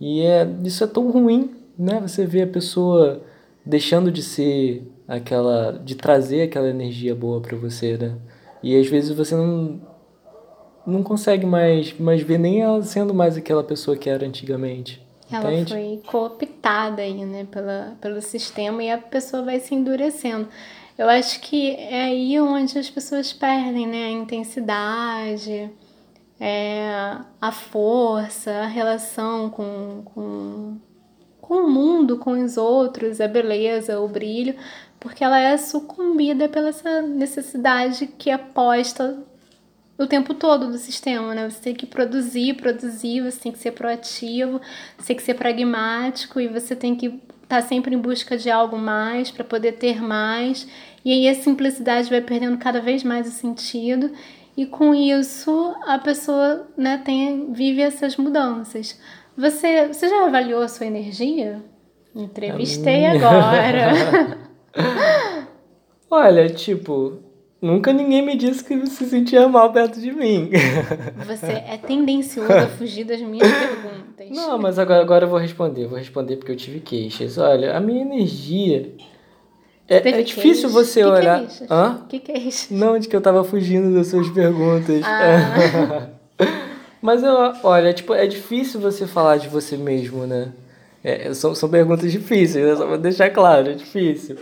E 0.00 0.22
é, 0.22 0.48
isso 0.64 0.82
é 0.82 0.86
tão 0.86 1.10
ruim, 1.10 1.54
né? 1.78 2.00
Você 2.00 2.24
vê 2.24 2.40
a 2.40 2.46
pessoa 2.46 3.20
deixando 3.66 4.10
de 4.10 4.22
ser 4.22 4.90
aquela 5.06 5.72
de 5.72 5.94
trazer 5.94 6.40
aquela 6.40 6.70
energia 6.70 7.14
boa 7.14 7.38
para 7.38 7.54
você, 7.54 7.98
né? 7.98 8.16
E 8.62 8.80
às 8.80 8.86
vezes 8.86 9.14
você 9.14 9.36
não 9.36 9.78
não 10.86 11.02
consegue 11.02 11.44
mais, 11.44 11.92
mais 11.98 12.22
ver 12.22 12.38
nem 12.38 12.62
ela 12.62 12.82
sendo 12.82 13.12
mais 13.12 13.36
aquela 13.36 13.62
pessoa 13.62 13.94
que 13.94 14.08
era 14.08 14.24
antigamente. 14.26 15.06
Ela 15.30 15.52
entende? 15.52 15.70
foi 15.70 16.00
cooptada 16.06 17.02
aí, 17.02 17.26
né, 17.26 17.46
pela, 17.50 17.94
pelo 18.00 18.22
sistema 18.22 18.82
e 18.82 18.90
a 18.90 18.96
pessoa 18.96 19.42
vai 19.42 19.60
se 19.60 19.74
endurecendo. 19.74 20.48
Eu 20.96 21.10
acho 21.10 21.40
que 21.40 21.72
é 21.72 22.04
aí 22.04 22.40
onde 22.40 22.78
as 22.78 22.88
pessoas 22.88 23.34
perdem, 23.34 23.86
né, 23.86 24.06
a 24.06 24.10
intensidade, 24.10 25.70
é, 26.40 27.18
a 27.40 27.52
força, 27.52 28.50
a 28.50 28.66
relação 28.66 29.50
com, 29.50 30.02
com, 30.04 30.76
com 31.40 31.54
o 31.54 31.70
mundo, 31.70 32.18
com 32.18 32.32
os 32.42 32.56
outros, 32.56 33.20
a 33.20 33.28
beleza, 33.28 34.00
o 34.00 34.08
brilho, 34.08 34.54
porque 34.98 35.22
ela 35.22 35.38
é 35.38 35.56
sucumbida 35.56 36.48
pela 36.48 36.68
essa 36.68 37.02
necessidade 37.02 38.06
que 38.06 38.30
é 38.30 38.38
posta 38.38 39.18
o 39.96 40.06
tempo 40.06 40.34
todo 40.34 40.68
do 40.68 40.78
sistema, 40.78 41.34
né? 41.34 41.48
Você 41.48 41.60
tem 41.60 41.74
que 41.74 41.86
produzir, 41.86 42.54
produzir, 42.54 43.20
você 43.20 43.38
tem 43.38 43.52
que 43.52 43.58
ser 43.58 43.72
proativo, 43.72 44.60
você 44.98 45.06
tem 45.08 45.16
que 45.16 45.22
ser 45.22 45.34
pragmático 45.34 46.40
e 46.40 46.48
você 46.48 46.74
tem 46.74 46.96
que 46.96 47.06
estar 47.06 47.22
tá 47.48 47.62
sempre 47.62 47.94
em 47.94 47.98
busca 47.98 48.36
de 48.36 48.50
algo 48.50 48.76
mais 48.76 49.30
para 49.30 49.44
poder 49.44 49.72
ter 49.72 50.02
mais. 50.02 50.66
E 51.04 51.12
aí 51.12 51.28
a 51.28 51.34
simplicidade 51.34 52.10
vai 52.10 52.20
perdendo 52.20 52.58
cada 52.58 52.80
vez 52.80 53.04
mais 53.04 53.28
o 53.28 53.30
sentido 53.30 54.10
e 54.56 54.66
com 54.66 54.94
isso 54.94 55.74
a 55.84 55.98
pessoa 55.98 56.68
né, 56.76 57.00
tem, 57.04 57.52
vive 57.52 57.82
essas 57.82 58.16
mudanças. 58.16 58.98
Você, 59.36 59.88
você 59.88 60.08
já 60.08 60.26
avaliou 60.26 60.62
a 60.62 60.68
sua 60.68 60.86
energia? 60.86 61.62
Entrevistei 62.14 63.06
agora. 63.06 64.38
Olha, 66.08 66.48
tipo, 66.48 67.18
nunca 67.60 67.92
ninguém 67.92 68.22
me 68.24 68.36
disse 68.36 68.62
que 68.62 68.86
se 68.86 69.04
sentia 69.06 69.48
mal 69.48 69.72
perto 69.72 70.00
de 70.00 70.12
mim. 70.12 70.50
Você 71.26 71.50
é 71.50 71.76
tendencioso 71.76 72.52
a 72.52 72.68
fugir 72.68 73.02
das 73.02 73.20
minhas 73.20 73.50
perguntas. 73.50 74.30
Não, 74.30 74.56
mas 74.56 74.78
agora, 74.78 75.02
agora 75.02 75.24
eu 75.24 75.28
vou 75.28 75.40
responder. 75.40 75.88
Vou 75.88 75.98
responder 75.98 76.36
porque 76.36 76.52
eu 76.52 76.56
tive 76.56 76.78
queixas. 76.78 77.36
Olha, 77.36 77.76
a 77.76 77.80
minha 77.80 78.02
energia 78.02 78.94
é, 79.88 79.96
é 79.96 80.22
difícil 80.22 80.68
você 80.68 81.00
que 81.00 81.06
olhar. 81.06 81.46
Que 81.46 81.64
é? 81.64 81.76
O 81.76 82.06
que, 82.08 82.18
que 82.18 82.32
é 82.32 82.38
isso? 82.38 82.72
Não, 82.72 82.98
de 82.98 83.08
que 83.08 83.14
eu 83.14 83.20
tava 83.20 83.44
fugindo 83.44 83.94
das 83.94 84.08
suas 84.08 84.28
perguntas. 84.30 85.02
Ah. 85.04 86.08
Mas 87.02 87.22
eu, 87.22 87.34
olha, 87.62 87.92
tipo, 87.92 88.14
é 88.14 88.26
difícil 88.26 88.80
você 88.80 89.06
falar 89.06 89.36
de 89.36 89.48
você 89.48 89.76
mesmo, 89.76 90.26
né? 90.26 90.52
É, 91.02 91.34
são, 91.34 91.54
são 91.54 91.68
perguntas 91.68 92.10
difíceis, 92.10 92.64
né? 92.64 92.76
Só 92.76 92.86
pra 92.86 92.96
deixar 92.96 93.28
claro, 93.28 93.68
é 93.68 93.74
difícil. 93.74 94.36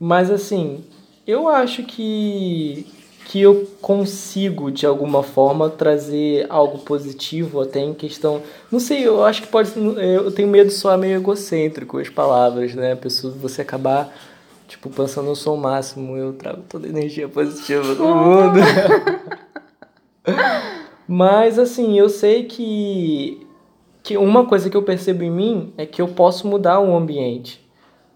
Mas 0.00 0.30
assim, 0.30 0.82
eu 1.26 1.46
acho 1.48 1.82
que 1.82 2.86
que 3.26 3.40
eu 3.40 3.66
consigo 3.82 4.70
de 4.70 4.86
alguma 4.86 5.20
forma 5.20 5.68
trazer 5.68 6.46
algo 6.48 6.78
positivo 6.78 7.60
até 7.60 7.80
em 7.80 7.92
questão, 7.92 8.40
não 8.70 8.78
sei, 8.78 9.04
eu 9.04 9.24
acho 9.24 9.42
que 9.42 9.48
pode, 9.48 9.72
eu 9.76 10.30
tenho 10.30 10.46
medo 10.46 10.68
de 10.68 10.74
soar 10.74 10.96
meio 10.96 11.16
egocêntrico 11.16 11.98
as 11.98 12.08
palavras, 12.08 12.74
né? 12.76 12.92
A 12.92 12.96
pessoa 12.96 13.34
você 13.34 13.62
acabar 13.62 14.16
Tipo, 14.66 14.90
pensando 14.90 15.28
eu 15.28 15.36
sou 15.36 15.54
o 15.54 15.60
máximo, 15.60 16.16
eu 16.16 16.32
trago 16.32 16.62
toda 16.68 16.86
a 16.86 16.90
energia 16.90 17.28
positiva 17.28 17.94
do 17.94 18.04
mundo. 18.04 18.60
Mas 21.06 21.58
assim, 21.58 21.98
eu 21.98 22.08
sei 22.08 22.44
que 22.44 23.46
que 24.02 24.16
uma 24.16 24.46
coisa 24.46 24.70
que 24.70 24.76
eu 24.76 24.82
percebo 24.84 25.24
em 25.24 25.30
mim 25.30 25.74
é 25.76 25.84
que 25.84 26.00
eu 26.00 26.08
posso 26.08 26.46
mudar 26.46 26.78
o 26.80 26.96
ambiente. 26.96 27.64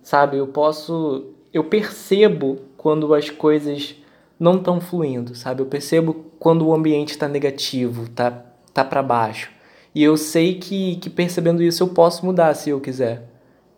Sabe? 0.02 0.36
Eu 0.36 0.48
posso 0.48 1.26
eu 1.52 1.64
percebo 1.64 2.58
quando 2.76 3.12
as 3.14 3.30
coisas 3.30 3.96
não 4.38 4.56
estão 4.56 4.80
fluindo, 4.80 5.34
sabe? 5.34 5.62
Eu 5.62 5.66
percebo 5.66 6.14
quando 6.38 6.66
o 6.66 6.74
ambiente 6.74 7.10
está 7.10 7.28
negativo, 7.28 8.08
tá 8.08 8.30
tá 8.72 8.84
para 8.84 9.02
baixo. 9.02 9.50
E 9.94 10.02
eu 10.02 10.16
sei 10.16 10.54
que, 10.54 10.96
que 10.96 11.10
percebendo 11.10 11.62
isso 11.62 11.82
eu 11.82 11.88
posso 11.88 12.24
mudar 12.24 12.54
se 12.54 12.70
eu 12.70 12.80
quiser. 12.80 13.28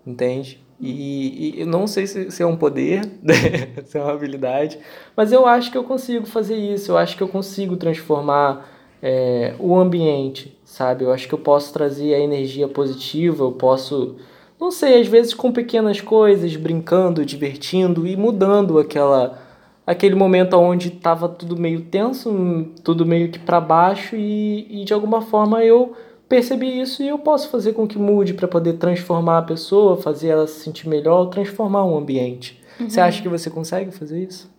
Entende? 0.06 0.61
E, 0.84 1.60
e 1.60 1.64
não 1.64 1.86
sei 1.86 2.08
se, 2.08 2.28
se 2.32 2.42
é 2.42 2.46
um 2.46 2.56
poder, 2.56 3.02
se 3.86 3.96
é 3.96 4.02
uma 4.02 4.12
habilidade, 4.12 4.80
mas 5.16 5.30
eu 5.30 5.46
acho 5.46 5.70
que 5.70 5.78
eu 5.78 5.84
consigo 5.84 6.26
fazer 6.26 6.56
isso. 6.56 6.90
Eu 6.90 6.98
acho 6.98 7.16
que 7.16 7.22
eu 7.22 7.28
consigo 7.28 7.76
transformar 7.76 8.68
é, 9.00 9.54
o 9.60 9.76
ambiente, 9.76 10.58
sabe? 10.64 11.04
Eu 11.04 11.12
acho 11.12 11.28
que 11.28 11.34
eu 11.34 11.38
posso 11.38 11.72
trazer 11.72 12.14
a 12.14 12.18
energia 12.18 12.66
positiva, 12.66 13.44
eu 13.44 13.52
posso, 13.52 14.16
não 14.60 14.72
sei, 14.72 15.00
às 15.00 15.06
vezes 15.06 15.32
com 15.32 15.52
pequenas 15.52 16.00
coisas, 16.00 16.56
brincando, 16.56 17.24
divertindo 17.24 18.04
e 18.04 18.16
mudando 18.16 18.78
aquela 18.78 19.40
aquele 19.84 20.14
momento 20.14 20.56
onde 20.56 20.88
estava 20.88 21.28
tudo 21.28 21.56
meio 21.56 21.82
tenso, 21.82 22.66
tudo 22.84 23.04
meio 23.04 23.30
que 23.30 23.38
para 23.38 23.60
baixo 23.60 24.14
e, 24.16 24.82
e 24.82 24.84
de 24.84 24.92
alguma 24.94 25.20
forma 25.20 25.64
eu 25.64 25.92
percebi 26.32 26.80
isso 26.80 27.02
e 27.02 27.08
eu 27.08 27.18
posso 27.18 27.50
fazer 27.50 27.74
com 27.74 27.86
que 27.86 27.98
mude 27.98 28.32
para 28.32 28.48
poder 28.48 28.78
transformar 28.78 29.36
a 29.36 29.42
pessoa, 29.42 29.98
fazer 29.98 30.28
ela 30.28 30.46
se 30.46 30.60
sentir 30.60 30.88
melhor, 30.88 31.26
transformar 31.26 31.84
um 31.84 31.94
ambiente. 31.94 32.58
Uhum. 32.80 32.88
Você 32.88 33.02
acha 33.02 33.20
que 33.20 33.28
você 33.28 33.50
consegue 33.50 33.90
fazer 33.90 34.24
isso? 34.24 34.50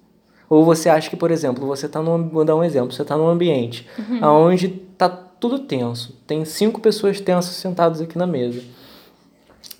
Ou 0.47 0.63
você 0.63 0.88
acha 0.88 1.09
que, 1.09 1.15
por 1.15 1.32
exemplo, 1.32 1.65
você 1.65 1.88
está 1.88 1.99
num, 1.99 2.30
vou 2.30 2.45
dar 2.45 2.55
um 2.55 2.63
exemplo, 2.63 2.91
você 2.91 3.01
está 3.01 3.17
num 3.17 3.28
ambiente 3.28 3.88
uhum. 3.97 4.24
onde 4.24 4.67
está 4.91 5.09
tudo 5.09 5.57
tenso, 5.57 6.15
tem 6.28 6.45
cinco 6.45 6.80
pessoas 6.80 7.19
tensas 7.19 7.55
sentadas 7.55 8.01
aqui 8.01 8.19
na 8.19 8.28
mesa. 8.28 8.61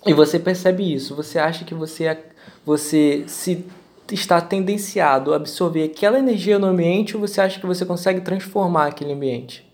E 0.04 0.12
você 0.12 0.36
percebe 0.40 0.92
isso, 0.92 1.14
você 1.14 1.38
acha 1.38 1.64
que 1.64 1.74
você, 1.74 2.18
você 2.66 3.22
se 3.28 3.64
está 4.10 4.40
tendenciado 4.40 5.32
a 5.32 5.36
absorver 5.36 5.84
aquela 5.84 6.18
energia 6.18 6.58
no 6.58 6.66
ambiente 6.66 7.16
ou 7.16 7.20
você 7.20 7.40
acha 7.40 7.60
que 7.60 7.66
você 7.66 7.86
consegue 7.86 8.20
transformar 8.20 8.86
aquele 8.86 9.12
ambiente? 9.12 9.64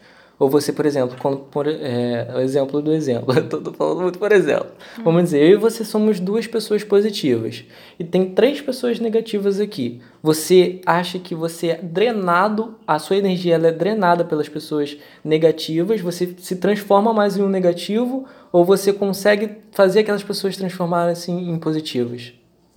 Ou 0.40 0.48
você, 0.48 0.72
por 0.72 0.86
exemplo, 0.86 1.18
quando, 1.20 1.36
por, 1.36 1.68
é, 1.68 2.32
o 2.34 2.40
exemplo 2.40 2.80
do 2.80 2.94
exemplo, 2.94 3.30
estou 3.38 3.74
falando 3.74 4.00
muito 4.00 4.18
por 4.18 4.32
exemplo. 4.32 4.70
Hum. 4.98 5.02
Vamos 5.04 5.24
dizer, 5.24 5.42
eu 5.42 5.50
e 5.50 5.56
você 5.56 5.84
somos 5.84 6.18
duas 6.18 6.46
pessoas 6.46 6.82
positivas 6.82 7.62
e 7.98 8.04
tem 8.04 8.30
três 8.30 8.58
pessoas 8.58 8.98
negativas 8.98 9.60
aqui. 9.60 10.00
Você 10.22 10.80
acha 10.86 11.18
que 11.18 11.34
você 11.34 11.68
é 11.68 11.80
drenado, 11.82 12.74
a 12.86 12.98
sua 12.98 13.16
energia 13.16 13.56
ela 13.56 13.68
é 13.68 13.72
drenada 13.72 14.24
pelas 14.24 14.48
pessoas 14.48 14.96
negativas, 15.22 16.00
você 16.00 16.34
se 16.38 16.56
transforma 16.56 17.12
mais 17.12 17.36
em 17.36 17.42
um 17.42 17.48
negativo 17.48 18.24
ou 18.50 18.64
você 18.64 18.94
consegue 18.94 19.58
fazer 19.72 20.00
aquelas 20.00 20.22
pessoas 20.22 20.56
transformarem 20.56 21.12
assim 21.12 21.50
em 21.50 21.58
positivas? 21.58 22.32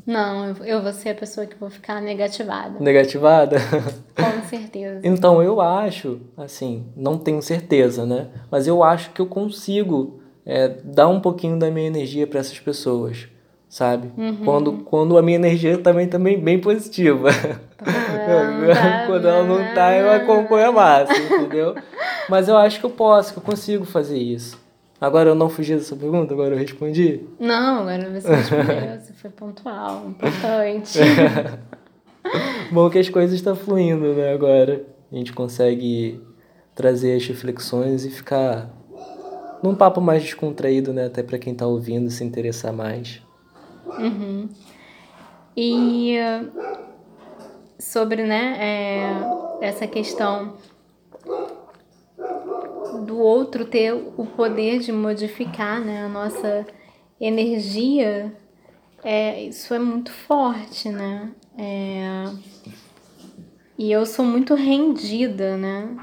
Não, 0.05 0.53
eu, 0.65 0.81
vou 0.81 0.91
ser 0.91 1.09
a 1.09 1.15
pessoa 1.15 1.47
que 1.47 1.55
vou 1.57 1.69
ficar 1.69 2.01
negativada. 2.01 2.77
Negativada? 2.79 3.57
Com 4.15 4.47
certeza. 4.49 4.99
então, 5.03 5.41
eu 5.41 5.61
acho, 5.61 6.19
assim, 6.37 6.85
não 6.95 7.17
tenho 7.17 7.41
certeza, 7.41 8.05
né? 8.05 8.27
Mas 8.51 8.67
eu 8.67 8.83
acho 8.83 9.11
que 9.11 9.21
eu 9.21 9.25
consigo 9.25 10.19
é, 10.45 10.67
dar 10.83 11.07
um 11.07 11.21
pouquinho 11.21 11.57
da 11.57 11.71
minha 11.71 11.87
energia 11.87 12.27
para 12.27 12.41
essas 12.41 12.59
pessoas, 12.59 13.27
sabe? 13.69 14.11
Uhum. 14.17 14.43
Quando, 14.43 14.73
quando 14.83 15.17
a 15.17 15.21
minha 15.21 15.37
energia 15.37 15.77
também 15.77 16.07
também 16.07 16.37
bem 16.37 16.59
positiva. 16.59 17.29
quando 19.07 19.25
ela 19.27 19.43
não 19.43 19.73
tá, 19.73 19.95
eu 19.95 20.11
acompanho 20.11 20.67
a 20.67 20.71
massa, 20.71 21.13
entendeu? 21.13 21.75
Mas 22.29 22.49
eu 22.49 22.57
acho 22.57 22.79
que 22.79 22.85
eu 22.85 22.89
posso, 22.89 23.33
que 23.33 23.39
eu 23.39 23.43
consigo 23.43 23.85
fazer 23.85 24.17
isso. 24.17 24.62
Agora 25.03 25.31
eu 25.31 25.35
não 25.35 25.49
fugi 25.49 25.75
dessa 25.75 25.97
pergunta, 25.97 26.33
agora 26.33 26.55
eu 26.55 26.57
respondi? 26.57 27.27
Não, 27.37 27.81
agora 27.81 28.09
você 28.09 28.35
respondeu, 28.35 28.99
você 29.03 29.11
foi 29.11 29.29
pontual, 29.31 30.07
importante. 30.07 30.99
Bom 32.71 32.89
que 32.89 32.99
as 32.99 33.09
coisas 33.09 33.35
estão 33.35 33.53
fluindo, 33.53 34.13
né, 34.13 34.31
agora. 34.31 34.85
A 35.11 35.15
gente 35.17 35.33
consegue 35.33 36.21
trazer 36.73 37.17
as 37.17 37.27
reflexões 37.27 38.05
e 38.05 38.09
ficar 38.09 38.69
num 39.61 39.75
papo 39.75 39.99
mais 39.99 40.23
descontraído, 40.23 40.93
né, 40.93 41.07
até 41.07 41.21
para 41.21 41.37
quem 41.37 41.53
tá 41.53 41.67
ouvindo 41.67 42.09
se 42.09 42.23
interessar 42.23 42.71
mais. 42.71 43.21
Uhum. 43.99 44.47
E 45.57 46.15
sobre, 47.77 48.23
né, 48.23 48.55
é, 48.57 49.67
essa 49.67 49.85
questão 49.85 50.53
do 53.13 53.19
outro 53.19 53.63
ter 53.65 53.93
o 53.93 54.25
poder 54.25 54.79
de 54.79 54.91
modificar 54.91 55.79
né, 55.79 56.03
a 56.03 56.09
nossa 56.09 56.65
energia, 57.21 58.33
é, 59.03 59.43
isso 59.43 59.71
é 59.73 59.79
muito 59.79 60.11
forte, 60.11 60.89
né? 60.89 61.31
É, 61.55 62.25
e 63.77 63.91
eu 63.91 64.03
sou 64.05 64.25
muito 64.25 64.55
rendida, 64.55 65.55
né? 65.55 65.95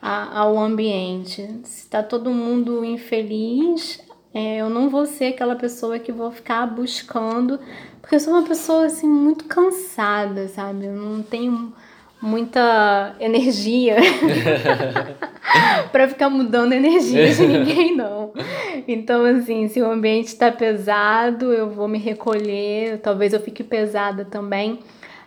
A, 0.00 0.40
ao 0.40 0.58
ambiente. 0.58 1.60
Se 1.64 1.88
tá 1.88 2.02
todo 2.02 2.30
mundo 2.30 2.84
infeliz, 2.84 4.00
é, 4.32 4.58
eu 4.58 4.70
não 4.70 4.88
vou 4.88 5.04
ser 5.04 5.26
aquela 5.26 5.56
pessoa 5.56 5.98
que 5.98 6.12
vou 6.12 6.30
ficar 6.30 6.66
buscando, 6.66 7.58
porque 8.00 8.14
eu 8.14 8.20
sou 8.20 8.34
uma 8.34 8.46
pessoa 8.46 8.86
assim 8.86 9.08
muito 9.08 9.46
cansada, 9.46 10.46
sabe? 10.48 10.86
Eu 10.86 10.94
não 10.94 11.22
tenho 11.22 11.72
muita 12.22 13.16
energia 13.18 13.96
para 15.90 16.06
ficar 16.06 16.30
mudando 16.30 16.72
energia 16.72 17.34
de 17.34 17.44
ninguém, 17.44 17.96
não. 17.96 18.32
Então, 18.86 19.24
assim, 19.24 19.66
se 19.66 19.82
o 19.82 19.90
ambiente 19.90 20.28
está 20.28 20.52
pesado, 20.52 21.52
eu 21.52 21.68
vou 21.68 21.88
me 21.88 21.98
recolher, 21.98 23.00
talvez 23.00 23.32
eu 23.32 23.40
fique 23.40 23.64
pesada 23.64 24.24
também. 24.24 24.78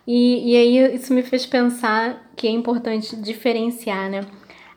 E, 0.08 0.54
e 0.54 0.56
aí 0.56 0.96
isso 0.96 1.14
me 1.14 1.22
fez 1.22 1.46
pensar 1.46 2.32
que 2.34 2.48
é 2.48 2.52
importante 2.52 3.16
diferenciar, 3.18 4.10
né? 4.10 4.22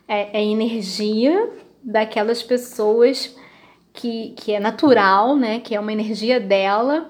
É, 0.09 0.41
é 0.41 0.45
energia 0.45 1.49
daquelas 1.83 2.43
pessoas 2.43 3.37
que, 3.93 4.31
que 4.37 4.53
é 4.53 4.59
natural, 4.59 5.37
né? 5.37 5.61
Que 5.61 5.75
é 5.77 5.81
uma 5.81 5.93
energia 5.93 6.41
dela, 6.41 7.09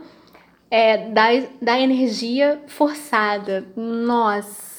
é 0.71 1.09
da, 1.09 1.29
da 1.63 1.81
energia 1.81 2.61
forçada. 2.67 3.67
Nossa! 3.75 4.78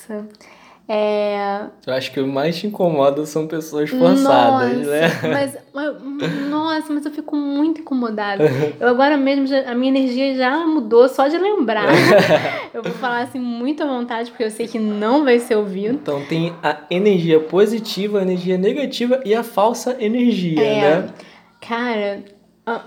É... 0.92 1.68
Eu 1.86 1.94
acho 1.94 2.12
que 2.12 2.20
o 2.20 2.28
mais 2.28 2.58
te 2.58 2.66
incomoda 2.66 3.24
são 3.28 3.46
pessoas 3.46 3.92
forçadas, 3.92 4.76
nossa, 4.76 4.90
né? 4.90 5.08
Mas, 5.22 5.58
nossa, 6.50 6.92
mas 6.92 7.06
eu 7.06 7.12
fico 7.12 7.36
muito 7.36 7.82
incomodada. 7.82 8.44
Eu 8.80 8.88
agora 8.88 9.16
mesmo, 9.16 9.46
já, 9.46 9.70
a 9.70 9.76
minha 9.76 9.92
energia 9.92 10.36
já 10.36 10.66
mudou 10.66 11.08
só 11.08 11.28
de 11.28 11.38
lembrar. 11.38 11.86
eu 12.74 12.82
vou 12.82 12.92
falar 12.94 13.22
assim 13.22 13.38
muito 13.38 13.84
à 13.84 13.86
vontade, 13.86 14.32
porque 14.32 14.44
eu 14.44 14.50
sei 14.50 14.68
que 14.68 14.80
não 14.80 15.24
vai 15.24 15.38
ser 15.38 15.58
ouvido. 15.58 15.94
Então 15.94 16.26
tem 16.26 16.56
a 16.64 16.80
energia 16.90 17.40
positiva, 17.40 18.18
a 18.18 18.22
energia 18.24 18.58
negativa 18.58 19.22
e 19.24 19.36
a 19.36 19.44
falsa 19.44 19.96
energia, 20.00 20.60
é, 20.60 20.82
né? 20.82 21.14
Cara, 21.62 22.24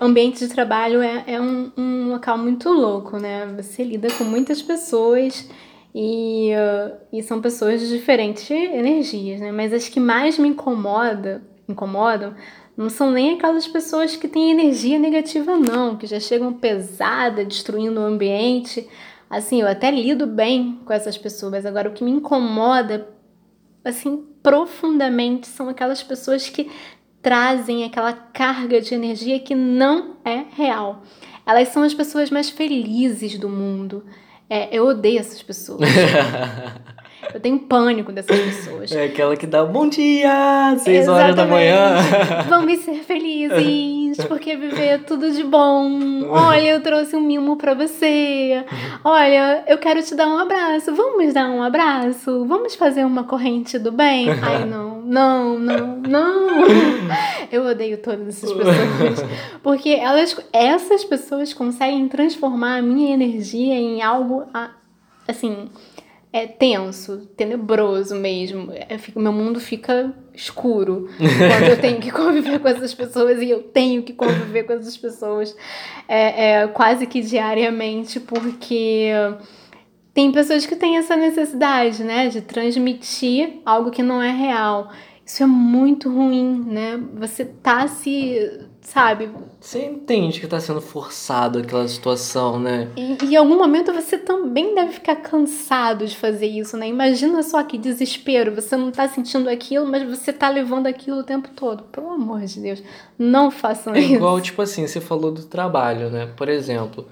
ambiente 0.01 0.41
de 0.41 0.53
trabalho 0.53 1.01
é, 1.01 1.23
é 1.29 1.41
um, 1.41 1.71
um 1.77 2.09
local 2.09 2.37
muito 2.37 2.69
louco, 2.69 3.17
né? 3.17 3.47
Você 3.57 3.85
lida 3.85 4.09
com 4.19 4.25
muitas 4.25 4.61
pessoas 4.61 5.49
e, 5.95 6.51
e 7.13 7.23
são 7.23 7.41
pessoas 7.41 7.81
de 7.81 7.89
diferentes 7.89 8.51
energias, 8.51 9.41
né? 9.41 9.53
Mas 9.53 9.73
as 9.73 9.89
que 9.89 10.01
mais 10.01 10.39
me 10.39 10.49
incomoda, 10.49 11.43
incomodam 11.69 12.35
não 12.77 12.89
são 12.89 13.11
nem 13.11 13.35
aquelas 13.35 13.67
pessoas 13.67 14.17
que 14.17 14.27
têm 14.27 14.51
energia 14.51 14.99
negativa, 14.99 15.57
não, 15.57 15.97
que 15.97 16.07
já 16.07 16.19
chegam 16.19 16.53
pesada, 16.53 17.45
destruindo 17.45 18.01
o 18.01 18.05
ambiente. 18.05 18.89
Assim, 19.29 19.61
eu 19.61 19.69
até 19.69 19.91
lido 19.91 20.27
bem 20.27 20.81
com 20.85 20.93
essas 20.93 21.19
pessoas. 21.19 21.67
Agora, 21.67 21.91
o 21.91 21.93
que 21.93 22.03
me 22.03 22.11
incomoda, 22.11 23.09
assim, 23.85 24.25
profundamente, 24.43 25.47
são 25.47 25.69
aquelas 25.69 26.03
pessoas 26.03 26.49
que 26.49 26.71
trazem 27.21 27.85
aquela 27.85 28.13
carga 28.13 28.81
de 28.81 28.95
energia 28.95 29.39
que 29.39 29.55
não 29.55 30.17
é 30.25 30.45
real. 30.53 31.03
Elas 31.47 31.69
são 31.69 31.83
as 31.83 31.95
pessoas 31.95 32.31
mais 32.31 32.49
felizes 32.49 33.39
do 33.39 33.49
mundo. 33.49 34.05
É, 34.55 34.69
eu 34.71 34.87
odeio 34.87 35.19
essas 35.19 35.43
pessoas. 35.43 35.81
eu 37.33 37.41
tenho 37.41 37.59
pânico 37.59 38.13
dessas 38.13 38.39
pessoas. 38.39 38.93
É 38.93 39.05
aquela 39.05 39.37
que 39.37 39.47
dá 39.47 39.65
bom 39.65 39.89
dia, 39.89 40.77
seis 40.79 41.09
horas 41.09 41.35
da 41.35 41.47
manhã. 41.47 41.97
Vamos 42.49 42.81
ser 42.81 42.97
felizes, 43.05 44.25
porque 44.27 44.57
viver 44.57 44.87
é 44.87 44.99
tudo 44.99 45.31
de 45.31 45.43
bom. 45.45 46.29
Olha, 46.29 46.69
eu 46.69 46.81
trouxe 46.83 47.15
um 47.15 47.21
mimo 47.21 47.57
pra 47.57 47.75
você. 47.75 48.65
Olha, 49.05 49.65
eu 49.67 49.79
quero 49.79 50.03
te 50.03 50.15
dar 50.15 50.27
um 50.27 50.39
abraço. 50.39 50.95
Vamos 50.95 51.33
dar 51.33 51.49
um 51.49 51.63
abraço? 51.63 52.45
Vamos 52.45 52.75
fazer 52.75 53.05
uma 53.05 53.25
corrente 53.25 53.79
do 53.79 53.93
bem? 53.93 54.29
Ai, 54.31 54.65
não, 54.65 55.01
não, 55.03 55.59
não, 55.59 55.97
não. 55.97 56.63
Eu 57.53 57.67
odeio 57.67 57.99
todas 57.99 58.29
essas 58.29 58.51
pessoas. 58.51 59.31
Porque 59.63 59.91
elas, 59.91 60.35
essas 60.53 61.05
pessoas 61.05 61.53
conseguem 61.53 62.09
transformar 62.09 62.79
a 62.79 62.83
minha 62.83 63.13
energia 63.13 63.75
em 63.75 64.01
algo 64.01 64.45
assim 65.29 65.69
é 66.33 66.47
tenso, 66.47 67.29
tenebroso 67.37 68.15
mesmo. 68.15 68.73
É, 68.73 68.97
fica, 68.97 69.21
meu 69.21 69.33
mundo 69.33 69.61
fica 69.61 70.15
escuro 70.33 71.09
quando 71.19 71.69
eu 71.69 71.81
tenho 71.81 72.01
que 72.01 72.11
conviver 72.11 72.59
com 72.59 72.69
essas 72.69 72.95
pessoas 72.95 73.43
e 73.43 73.51
eu 73.51 73.63
tenho 73.63 74.03
que 74.03 74.15
conviver 74.15 74.65
com 74.65 74.73
essas 74.73 74.97
pessoas 74.97 75.55
é, 76.09 76.63
é, 76.63 76.67
quase 76.69 77.07
que 77.07 77.21
diariamente, 77.21 78.19
porque 78.19 79.11
tem 80.15 80.33
pessoas 80.33 80.65
que 80.65 80.75
têm 80.75 80.97
essa 80.97 81.17
necessidade, 81.17 82.03
né, 82.03 82.29
de 82.29 82.41
transmitir 82.41 83.61
algo 83.65 83.91
que 83.91 84.03
não 84.03 84.23
é 84.23 84.31
real. 84.31 84.91
Isso 85.25 85.43
é 85.43 85.47
muito 85.47 86.11
ruim, 86.11 86.65
né? 86.67 87.01
Você 87.15 87.45
tá 87.45 87.87
se 87.87 88.67
sabe? 88.83 89.31
Você 89.61 89.85
entende 89.87 90.41
que 90.41 90.47
tá 90.47 90.61
sendo 90.61 90.81
forçado 90.81 91.61
aquela 91.61 91.87
situação, 91.87 92.59
né? 92.59 92.89
E, 92.97 93.17
e 93.25 93.35
em 93.35 93.37
algum 93.37 93.57
momento 93.57 93.93
você 93.93 94.19
também 94.19 94.75
deve 94.75 94.93
ficar 94.93 95.17
cansado 95.17 96.05
de 96.07 96.17
fazer 96.17 96.47
isso, 96.47 96.77
né? 96.77 96.89
Imagina 96.89 97.43
só 97.43 97.63
que 97.63 97.79
desespero, 97.79 98.55
você 98.55 98.77
não 98.77 98.91
tá 98.91 99.09
sentindo 99.09 99.49
aquilo, 99.49 99.87
mas 99.87 100.03
você 100.03 100.33
tá 100.33 100.49
levando 100.49 100.89
aquilo 100.89 101.19
o 101.19 101.25
tempo 101.25 101.49
todo. 101.55 101.85
Pelo 101.85 102.11
amor 102.11 102.41
de 102.41 102.61
Deus, 102.61 102.83
não 103.19 103.51
façam 103.51 103.95
é 103.95 104.01
isso. 104.01 104.13
É 104.13 104.17
igual, 104.17 104.41
tipo 104.41 104.61
assim, 104.61 104.87
você 104.87 105.01
falou 105.01 105.31
do 105.31 105.45
trabalho, 105.45 106.11
né? 106.11 106.29
Por 106.37 106.49
exemplo, 106.49 107.07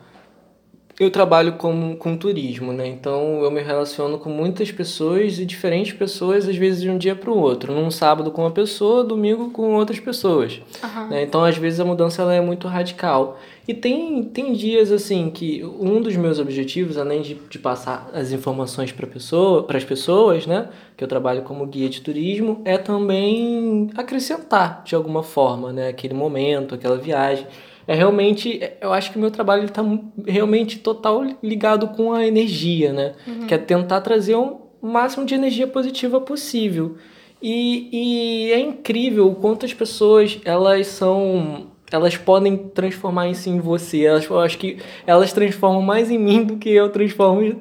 eu 1.01 1.11
trabalho 1.11 1.55
com, 1.55 1.97
com 1.97 2.15
turismo, 2.15 2.75
né? 2.75 2.87
Então 2.87 3.43
eu 3.43 3.51
me 3.51 3.63
relaciono 3.63 4.19
com 4.19 4.29
muitas 4.29 4.71
pessoas 4.71 5.39
e 5.39 5.47
diferentes 5.47 5.95
pessoas, 5.95 6.47
às 6.47 6.55
vezes 6.55 6.83
de 6.83 6.91
um 6.91 6.99
dia 6.99 7.17
para 7.17 7.31
o 7.31 7.39
outro. 7.39 7.73
Num 7.73 7.91
sábado 7.91 8.31
com 8.31 8.43
uma 8.43 8.51
pessoa, 8.51 9.03
domingo 9.03 9.51
com 9.51 9.77
outras 9.77 9.99
pessoas. 9.99 10.61
Uhum. 10.85 11.09
Né? 11.09 11.23
Então 11.23 11.43
às 11.43 11.57
vezes 11.57 11.81
a 11.81 11.87
mudança 11.87 12.21
ela 12.21 12.35
é 12.35 12.41
muito 12.43 12.69
radical. 12.69 13.41
E 13.67 13.73
tem, 13.73 14.23
tem 14.25 14.53
dias 14.53 14.93
assim 14.93 15.31
que 15.31 15.65
um 15.65 16.03
dos 16.03 16.15
meus 16.17 16.39
objetivos, 16.39 16.99
além 16.99 17.23
de, 17.23 17.35
de 17.49 17.59
passar 17.59 18.11
as 18.13 18.31
informações 18.31 18.93
para 18.93 19.07
pessoa, 19.07 19.67
as 19.71 19.85
pessoas, 19.85 20.47
né? 20.47 20.69
Que 20.99 21.03
eu 21.03 21.09
trabalho 21.09 21.41
como 21.43 21.65
guia 21.65 21.89
de 21.89 22.03
turismo, 22.03 22.61
é 22.63 22.77
também 22.77 23.89
acrescentar 23.97 24.83
de 24.85 24.95
alguma 24.95 25.23
forma, 25.23 25.73
né? 25.73 25.89
Aquele 25.89 26.13
momento, 26.13 26.75
aquela 26.75 26.99
viagem 26.99 27.47
é 27.87 27.95
realmente, 27.95 28.61
eu 28.81 28.93
acho 28.93 29.11
que 29.11 29.19
o 29.19 29.21
meu 29.21 29.31
trabalho 29.31 29.65
está 29.65 29.83
realmente 30.27 30.79
total 30.79 31.25
ligado 31.43 31.89
com 31.89 32.13
a 32.13 32.27
energia, 32.27 32.93
né? 32.93 33.15
Uhum. 33.27 33.47
Que 33.47 33.55
é 33.55 33.59
tentar 33.59 34.01
trazer 34.01 34.35
o 34.35 34.61
um 34.83 34.91
máximo 34.91 35.27
de 35.27 35.35
energia 35.35 35.67
positiva 35.67 36.21
possível. 36.21 36.97
E, 37.43 37.89
e 37.93 38.53
é 38.53 38.61
incrível 38.61 39.29
o 39.29 39.35
quanto 39.35 39.65
as 39.65 39.73
pessoas, 39.73 40.39
elas 40.45 40.87
são 40.89 41.69
elas 41.91 42.17
podem 42.17 42.57
transformar 42.57 43.29
isso 43.29 43.49
em 43.49 43.59
você. 43.59 44.05
Elas, 44.05 44.25
eu 44.25 44.39
acho 44.39 44.59
que 44.59 44.77
elas 45.05 45.33
transformam 45.33 45.83
mais 45.83 46.09
em 46.11 46.19
mim 46.19 46.45
do 46.45 46.57
que 46.57 46.69
eu 46.69 46.89
transformo, 46.91 47.53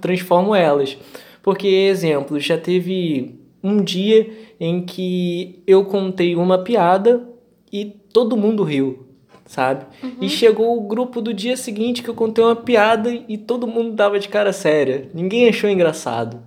transformo 0.00 0.54
elas. 0.54 0.98
Porque, 1.42 1.66
exemplo, 1.66 2.38
já 2.38 2.58
teve 2.58 3.40
um 3.62 3.82
dia 3.82 4.28
em 4.60 4.82
que 4.82 5.62
eu 5.66 5.86
contei 5.86 6.36
uma 6.36 6.58
piada 6.58 7.26
e 7.72 7.86
todo 8.12 8.36
mundo 8.36 8.62
riu 8.62 9.07
sabe? 9.48 9.86
Uhum. 10.02 10.18
E 10.20 10.28
chegou 10.28 10.76
o 10.76 10.82
grupo 10.82 11.20
do 11.22 11.32
dia 11.32 11.56
seguinte 11.56 12.02
que 12.02 12.08
eu 12.08 12.14
contei 12.14 12.44
uma 12.44 12.54
piada 12.54 13.10
e 13.10 13.38
todo 13.38 13.66
mundo 13.66 13.92
dava 13.92 14.20
de 14.20 14.28
cara 14.28 14.52
séria. 14.52 15.08
Ninguém 15.14 15.48
achou 15.48 15.68
engraçado. 15.70 16.40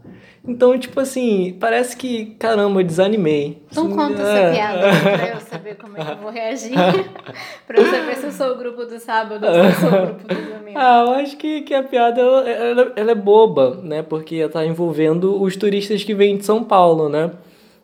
Então, 0.47 0.78
tipo 0.78 0.99
assim, 0.99 1.56
parece 1.60 1.95
que, 1.95 2.28
caramba, 2.39 2.80
eu 2.80 2.84
desanimei. 2.84 3.62
Não 3.76 3.88
assim, 3.88 3.95
conta 3.95 4.22
é... 4.22 4.43
essa 4.43 4.54
piada 4.54 5.18
pra 5.18 5.30
eu 5.30 5.39
saber 5.41 5.76
como 5.76 5.97
é 5.97 6.06
que 6.06 6.12
eu 6.12 6.18
vou 6.18 6.32
reagir. 6.32 6.74
pra 7.68 7.80
eu 7.80 7.86
saber 7.86 8.16
se 8.16 8.26
eu 8.26 8.32
sou 8.32 8.52
o 8.54 8.58
grupo 8.58 8.86
do 8.86 8.99
sábado 8.99 9.45
ou 9.45 9.52
se 9.52 9.60
eu 9.60 9.89
sou 9.89 9.99
o 9.99 10.06
grupo 10.06 10.28
do 10.28 10.58
domingo. 10.58 10.80
Ah, 10.80 11.04
eu 11.08 11.14
acho 11.14 11.38
que, 11.38 11.62
que 11.62 11.74
a 11.74 11.84
piada 11.84 12.22
ela, 12.22 12.93
ela 12.95 13.12
é 13.12 13.16
boba, 13.16 13.80
né? 13.84 14.02
Porque 14.04 14.36
ela 14.36 14.49
tá 14.49 14.66
envolvendo 14.66 15.41
os 15.41 15.56
turistas 15.56 16.04
que 16.04 16.14
vêm 16.14 16.38
de 16.38 16.45
São 16.45 16.64
Paulo, 16.64 17.10
né? 17.10 17.32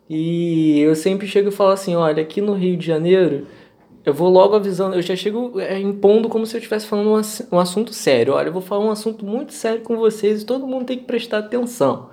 E 0.10 0.80
eu 0.80 0.96
sempre 0.96 1.28
chego 1.28 1.50
e 1.50 1.52
falo 1.52 1.72
assim: 1.72 1.96
olha, 1.96 2.24
aqui 2.24 2.40
no 2.42 2.54
Rio 2.54 2.78
de 2.78 2.86
Janeiro 2.86 3.46
eu 4.08 4.14
vou 4.14 4.30
logo 4.30 4.56
avisando, 4.56 4.96
eu 4.96 5.02
já 5.02 5.18
chego 5.18 5.60
é, 5.60 5.78
impondo 5.78 6.30
como 6.30 6.46
se 6.46 6.56
eu 6.56 6.60
estivesse 6.60 6.88
falando 6.88 7.10
um, 7.10 7.22
um 7.58 7.60
assunto 7.60 7.92
sério. 7.92 8.36
Olha, 8.36 8.48
eu 8.48 8.54
vou 8.54 8.62
falar 8.62 8.86
um 8.86 8.90
assunto 8.90 9.26
muito 9.26 9.52
sério 9.52 9.82
com 9.82 9.98
vocês 9.98 10.42
e 10.42 10.46
todo 10.46 10.66
mundo 10.66 10.86
tem 10.86 10.98
que 10.98 11.04
prestar 11.04 11.40
atenção. 11.40 12.10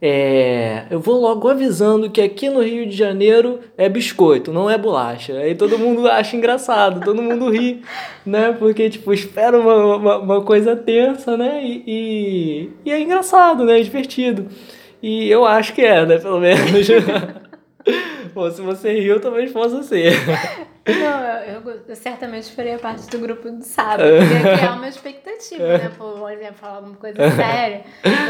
É, 0.00 0.84
eu 0.90 1.00
vou 1.00 1.18
logo 1.18 1.48
avisando 1.48 2.10
que 2.10 2.20
aqui 2.20 2.50
no 2.50 2.62
Rio 2.62 2.86
de 2.86 2.94
Janeiro 2.94 3.60
é 3.78 3.88
biscoito, 3.88 4.52
não 4.52 4.68
é 4.68 4.76
bolacha. 4.76 5.38
Aí 5.38 5.54
todo 5.54 5.78
mundo 5.78 6.06
acha 6.12 6.36
engraçado, 6.36 7.02
todo 7.02 7.22
mundo 7.22 7.48
ri, 7.48 7.80
né? 8.26 8.52
Porque, 8.52 8.90
tipo, 8.90 9.10
espera 9.14 9.58
uma, 9.58 9.96
uma, 9.96 10.18
uma 10.18 10.42
coisa 10.42 10.76
tensa, 10.76 11.34
né? 11.34 11.64
E, 11.64 11.82
e, 11.86 12.70
e, 12.84 12.92
é 12.92 13.00
engraçado, 13.00 13.64
né? 13.64 13.80
É 13.80 13.82
divertido. 13.82 14.48
E 15.02 15.30
eu 15.30 15.46
acho 15.46 15.72
que 15.72 15.80
é, 15.80 16.04
né? 16.04 16.18
Pelo 16.18 16.40
menos. 16.40 16.86
Pô, 18.34 18.50
se 18.50 18.60
você 18.60 19.00
riu, 19.00 19.18
talvez 19.18 19.50
possa 19.50 19.80
ser. 19.88 20.12
Não, 20.94 21.24
eu, 21.42 21.82
eu, 21.88 21.96
certamente 21.96 22.50
faria 22.52 22.78
parte 22.78 23.06
do 23.08 23.18
grupo 23.18 23.50
do 23.50 23.62
sábado, 23.62 24.04
porque 24.04 24.56
criar 24.56 24.74
uma 24.74 24.88
expectativa, 24.88 25.78
né? 25.78 25.90
Por 25.96 26.32
exemplo, 26.32 26.54
falar 26.54 26.76
alguma 26.76 26.96
coisa 26.96 27.30
séria, 27.36 27.82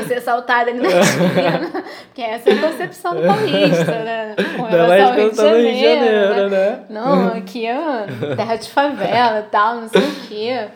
você 0.03 0.21
saltar 0.21 0.61
ali 0.67 0.75
na 0.75 0.89
esquina, 0.89 1.85
porque 2.07 2.23
essa 2.23 2.51
é 2.51 2.53
a 2.55 2.61
concepção 2.61 3.15
do 3.15 3.23
paulista, 3.23 3.85
né? 3.85 4.35
Com 4.57 4.65
relação 4.65 5.09
ao 5.09 5.15
Rio 5.15 5.31
de 5.31 5.37
Janeiro, 5.37 5.63
Rio 5.63 5.73
de 5.73 5.81
Janeiro 5.81 6.51
né? 6.51 6.71
né? 6.71 6.85
Não, 6.91 7.29
aqui 7.29 7.67
é 7.67 8.07
terra 8.37 8.57
de 8.57 8.69
favela 8.69 9.41
e 9.41 9.51
tal, 9.51 9.75
não 9.77 9.89
sei 9.89 10.03
o 10.03 10.15
quê. 10.29 10.69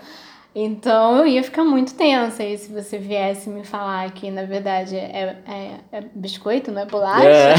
Então 0.54 1.18
eu 1.18 1.26
ia 1.26 1.42
ficar 1.42 1.64
muito 1.64 1.94
tensa. 1.94 2.44
E 2.44 2.58
se 2.58 2.70
você 2.70 2.98
viesse 2.98 3.48
me 3.48 3.64
falar 3.64 4.10
que 4.12 4.30
na 4.30 4.44
verdade 4.44 4.96
é, 4.96 5.36
é, 5.46 5.74
é 5.90 6.04
biscoito, 6.14 6.70
não 6.70 6.82
é 6.82 6.86
bolacha, 6.86 7.26
é. 7.26 7.54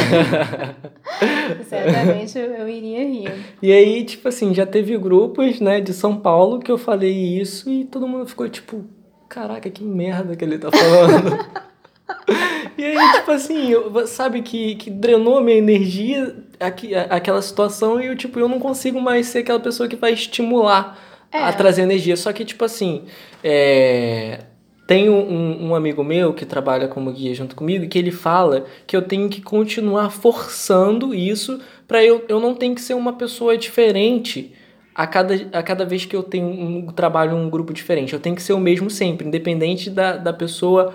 certamente 1.65 2.37
eu, 2.37 2.51
eu, 2.51 2.69
iria 2.69 3.03
rir. 3.03 3.45
E 3.61 3.71
aí, 3.71 4.03
tipo 4.03 4.27
assim, 4.27 4.53
já 4.53 4.65
teve 4.65 4.95
grupos, 4.97 5.59
né, 5.59 5.81
de 5.81 5.93
São 5.93 6.15
Paulo 6.15 6.59
que 6.59 6.71
eu 6.71 6.77
falei 6.77 7.11
isso 7.39 7.69
e 7.69 7.83
todo 7.85 8.07
mundo 8.07 8.27
ficou 8.27 8.47
tipo, 8.47 8.85
caraca, 9.27 9.69
que 9.69 9.83
merda 9.83 10.35
que 10.35 10.45
ele 10.45 10.59
tá 10.59 10.69
falando. 10.71 11.63
e 12.77 12.85
aí, 12.85 13.13
tipo 13.13 13.31
assim, 13.31 13.71
eu, 13.71 14.05
sabe 14.05 14.43
que, 14.43 14.75
que 14.75 14.91
drenou 14.91 15.39
a 15.39 15.41
minha 15.41 15.57
energia 15.57 16.35
aqui, 16.59 16.93
aquela 16.93 17.41
situação 17.41 17.99
e 17.99 18.05
eu, 18.05 18.15
tipo, 18.15 18.39
eu 18.39 18.47
não 18.47 18.59
consigo 18.59 19.01
mais 19.01 19.25
ser 19.27 19.39
aquela 19.39 19.59
pessoa 19.59 19.89
que 19.89 19.95
vai 19.95 20.13
estimular 20.13 21.12
é. 21.33 21.39
a 21.39 21.51
trazer 21.51 21.81
energia. 21.81 22.15
Só 22.15 22.31
que, 22.31 22.45
tipo 22.45 22.63
assim, 22.63 23.03
é... 23.43 24.39
tem 24.87 25.09
um, 25.09 25.69
um 25.69 25.75
amigo 25.75 26.03
meu 26.03 26.33
que 26.33 26.45
trabalha 26.45 26.87
como 26.87 27.11
guia 27.11 27.33
junto 27.33 27.55
comigo 27.55 27.87
que 27.87 27.97
ele 27.97 28.11
fala 28.11 28.65
que 28.85 28.95
eu 28.95 29.01
tenho 29.01 29.27
que 29.27 29.41
continuar 29.41 30.09
forçando 30.11 31.13
isso 31.13 31.59
para 31.87 32.03
eu, 32.03 32.23
eu 32.29 32.39
não 32.39 32.55
tenho 32.55 32.75
que 32.75 32.81
ser 32.81 32.93
uma 32.93 33.13
pessoa 33.13 33.57
diferente 33.57 34.53
a 34.95 35.07
cada, 35.07 35.33
a 35.51 35.63
cada 35.63 35.85
vez 35.85 36.05
que 36.05 36.15
eu 36.15 36.21
tenho 36.21 36.47
um 36.47 36.87
trabalho 36.87 37.35
um 37.35 37.49
grupo 37.49 37.73
diferente. 37.73 38.13
Eu 38.13 38.19
tenho 38.19 38.35
que 38.35 38.43
ser 38.43 38.53
o 38.53 38.59
mesmo 38.59 38.89
sempre, 38.89 39.27
independente 39.27 39.89
da, 39.89 40.15
da 40.17 40.31
pessoa 40.31 40.93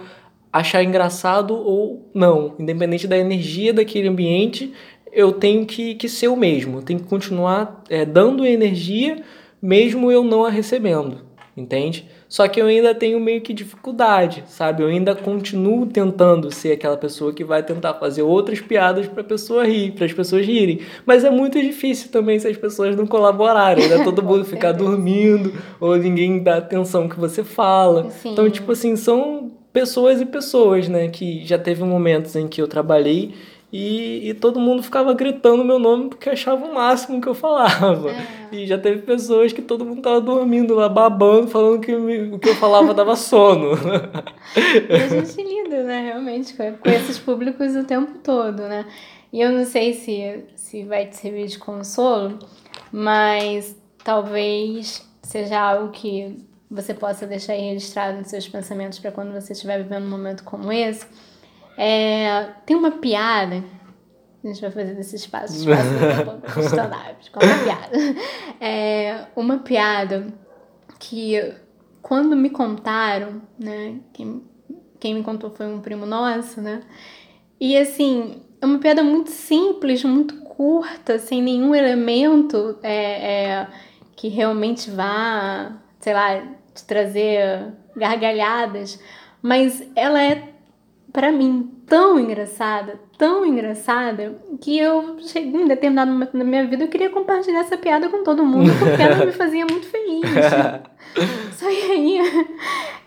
achar 0.53 0.83
engraçado 0.83 1.55
ou 1.55 2.11
não, 2.15 2.55
independente 2.59 3.07
da 3.07 3.19
energia 3.19 3.73
daquele 3.73 4.09
ambiente, 4.09 4.73
eu 5.13 5.33
tenho 5.33 5.67
que, 5.67 5.95
que 5.95 6.09
ser 6.09 6.29
o 6.29 6.37
mesmo, 6.37 6.79
eu 6.79 6.83
tenho 6.83 7.01
que 7.01 7.07
continuar 7.07 7.83
é, 7.89 8.05
dando 8.05 8.47
energia 8.47 9.23
mesmo 9.61 10.11
eu 10.11 10.23
não 10.23 10.45
a 10.45 10.51
recebendo, 10.51 11.23
entende? 11.57 12.09
Só 12.29 12.47
que 12.47 12.61
eu 12.61 12.67
ainda 12.67 12.95
tenho 12.95 13.19
meio 13.19 13.41
que 13.41 13.55
dificuldade, 13.55 14.45
sabe? 14.47 14.83
Eu 14.83 14.89
ainda 14.89 15.15
continuo 15.15 15.87
tentando 15.87 16.51
ser 16.51 16.73
aquela 16.73 16.97
pessoa 16.97 17.33
que 17.33 17.43
vai 17.43 17.63
tentar 17.63 17.95
fazer 17.95 18.21
outras 18.23 18.61
piadas 18.61 19.07
para 19.07 19.25
pessoa 19.25 19.67
rir, 19.67 19.93
para 19.93 20.05
as 20.05 20.13
pessoas 20.13 20.45
rirem. 20.45 20.81
Mas 21.07 21.25
é 21.25 21.31
muito 21.31 21.59
difícil 21.61 22.11
também 22.11 22.39
se 22.39 22.47
as 22.47 22.57
pessoas 22.57 22.95
não 22.95 23.07
colaborarem, 23.07 23.89
né? 23.89 24.05
Todo 24.05 24.23
mundo 24.23 24.45
ficar 24.47 24.73
dormindo 24.73 25.55
ou 25.81 25.97
ninguém 25.97 26.43
dá 26.43 26.59
atenção 26.59 27.09
que 27.09 27.19
você 27.19 27.43
fala. 27.43 28.11
Sim. 28.11 28.33
Então, 28.33 28.49
tipo 28.51 28.71
assim, 28.73 28.95
são 28.95 29.51
pessoas 29.73 30.21
e 30.21 30.27
pessoas, 30.27 30.87
né? 30.87 31.09
Que 31.09 31.47
já 31.47 31.59
teve 31.59 31.83
momentos 31.83 32.37
em 32.37 32.47
que 32.47 32.61
eu 32.61 32.69
trabalhei 32.69 33.33
e, 33.71 34.31
e 34.31 34.35
todo 34.35 34.59
mundo 34.59 34.83
ficava 34.83 35.13
gritando 35.13 35.63
meu 35.63 35.79
nome 35.79 36.09
porque 36.09 36.31
achava 36.31 36.65
o 36.65 36.75
máximo 36.75 37.21
que 37.21 37.29
eu 37.29 37.35
falava. 37.35 38.11
É. 38.11 38.27
E 38.51 38.67
já 38.67 38.79
teve 38.79 39.03
pessoas 39.03 39.53
que 39.53 39.61
todo 39.61 39.85
mundo 39.85 40.01
tava 40.01 40.23
dormindo 40.23 40.75
lá, 40.75 40.89
babando, 40.89 41.49
falando 41.49 41.81
que 41.81 41.95
o 41.95 42.39
que 42.39 42.49
eu 42.49 42.55
falava 42.55 42.95
dava 42.95 43.15
sono. 43.15 43.73
E 44.89 44.95
a 44.95 45.09
gente 45.09 45.43
lida, 45.43 45.83
né, 45.83 46.01
realmente, 46.01 46.55
com 46.55 46.89
esses 46.89 47.19
públicos 47.19 47.77
o 47.77 47.85
tempo 47.85 48.19
todo, 48.25 48.63
né? 48.63 48.87
E 49.31 49.43
eu 49.43 49.53
não 49.53 49.67
sei 49.67 49.93
se, 49.93 50.45
se 50.57 50.85
vai 50.85 51.05
te 51.05 51.17
servir 51.17 51.47
de 51.49 51.59
consolo, 51.59 52.39
mas 52.91 53.77
talvez 54.03 55.07
seja 55.23 55.61
algo 55.61 55.93
que 55.93 56.35
você 56.71 56.95
possa 56.95 57.27
deixar 57.27 57.53
registrado 57.53 58.17
nos 58.17 58.29
seus 58.29 58.49
pensamentos 58.49 58.99
para 58.99 59.13
quando 59.13 59.33
você 59.33 59.53
estiver 59.53 59.83
vivendo 59.83 60.05
um 60.05 60.11
momento 60.11 60.45
como 60.45 60.73
esse 60.73 61.07
é, 61.79 62.51
tem 62.67 62.77
uma 62.77 62.91
piada. 62.91 63.63
A 64.43 64.47
gente 64.49 64.61
vai 64.61 64.71
fazer 64.71 64.95
desse 64.95 65.15
espaço, 65.15 65.57
espaço 65.57 65.89
uma 67.41 67.65
piada. 67.65 67.97
É, 68.61 69.27
uma 69.37 69.59
piada 69.59 70.27
que 70.99 71.55
quando 72.03 72.35
me 72.35 72.51
contaram, 72.51 73.41
né? 73.57 74.01
Quem, 74.13 74.43
quem 74.99 75.15
me 75.15 75.23
contou 75.23 75.51
foi 75.51 75.67
um 75.67 75.81
primo 75.81 76.05
nosso, 76.05 76.61
né? 76.61 76.83
E 77.61 77.77
assim, 77.77 78.43
é 78.61 78.67
uma 78.67 78.79
piada 78.79 79.05
muito 79.05 79.31
simples, 79.31 80.03
muito 80.03 80.37
curta, 80.41 81.19
sem 81.19 81.41
nenhum 81.41 81.73
elemento 81.73 82.77
é, 82.83 83.35
é, 83.35 83.67
que 84.17 84.27
realmente 84.27 84.91
vá, 84.91 85.77
sei 86.01 86.15
lá, 86.15 86.41
te 86.75 86.85
trazer 86.85 87.73
gargalhadas, 87.97 89.01
mas 89.41 89.89
ela 89.95 90.21
é 90.21 90.58
para 91.13 91.33
mim 91.33 91.71
tão 91.87 92.19
engraçada, 92.19 93.01
tão 93.17 93.45
engraçada, 93.45 94.39
que 94.61 94.79
eu 94.79 95.19
cheguei 95.21 95.63
em 95.63 95.67
determinado 95.67 96.13
momento 96.13 96.37
da 96.37 96.45
minha 96.45 96.67
vida 96.67 96.85
eu 96.85 96.89
queria 96.89 97.11
compartilhar 97.11 97.61
essa 97.61 97.77
piada 97.77 98.09
com 98.09 98.23
todo 98.23 98.45
mundo, 98.45 98.71
porque 98.79 99.03
ela 99.03 99.25
me 99.25 99.33
fazia 99.33 99.65
muito 99.67 99.87
feliz. 99.87 100.23
Só 101.57 101.67
que 101.67 101.93
aí 101.93 102.21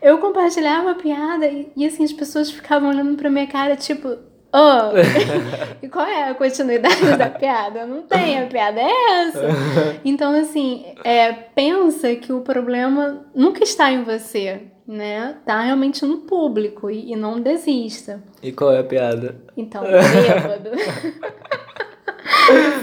eu 0.02 0.18
compartilhava 0.18 0.92
a 0.92 0.96
piada 0.96 1.48
e, 1.48 1.72
e 1.76 1.86
assim 1.86 2.04
as 2.04 2.14
pessoas 2.14 2.52
ficavam 2.52 2.90
olhando 2.90 3.16
pra 3.16 3.30
minha 3.30 3.48
cara, 3.48 3.76
tipo, 3.76 4.18
Oh, 4.54 4.92
e 5.82 5.88
qual 5.88 6.06
é 6.06 6.30
a 6.30 6.36
continuidade 6.36 7.18
da 7.18 7.30
piada? 7.30 7.86
Não 7.86 8.02
tem, 8.02 8.38
a 8.38 8.48
piada 8.48 8.82
é 8.82 9.28
essa. 9.28 9.48
Então, 10.04 10.38
assim, 10.38 10.84
é, 11.06 11.32
pensa 11.32 12.14
que 12.16 12.34
o 12.34 12.42
problema 12.42 13.26
nunca 13.34 13.64
está 13.64 13.92
em 13.92 14.04
você 14.04 14.64
né, 14.92 15.38
tá 15.46 15.62
realmente 15.62 16.06
no 16.06 16.18
público 16.18 16.92
e, 16.92 17.14
e 17.14 17.16
não 17.16 17.40
desista. 17.40 18.22
E 18.44 18.52
qual 18.52 18.74
é 18.74 18.80
a 18.80 18.84
piada? 18.84 19.38
Então, 19.56 19.84
bêbado. 19.84 20.72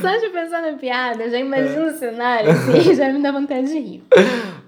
Só 0.01 0.17
de 0.17 0.31
pensar 0.31 0.63
na 0.63 0.73
piada, 0.79 1.29
já 1.29 1.39
imagino 1.39 1.85
o 1.87 1.91
cenário 1.91 2.51
assim, 2.51 2.93
já 2.97 3.13
me 3.13 3.21
dá 3.21 3.31
vontade 3.31 3.69
de 3.69 3.79
rir. 3.79 4.03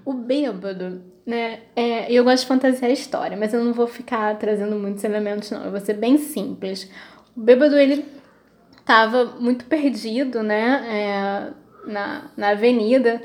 O 0.05 0.13
bêbado, 0.13 1.01
né? 1.25 1.61
É, 1.75 2.13
eu 2.13 2.23
gosto 2.23 2.43
de 2.43 2.47
fantasiar 2.47 2.91
a 2.91 2.93
história, 2.93 3.35
mas 3.35 3.55
eu 3.55 3.63
não 3.63 3.73
vou 3.73 3.87
ficar 3.87 4.37
trazendo 4.37 4.75
muitos 4.75 5.03
elementos, 5.03 5.49
não. 5.49 5.65
Eu 5.65 5.71
vou 5.71 5.79
ser 5.79 5.95
bem 5.95 6.19
simples. 6.19 6.91
O 7.35 7.39
bêbado, 7.39 7.75
ele 7.75 8.05
tava 8.85 9.25
muito 9.39 9.65
perdido, 9.65 10.43
né? 10.43 10.85
É, 10.87 11.47
na, 11.91 12.25
na 12.37 12.49
avenida. 12.49 13.19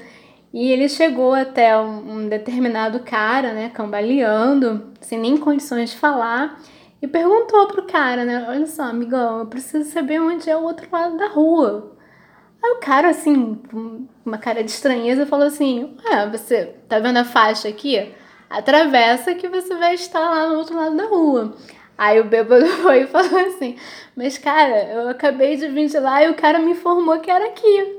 E 0.56 0.72
ele 0.72 0.88
chegou 0.88 1.34
até 1.34 1.76
um, 1.78 2.30
determinado 2.30 3.00
cara, 3.00 3.52
né, 3.52 3.68
cambaleando, 3.68 4.90
sem 5.02 5.18
nem 5.18 5.36
condições 5.36 5.90
de 5.90 5.98
falar, 5.98 6.58
e 7.02 7.06
perguntou 7.06 7.66
pro 7.66 7.86
cara, 7.86 8.24
né, 8.24 8.46
olha 8.48 8.66
só, 8.66 8.84
amigão, 8.84 9.40
eu 9.40 9.46
preciso 9.48 9.90
saber 9.90 10.18
onde 10.18 10.48
é 10.48 10.56
o 10.56 10.62
outro 10.62 10.88
lado 10.90 11.18
da 11.18 11.28
rua. 11.28 11.94
Aí 12.64 12.70
o 12.70 12.80
cara, 12.80 13.10
assim, 13.10 13.60
uma 14.24 14.38
cara 14.38 14.64
de 14.64 14.70
estranheza, 14.70 15.26
falou 15.26 15.46
assim, 15.46 15.94
é, 16.06 16.26
você 16.26 16.74
tá 16.88 16.98
vendo 17.00 17.18
a 17.18 17.24
faixa 17.24 17.68
aqui? 17.68 18.14
Atravessa 18.48 19.34
que 19.34 19.50
você 19.50 19.74
vai 19.74 19.92
estar 19.92 20.20
lá 20.20 20.48
no 20.48 20.56
outro 20.56 20.74
lado 20.74 20.96
da 20.96 21.04
rua. 21.04 21.54
Aí 21.98 22.18
o 22.18 22.24
bêbado 22.24 22.64
foi 22.80 23.02
e 23.02 23.06
falou 23.06 23.40
assim, 23.40 23.76
mas 24.16 24.38
cara, 24.38 24.84
eu 24.84 25.10
acabei 25.10 25.56
de 25.56 25.68
vir 25.68 25.88
de 25.88 25.98
lá 25.98 26.24
e 26.24 26.30
o 26.30 26.34
cara 26.34 26.58
me 26.60 26.70
informou 26.70 27.20
que 27.20 27.30
era 27.30 27.44
aqui. 27.44 27.95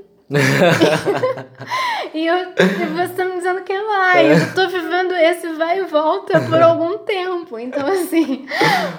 E 2.14 2.28
eu, 2.28 2.36
e 2.36 2.86
você 2.98 3.14
tá 3.14 3.24
me 3.24 3.38
dizendo 3.38 3.62
que 3.62 3.72
é 3.72 3.82
vai. 3.82 4.34
Eu 4.34 4.54
tô 4.54 4.68
vivendo 4.68 5.14
esse 5.14 5.48
vai 5.54 5.80
e 5.80 5.84
volta 5.86 6.42
por 6.42 6.62
algum 6.62 6.98
tempo. 7.00 7.58
Então, 7.58 7.88
assim, 7.88 8.46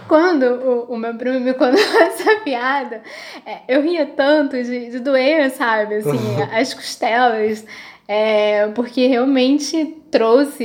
quando 0.08 0.44
o, 0.44 0.94
o 0.94 0.96
meu 0.96 1.14
primo 1.14 1.38
me 1.38 1.52
contou 1.52 1.78
essa 2.00 2.36
piada, 2.36 3.02
é, 3.44 3.58
eu 3.68 3.82
ria 3.82 4.06
tanto 4.06 4.56
de, 4.62 4.90
de 4.90 5.00
doer, 5.00 5.50
sabe? 5.50 5.96
Assim, 5.96 6.18
as 6.52 6.72
costelas. 6.72 7.64
É, 8.06 8.68
porque 8.68 9.06
realmente 9.06 10.02
trouxe. 10.10 10.64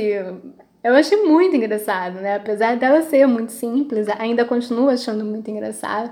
Eu 0.82 0.94
achei 0.94 1.24
muito 1.24 1.54
engraçado, 1.56 2.20
né? 2.20 2.36
Apesar 2.36 2.76
dela 2.76 3.02
ser 3.02 3.26
muito 3.26 3.52
simples, 3.52 4.08
ainda 4.18 4.46
continuo 4.46 4.88
achando 4.88 5.26
muito 5.26 5.50
engraçado. 5.50 6.10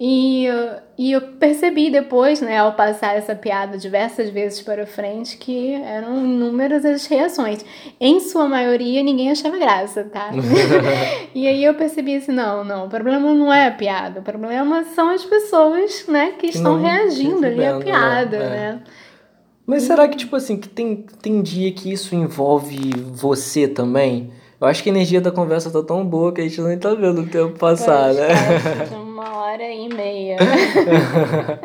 E, 0.00 0.46
e 0.96 1.10
eu 1.10 1.20
percebi 1.20 1.90
depois, 1.90 2.40
né, 2.40 2.58
ao 2.58 2.74
passar 2.74 3.16
essa 3.16 3.34
piada 3.34 3.76
diversas 3.76 4.30
vezes 4.30 4.60
para 4.62 4.86
frente, 4.86 5.36
que 5.36 5.72
eram 5.74 6.24
inúmeras 6.24 6.84
as 6.84 7.06
reações. 7.06 7.64
Em 8.00 8.20
sua 8.20 8.46
maioria, 8.46 9.02
ninguém 9.02 9.30
achava 9.30 9.58
graça, 9.58 10.04
tá? 10.04 10.30
e 11.34 11.48
aí 11.48 11.64
eu 11.64 11.74
percebi 11.74 12.14
assim, 12.14 12.30
não, 12.30 12.62
não, 12.62 12.86
o 12.86 12.88
problema 12.88 13.34
não 13.34 13.52
é 13.52 13.66
a 13.66 13.72
piada, 13.72 14.20
o 14.20 14.22
problema 14.22 14.84
são 14.94 15.10
as 15.10 15.24
pessoas, 15.24 16.06
né, 16.06 16.32
que 16.38 16.46
estão 16.46 16.74
não, 16.74 16.82
reagindo 16.82 17.44
ali 17.44 17.64
à 17.64 17.76
né? 17.76 17.84
piada, 17.84 18.38
né? 18.38 18.48
né? 18.48 18.82
Mas 19.66 19.82
será 19.82 20.08
que, 20.08 20.16
tipo 20.16 20.34
assim, 20.34 20.56
que 20.56 20.68
tem, 20.68 21.04
tem 21.20 21.42
dia 21.42 21.70
que 21.72 21.92
isso 21.92 22.14
envolve 22.14 22.90
você 23.12 23.68
também? 23.68 24.32
Eu 24.60 24.66
acho 24.66 24.82
que 24.82 24.88
a 24.88 24.92
energia 24.92 25.20
da 25.20 25.30
conversa 25.30 25.70
tá 25.70 25.82
tão 25.82 26.04
boa 26.04 26.32
que 26.32 26.40
a 26.40 26.44
gente 26.44 26.60
nem 26.60 26.76
tá 26.76 26.92
vendo 26.92 27.20
o 27.20 27.26
tempo 27.26 27.56
passar, 27.56 28.12
né? 28.12 28.28
uma 28.90 29.36
hora 29.36 29.62
e 29.62 29.88
meia. 29.88 30.36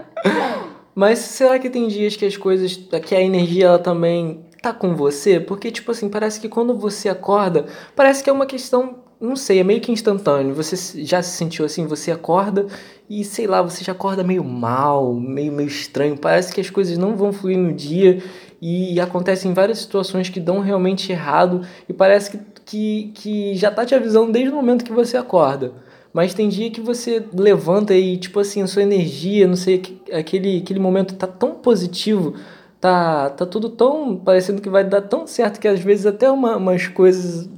Mas 0.93 1.17
será 1.17 1.57
que 1.57 1.71
tem 1.71 1.87
dias 1.87 2.15
que 2.15 2.23
as 2.23 2.37
coisas, 2.37 2.75
que 3.03 3.15
a 3.15 3.21
energia 3.21 3.65
ela 3.65 3.79
também 3.79 4.45
tá 4.61 4.71
com 4.71 4.95
você? 4.95 5.39
Porque, 5.39 5.71
tipo 5.71 5.89
assim, 5.91 6.07
parece 6.07 6.39
que 6.39 6.47
quando 6.47 6.77
você 6.77 7.09
acorda, 7.09 7.65
parece 7.95 8.23
que 8.23 8.29
é 8.29 8.33
uma 8.33 8.45
questão, 8.45 8.97
não 9.19 9.35
sei, 9.35 9.59
é 9.59 9.63
meio 9.63 9.81
que 9.81 9.91
instantâneo. 9.91 10.53
Você 10.53 11.03
já 11.03 11.19
se 11.23 11.35
sentiu 11.35 11.65
assim, 11.65 11.87
você 11.87 12.11
acorda 12.11 12.67
e, 13.09 13.23
sei 13.23 13.47
lá, 13.47 13.63
você 13.63 13.83
já 13.83 13.93
acorda 13.93 14.23
meio 14.23 14.43
mal, 14.43 15.15
meio, 15.15 15.51
meio 15.51 15.67
estranho. 15.67 16.15
Parece 16.15 16.53
que 16.53 16.61
as 16.61 16.69
coisas 16.69 16.95
não 16.95 17.15
vão 17.15 17.33
fluir 17.33 17.57
no 17.57 17.73
dia 17.73 18.21
e 18.61 18.99
acontecem 18.99 19.51
várias 19.51 19.79
situações 19.79 20.29
que 20.29 20.39
dão 20.39 20.59
realmente 20.59 21.11
errado 21.11 21.61
e 21.89 21.91
parece 21.91 22.29
que 22.31 22.52
que, 22.66 23.11
que 23.14 23.55
já 23.55 23.72
tá 23.72 23.86
te 23.86 23.95
avisando 23.95 24.32
desde 24.32 24.51
o 24.51 24.55
momento 24.55 24.86
que 24.86 24.91
você 24.91 25.18
acorda. 25.18 25.72
Mas 26.14 26.34
tem 26.34 26.47
dia 26.47 26.70
que 26.70 26.80
você 26.80 27.26
levanta 27.34 27.93
e, 27.93 28.18
tipo 28.18 28.39
assim, 28.39 28.61
a 28.61 28.68
sua 28.68 28.84
energia, 28.84 29.47
não 29.47 29.55
sei, 29.55 29.82
aquele, 30.14 30.59
aquele 30.59 30.80
momento 30.80 31.16
tá 31.16 31.26
tão 31.26 31.55
positivo, 31.55 32.36
tá, 32.80 33.32
tá 33.32 33.45
tudo 33.45 33.70
tão 33.70 34.16
parecendo 34.16 34.61
que 34.61 34.70
vai 34.70 34.84
dar 34.84 35.01
tão 35.01 35.26
certo 35.26 35.59
que 35.59 35.68
às 35.68 35.80
vezes 35.80 36.05
até 36.05 36.30
uma, 36.30 36.57
umas 36.57 36.88
coisas 36.88 37.49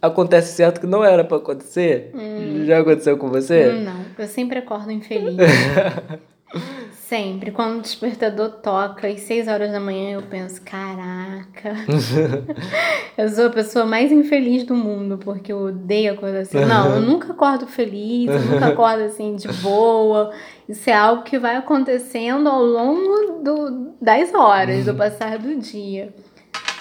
acontecem 0.00 0.54
certo 0.54 0.80
que 0.80 0.86
não 0.86 1.04
era 1.04 1.24
para 1.24 1.38
acontecer. 1.38 2.12
Hum. 2.14 2.64
Já 2.64 2.78
aconteceu 2.78 3.18
com 3.18 3.28
você? 3.28 3.70
Hum, 3.70 3.84
não, 3.84 4.04
eu 4.16 4.28
sempre 4.28 4.60
acordo 4.60 4.92
infeliz. 4.92 5.34
Sempre. 7.10 7.50
Quando 7.50 7.78
o 7.78 7.82
despertador 7.82 8.50
toca 8.62 9.08
às 9.08 9.22
6 9.22 9.48
horas 9.48 9.72
da 9.72 9.80
manhã, 9.80 10.12
eu 10.12 10.22
penso: 10.22 10.62
caraca, 10.62 11.74
eu 13.18 13.28
sou 13.28 13.48
a 13.48 13.50
pessoa 13.50 13.84
mais 13.84 14.12
infeliz 14.12 14.62
do 14.62 14.76
mundo, 14.76 15.18
porque 15.18 15.52
eu 15.52 15.58
odeio 15.58 16.12
acordar 16.12 16.42
assim. 16.42 16.64
Não, 16.64 16.94
eu 16.94 17.00
nunca 17.02 17.32
acordo 17.32 17.66
feliz, 17.66 18.30
eu 18.30 18.40
nunca 18.42 18.68
acordo 18.68 19.02
assim 19.02 19.34
de 19.34 19.48
boa. 19.54 20.30
Isso 20.68 20.88
é 20.88 20.92
algo 20.92 21.24
que 21.24 21.36
vai 21.36 21.56
acontecendo 21.56 22.48
ao 22.48 22.62
longo 22.62 23.42
do, 23.42 23.92
das 24.00 24.32
horas, 24.32 24.84
do 24.84 24.94
passar 24.94 25.36
do 25.36 25.56
dia. 25.56 26.14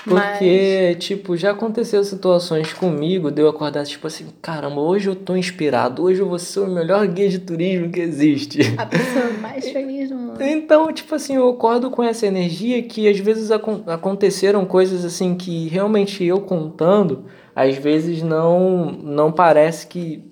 Porque, 0.03 0.93
Mas... 0.93 1.03
tipo, 1.03 1.35
já 1.35 1.51
aconteceu 1.51 2.03
situações 2.03 2.73
comigo 2.73 3.29
de 3.29 3.41
eu 3.41 3.49
acordar, 3.49 3.85
tipo 3.85 4.07
assim, 4.07 4.27
caramba, 4.41 4.79
hoje 4.79 5.09
eu 5.09 5.15
tô 5.15 5.35
inspirado, 5.35 6.03
hoje 6.03 6.21
eu 6.21 6.29
vou 6.29 6.39
ser 6.39 6.61
o 6.61 6.67
melhor 6.67 7.05
guia 7.07 7.27
de 7.27 7.39
turismo 7.39 7.89
que 7.89 7.99
existe. 7.99 8.59
A 8.77 8.85
pessoa 8.85 9.29
mais 9.41 9.69
feliz 9.69 10.09
do 10.09 10.15
mundo. 10.15 10.41
Então, 10.41 10.91
tipo 10.93 11.13
assim, 11.15 11.35
eu 11.35 11.49
acordo 11.49 11.91
com 11.91 12.01
essa 12.01 12.25
energia 12.25 12.81
que 12.81 13.07
às 13.07 13.19
vezes 13.19 13.51
ac 13.51 13.63
aconteceram 13.87 14.65
coisas 14.65 15.03
assim 15.03 15.35
que 15.35 15.67
realmente 15.67 16.23
eu 16.23 16.41
contando, 16.41 17.25
às 17.55 17.75
vezes 17.75 18.21
não, 18.21 18.91
não 18.91 19.31
parece 19.31 19.87
que. 19.87 20.23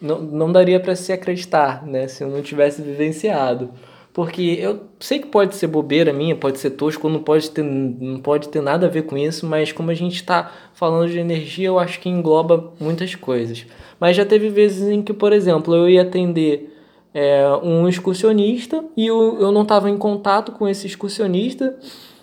Não, 0.00 0.18
não 0.18 0.50
daria 0.50 0.80
para 0.80 0.96
se 0.96 1.12
acreditar, 1.12 1.86
né? 1.86 2.08
Se 2.08 2.24
eu 2.24 2.28
não 2.28 2.40
tivesse 2.40 2.80
vivenciado. 2.80 3.70
Porque 4.12 4.58
eu 4.60 4.80
sei 4.98 5.20
que 5.20 5.28
pode 5.28 5.54
ser 5.54 5.68
bobeira 5.68 6.12
minha, 6.12 6.34
pode 6.34 6.58
ser 6.58 6.70
tosco, 6.70 7.08
não 7.08 7.22
pode 7.22 7.50
ter, 7.50 7.62
não 7.62 8.18
pode 8.20 8.48
ter 8.48 8.60
nada 8.60 8.86
a 8.86 8.90
ver 8.90 9.02
com 9.02 9.16
isso, 9.16 9.46
mas 9.46 9.70
como 9.70 9.90
a 9.90 9.94
gente 9.94 10.16
está 10.16 10.50
falando 10.74 11.08
de 11.08 11.18
energia, 11.18 11.68
eu 11.68 11.78
acho 11.78 12.00
que 12.00 12.08
engloba 12.08 12.72
muitas 12.80 13.14
coisas. 13.14 13.64
Mas 14.00 14.16
já 14.16 14.24
teve 14.24 14.48
vezes 14.48 14.88
em 14.88 15.00
que, 15.00 15.12
por 15.12 15.32
exemplo, 15.32 15.74
eu 15.74 15.88
ia 15.88 16.02
atender 16.02 16.76
é, 17.14 17.46
um 17.62 17.88
excursionista 17.88 18.84
e 18.96 19.06
eu, 19.06 19.38
eu 19.40 19.52
não 19.52 19.62
estava 19.62 19.88
em 19.88 19.96
contato 19.96 20.52
com 20.52 20.68
esse 20.68 20.86
excursionista, 20.86 21.78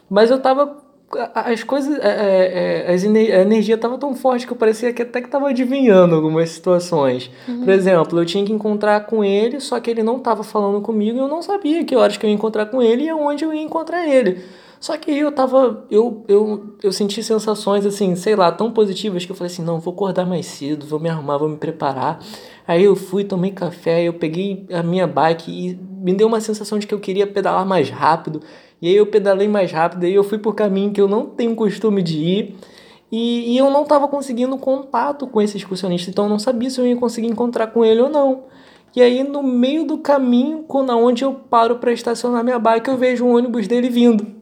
mas 0.09 0.29
eu 0.29 0.38
estava 0.38 0.86
as 1.34 1.64
coisas, 1.64 1.97
é, 1.99 2.86
é, 2.88 3.34
é 3.34 3.38
a 3.38 3.41
energia 3.41 3.76
estava 3.76 3.97
tão 3.97 4.14
forte 4.14 4.45
que 4.45 4.51
eu 4.51 4.58
parecia 4.58 4.91
que 4.91 5.01
até 5.01 5.22
que 5.22 5.28
estava 5.28 5.49
adivinhando 5.49 6.14
algumas 6.14 6.49
situações. 6.49 7.32
Uhum. 7.47 7.64
Por 7.64 7.70
exemplo, 7.70 8.20
eu 8.20 8.26
tinha 8.26 8.43
que 8.43 8.51
encontrar 8.51 9.05
com 9.05 9.24
ele, 9.24 9.60
só 9.62 9.80
que 9.80 9.89
ele 9.89 10.03
não 10.03 10.18
estava 10.18 10.43
falando 10.43 10.82
comigo 10.82 11.18
e 11.18 11.22
eu 11.22 11.28
não 11.28 11.41
sabia 11.41 11.84
que 11.86 11.95
horas 11.95 12.18
que 12.18 12.26
eu 12.26 12.30
ia 12.30 12.36
encontrar 12.36 12.66
com 12.66 12.82
ele 12.82 13.03
e 13.03 13.10
aonde 13.10 13.45
eu 13.45 13.53
ia 13.53 13.62
encontrar 13.62 14.05
ele. 14.05 14.43
Só 14.80 14.95
que 14.97 15.11
eu 15.11 15.32
tava. 15.32 15.86
Eu, 15.89 16.23
eu, 16.28 16.75
eu 16.84 16.91
senti 16.91 17.23
sensações 17.23 17.86
assim, 17.86 18.15
sei 18.15 18.36
lá, 18.36 18.51
tão 18.51 18.71
positivas 18.71 19.25
que 19.25 19.32
eu 19.32 19.36
falei 19.36 19.51
assim: 19.51 19.63
não, 19.63 19.80
vou 19.80 19.93
acordar 19.93 20.25
mais 20.25 20.45
cedo, 20.45 20.86
vou 20.86 20.99
me 20.99 21.09
arrumar, 21.09 21.38
vou 21.38 21.49
me 21.49 21.57
preparar. 21.57 22.19
Aí 22.67 22.84
eu 22.84 22.95
fui, 22.95 23.23
tomei 23.23 23.51
café, 23.51 24.03
eu 24.03 24.13
peguei 24.13 24.65
a 24.71 24.84
minha 24.84 25.07
bike 25.07 25.51
e 25.51 25.80
me 26.03 26.13
deu 26.13 26.28
uma 26.28 26.39
sensação 26.41 26.78
de 26.78 26.86
que 26.86 26.93
eu 26.93 26.99
queria 26.99 27.25
pedalar 27.25 27.65
mais 27.65 27.89
rápido. 27.89 28.41
E 28.82 28.88
aí 28.88 28.95
eu 28.95 29.07
pedalei 29.07 29.47
mais 29.47 29.71
rápido, 29.71 30.05
aí 30.05 30.13
eu 30.13 30.23
fui 30.23 30.38
por 30.38 30.53
caminho 30.53 30.91
que 30.91 31.01
eu 31.01 31.07
não 31.07 31.25
tenho 31.25 31.55
costume 31.55 32.03
de 32.03 32.17
ir. 32.17 32.55
E, 33.11 33.53
e 33.53 33.57
eu 33.57 33.71
não 33.71 33.84
estava 33.84 34.07
conseguindo 34.07 34.57
contato 34.57 35.25
com 35.28 35.41
esse 35.41 35.57
excursionista, 35.57 36.09
então 36.09 36.25
eu 36.25 36.30
não 36.30 36.38
sabia 36.38 36.69
se 36.69 36.80
eu 36.80 36.86
ia 36.86 36.95
conseguir 36.97 37.28
encontrar 37.28 37.67
com 37.67 37.84
ele 37.84 38.01
ou 38.01 38.09
não. 38.09 38.43
E 38.95 39.01
aí 39.01 39.23
no 39.23 39.41
meio 39.41 39.86
do 39.86 39.97
caminho, 39.97 40.65
quando 40.67 40.91
onde 40.91 41.23
eu 41.23 41.34
paro 41.34 41.78
para 41.78 41.93
estacionar 41.93 42.43
minha 42.43 42.59
bike, 42.59 42.89
eu 42.89 42.97
vejo 42.97 43.25
um 43.25 43.36
ônibus 43.36 43.67
dele 43.67 43.89
vindo. 43.89 44.36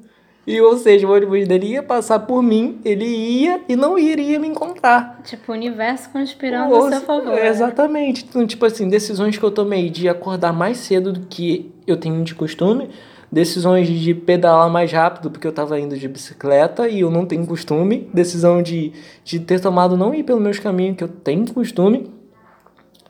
E, 0.47 0.61
ou 0.61 0.77
seja, 0.77 1.07
o 1.07 1.11
ônibus 1.11 1.47
dele 1.47 1.71
ia 1.71 1.81
passar 1.81 2.19
por 2.19 2.43
mim, 2.43 2.79
ele 2.85 3.05
ia 3.05 3.61
e 3.67 3.75
não 3.75 3.97
iria 3.97 4.39
me 4.39 4.47
encontrar. 4.47 5.19
Tipo, 5.23 5.51
o 5.51 5.55
universo 5.55 6.09
conspirando 6.11 6.71
ou, 6.73 6.85
a 6.85 6.91
seu 6.91 7.01
favor. 7.01 7.33
Né? 7.33 7.47
Exatamente. 7.47 8.25
Então, 8.29 8.45
tipo 8.45 8.63
assim, 8.63 8.87
decisões 8.87 9.37
que 9.37 9.43
eu 9.43 9.49
tomei 9.49 9.89
de 9.89 10.07
acordar 10.07 10.53
mais 10.53 10.77
cedo 10.77 11.11
do 11.11 11.21
que 11.21 11.73
eu 11.87 11.97
tenho 11.97 12.23
de 12.23 12.35
costume, 12.35 12.91
decisões 13.31 13.87
de 13.87 14.13
pedalar 14.13 14.69
mais 14.69 14.91
rápido 14.91 15.31
porque 15.31 15.47
eu 15.47 15.49
estava 15.49 15.79
indo 15.79 15.97
de 15.97 16.07
bicicleta 16.07 16.87
e 16.87 16.99
eu 16.99 17.09
não 17.09 17.25
tenho 17.25 17.45
costume, 17.47 18.07
decisão 18.13 18.61
de, 18.61 18.93
de 19.23 19.39
ter 19.39 19.59
tomado 19.59 19.97
não 19.97 20.13
ir 20.13 20.23
pelo 20.23 20.39
meus 20.39 20.59
caminhos 20.59 20.95
que 20.95 21.03
eu 21.03 21.07
tenho 21.07 21.51
costume, 21.51 22.13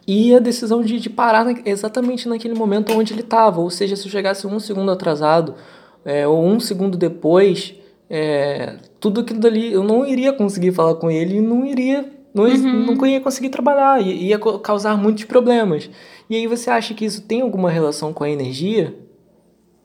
e 0.07 0.35
a 0.35 0.39
decisão 0.39 0.81
de, 0.81 0.99
de 0.99 1.09
parar 1.09 1.43
na, 1.43 1.55
exatamente 1.65 2.29
naquele 2.29 2.53
momento 2.53 2.93
onde 2.93 3.13
ele 3.13 3.21
estava, 3.21 3.59
ou 3.59 3.69
seja, 3.69 3.95
se 3.95 4.05
eu 4.05 4.11
chegasse 4.11 4.45
um 4.45 4.59
segundo 4.59 4.91
atrasado 4.91 5.55
é, 6.05 6.27
ou 6.27 6.45
um 6.45 6.59
segundo 6.59 6.97
depois, 6.97 7.73
é, 8.09 8.77
tudo 8.99 9.21
aquilo 9.21 9.39
dali 9.39 9.73
eu 9.73 9.83
não 9.83 10.05
iria 10.05 10.31
conseguir 10.31 10.71
falar 10.71 10.95
com 10.95 11.09
ele 11.09 11.37
e 11.37 11.41
não 11.41 11.65
iria 11.65 12.15
não, 12.35 12.43
uhum. 12.43 12.93
não 12.93 13.07
ia 13.07 13.21
conseguir 13.21 13.47
trabalhar, 13.47 14.01
ia 14.01 14.37
causar 14.37 14.97
muitos 14.97 15.23
problemas. 15.23 15.89
E 16.29 16.35
aí 16.35 16.45
você 16.47 16.69
acha 16.69 16.93
que 16.93 17.05
isso 17.05 17.21
tem 17.21 17.39
alguma 17.39 17.69
relação 17.69 18.11
com 18.11 18.25
a 18.25 18.29
energia? 18.29 18.93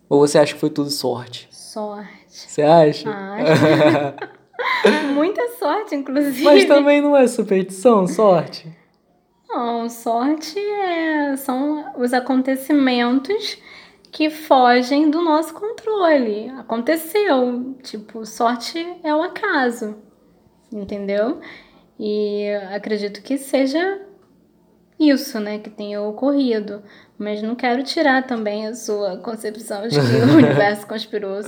Ou 0.09 0.18
você 0.18 0.37
acha 0.37 0.55
que 0.55 0.59
foi 0.59 0.68
tudo 0.68 0.91
sorte? 0.91 1.47
Sorte. 1.53 2.11
Você 2.27 2.62
acha? 2.62 3.09
Muita 5.14 5.49
sorte, 5.61 5.95
inclusive. 5.95 6.43
Mas 6.43 6.64
também 6.64 7.01
não 7.01 7.16
é 7.16 7.29
superstição, 7.29 8.09
sorte? 8.09 8.66
Não, 9.49 9.89
sorte 9.89 10.59
é, 10.59 11.37
são 11.37 11.85
os 11.97 12.12
acontecimentos 12.12 13.59
que 14.11 14.30
fogem 14.30 15.11
do 15.11 15.22
nosso 15.22 15.54
controle. 15.54 16.48
Aconteceu. 16.50 17.74
Tipo, 17.82 18.26
sorte 18.26 18.78
é 19.02 19.14
o 19.14 19.22
acaso. 19.22 19.96
Entendeu? 20.72 21.40
E 21.98 22.48
acredito 22.74 23.22
que 23.22 23.36
seja 23.36 24.00
isso, 24.98 25.40
né, 25.40 25.58
que 25.58 25.70
tenha 25.70 26.00
ocorrido. 26.02 26.82
Mas 27.21 27.43
não 27.43 27.55
quero 27.55 27.83
tirar 27.83 28.27
também 28.27 28.66
a 28.66 28.75
sua 28.75 29.18
concepção 29.18 29.87
de 29.87 29.91
que 29.91 30.01
o 30.01 30.33
universo 30.39 30.87
conspirou 30.87 31.41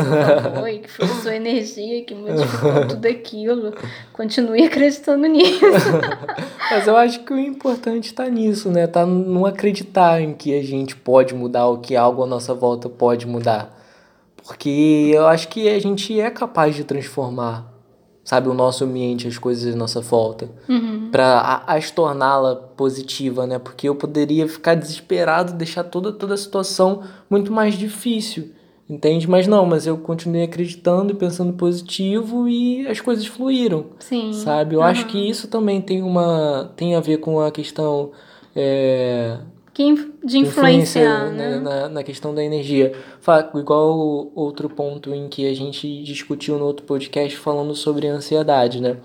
e 0.71 0.81
que 0.81 0.91
foi 0.91 1.07
a 1.07 1.15
sua 1.23 1.35
energia 1.35 2.05
que 2.05 2.15
modificou 2.15 2.85
tudo 2.87 3.07
aquilo. 3.07 3.73
Continue 4.13 4.65
acreditando 4.65 5.27
nisso. 5.27 5.65
Mas 6.71 6.87
eu 6.87 6.95
acho 6.95 7.25
que 7.25 7.33
o 7.33 7.39
importante 7.39 8.09
está 8.09 8.29
nisso, 8.29 8.71
né? 8.71 8.87
Tá 8.87 9.07
não 9.07 9.47
acreditar 9.47 10.21
em 10.21 10.35
que 10.35 10.55
a 10.55 10.63
gente 10.63 10.95
pode 10.95 11.35
mudar 11.35 11.65
ou 11.65 11.79
que 11.79 11.97
algo 11.97 12.23
à 12.23 12.27
nossa 12.27 12.53
volta 12.53 12.91
pode 12.91 13.27
mudar. 13.27 13.75
Porque 14.45 15.11
eu 15.15 15.27
acho 15.27 15.49
que 15.49 15.71
a 15.71 15.79
gente 15.81 16.21
é 16.21 16.31
capaz 16.31 16.77
de 16.77 16.85
transformar, 16.85 17.73
sabe, 18.23 18.47
o 18.47 18.53
nosso 18.53 18.85
ambiente, 18.85 19.27
as 19.27 19.39
coisas 19.39 19.75
à 19.75 19.77
nossa 19.77 20.03
volta, 20.03 20.51
Uhum. 20.69 21.02
Para 21.13 21.63
as 21.67 21.91
torná-la 21.91 22.57
positiva, 22.57 23.47
né? 23.47 23.59
Porque 23.59 23.87
eu 23.87 23.95
poderia 23.95 24.49
ficar 24.49 24.75
desesperado, 24.75 25.53
deixar 25.53 25.85
toda 25.85 26.11
toda 26.11 26.33
a 26.33 26.39
situação 26.39 27.03
muito 27.29 27.53
mais 27.53 27.75
difícil, 27.75 28.53
entende? 28.89 29.29
Mas 29.29 29.47
não, 29.47 29.67
mas 29.67 29.87
eu 29.87 29.99
continuei 29.99 30.45
acreditando 30.45 31.13
e 31.13 31.15
pensando 31.15 31.53
positivo 31.53 32.49
e 32.49 32.87
as 32.89 32.99
coisas 32.99 33.27
fluíram, 33.27 33.89
Sim. 33.99 34.33
sabe? 34.33 34.75
Eu 34.75 34.83
acho 34.83 35.07
que 35.07 35.19
isso 35.19 35.49
também 35.49 35.83
tem 35.83 36.03
uma 36.03 36.73
tem 36.75 36.97
a 36.97 37.01
ver 37.01 37.19
com 37.19 37.43
a 37.43 37.51
questão 37.51 38.13
é, 38.57 39.37
de 40.25 40.39
influenciar, 40.39 41.31
né? 41.31 41.59
na, 41.59 41.89
na 41.91 42.03
questão 42.03 42.35
da 42.35 42.43
energia. 42.43 42.95
Igual 43.55 44.31
outro 44.35 44.71
ponto 44.71 45.15
em 45.15 45.29
que 45.29 45.47
a 45.47 45.55
gente 45.55 46.03
discutiu 46.03 46.59
no 46.59 46.65
outro 46.65 46.87
podcast 46.87 47.37
falando 47.37 47.75
sobre 47.75 48.07
ansiedade, 48.07 48.81
né? 48.81 48.97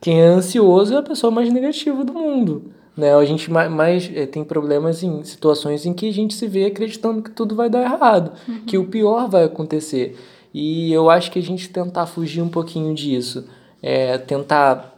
Quem 0.00 0.20
é 0.20 0.26
ansioso 0.26 0.94
é 0.94 0.98
a 0.98 1.02
pessoa 1.02 1.30
mais 1.30 1.52
negativa 1.52 2.04
do 2.04 2.12
mundo. 2.14 2.72
Né? 2.96 3.14
A 3.14 3.24
gente 3.24 3.50
ma- 3.50 3.68
mais 3.68 4.10
eh, 4.14 4.26
tem 4.26 4.42
problemas 4.44 5.02
em 5.02 5.22
situações 5.24 5.86
em 5.86 5.92
que 5.92 6.08
a 6.08 6.12
gente 6.12 6.34
se 6.34 6.46
vê 6.46 6.64
acreditando 6.66 7.22
que 7.22 7.30
tudo 7.30 7.54
vai 7.54 7.68
dar 7.70 7.82
errado, 7.82 8.32
que 8.66 8.76
o 8.78 8.86
pior 8.86 9.28
vai 9.28 9.44
acontecer. 9.44 10.16
E 10.52 10.92
eu 10.92 11.08
acho 11.10 11.30
que 11.30 11.38
a 11.38 11.42
gente 11.42 11.68
tentar 11.68 12.06
fugir 12.06 12.42
um 12.42 12.48
pouquinho 12.48 12.94
disso, 12.94 13.46
é, 13.82 14.18
tentar 14.18 14.94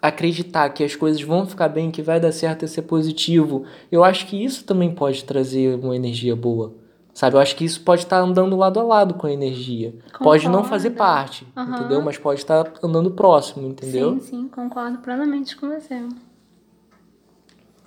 acreditar 0.00 0.68
que 0.70 0.84
as 0.84 0.94
coisas 0.94 1.20
vão 1.22 1.46
ficar 1.46 1.68
bem, 1.68 1.90
que 1.90 2.02
vai 2.02 2.20
dar 2.20 2.32
certo 2.32 2.64
e 2.64 2.68
ser 2.68 2.82
positivo, 2.82 3.64
eu 3.90 4.04
acho 4.04 4.26
que 4.26 4.42
isso 4.44 4.64
também 4.64 4.90
pode 4.90 5.24
trazer 5.24 5.78
uma 5.82 5.96
energia 5.96 6.36
boa. 6.36 6.74
Sabe? 7.16 7.34
Eu 7.34 7.40
acho 7.40 7.56
que 7.56 7.64
isso 7.64 7.80
pode 7.80 8.02
estar 8.02 8.18
andando 8.18 8.54
lado 8.58 8.78
a 8.78 8.82
lado 8.82 9.14
com 9.14 9.26
a 9.26 9.32
energia. 9.32 9.94
Pode 10.22 10.44
não 10.44 10.56
Concordo. 10.56 10.68
fazer 10.68 10.90
parte, 10.90 11.46
Aham. 11.56 11.78
entendeu? 11.78 12.02
Mas 12.02 12.18
pode 12.18 12.40
estar 12.40 12.70
andando 12.82 13.10
próximo, 13.10 13.66
entendeu? 13.66 14.16
Sim, 14.16 14.20
sim, 14.20 14.48
concordo 14.48 14.98
plenamente 14.98 15.56
com 15.56 15.70
você. 15.70 15.98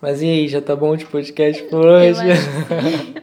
Mas 0.01 0.23
e 0.23 0.25
aí, 0.25 0.47
já 0.47 0.59
tá 0.59 0.75
bom 0.75 0.95
de 0.95 1.05
podcast 1.05 1.61
por 1.65 1.85
hoje? 1.85 2.17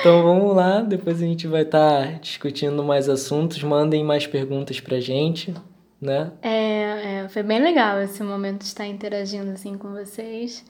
então 0.00 0.22
vamos 0.22 0.54
lá, 0.54 0.82
depois 0.82 1.22
a 1.22 1.24
gente 1.24 1.48
vai 1.48 1.62
estar 1.62 2.20
discutindo 2.20 2.84
mais 2.84 3.08
assuntos. 3.08 3.62
Mandem 3.62 4.04
mais 4.04 4.26
perguntas 4.26 4.78
pra 4.78 5.00
gente, 5.00 5.54
né? 5.98 6.32
É, 6.42 7.22
é, 7.22 7.28
foi 7.30 7.42
bem 7.42 7.62
legal 7.62 7.98
esse 8.02 8.22
momento 8.22 8.58
de 8.58 8.66
estar 8.66 8.86
interagindo 8.86 9.52
assim 9.52 9.78
com 9.78 9.92
vocês. 9.92 10.62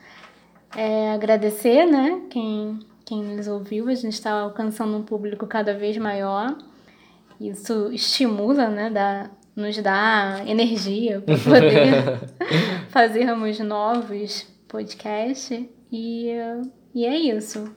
É, 0.77 1.13
agradecer, 1.13 1.87
né, 1.87 2.23
quem, 2.31 2.79
quem 3.05 3.23
nos 3.23 3.47
ouviu. 3.49 3.89
A 3.89 3.95
gente 3.95 4.15
está 4.15 4.33
alcançando 4.33 4.97
um 4.97 5.03
público 5.03 5.47
cada 5.47 5.75
vez 5.75 5.97
maior. 5.99 6.57
Isso 7.41 7.91
estimula, 7.93 8.69
né, 8.69 8.91
dá, 8.91 9.31
nos 9.57 9.77
dá 9.79 10.43
energia 10.47 11.21
para 11.21 11.37
poder 11.43 12.89
fazermos 12.91 13.59
novos 13.59 14.47
podcasts. 14.69 15.67
E, 15.91 16.29
e 16.95 17.05
é 17.05 17.17
isso. 17.17 17.75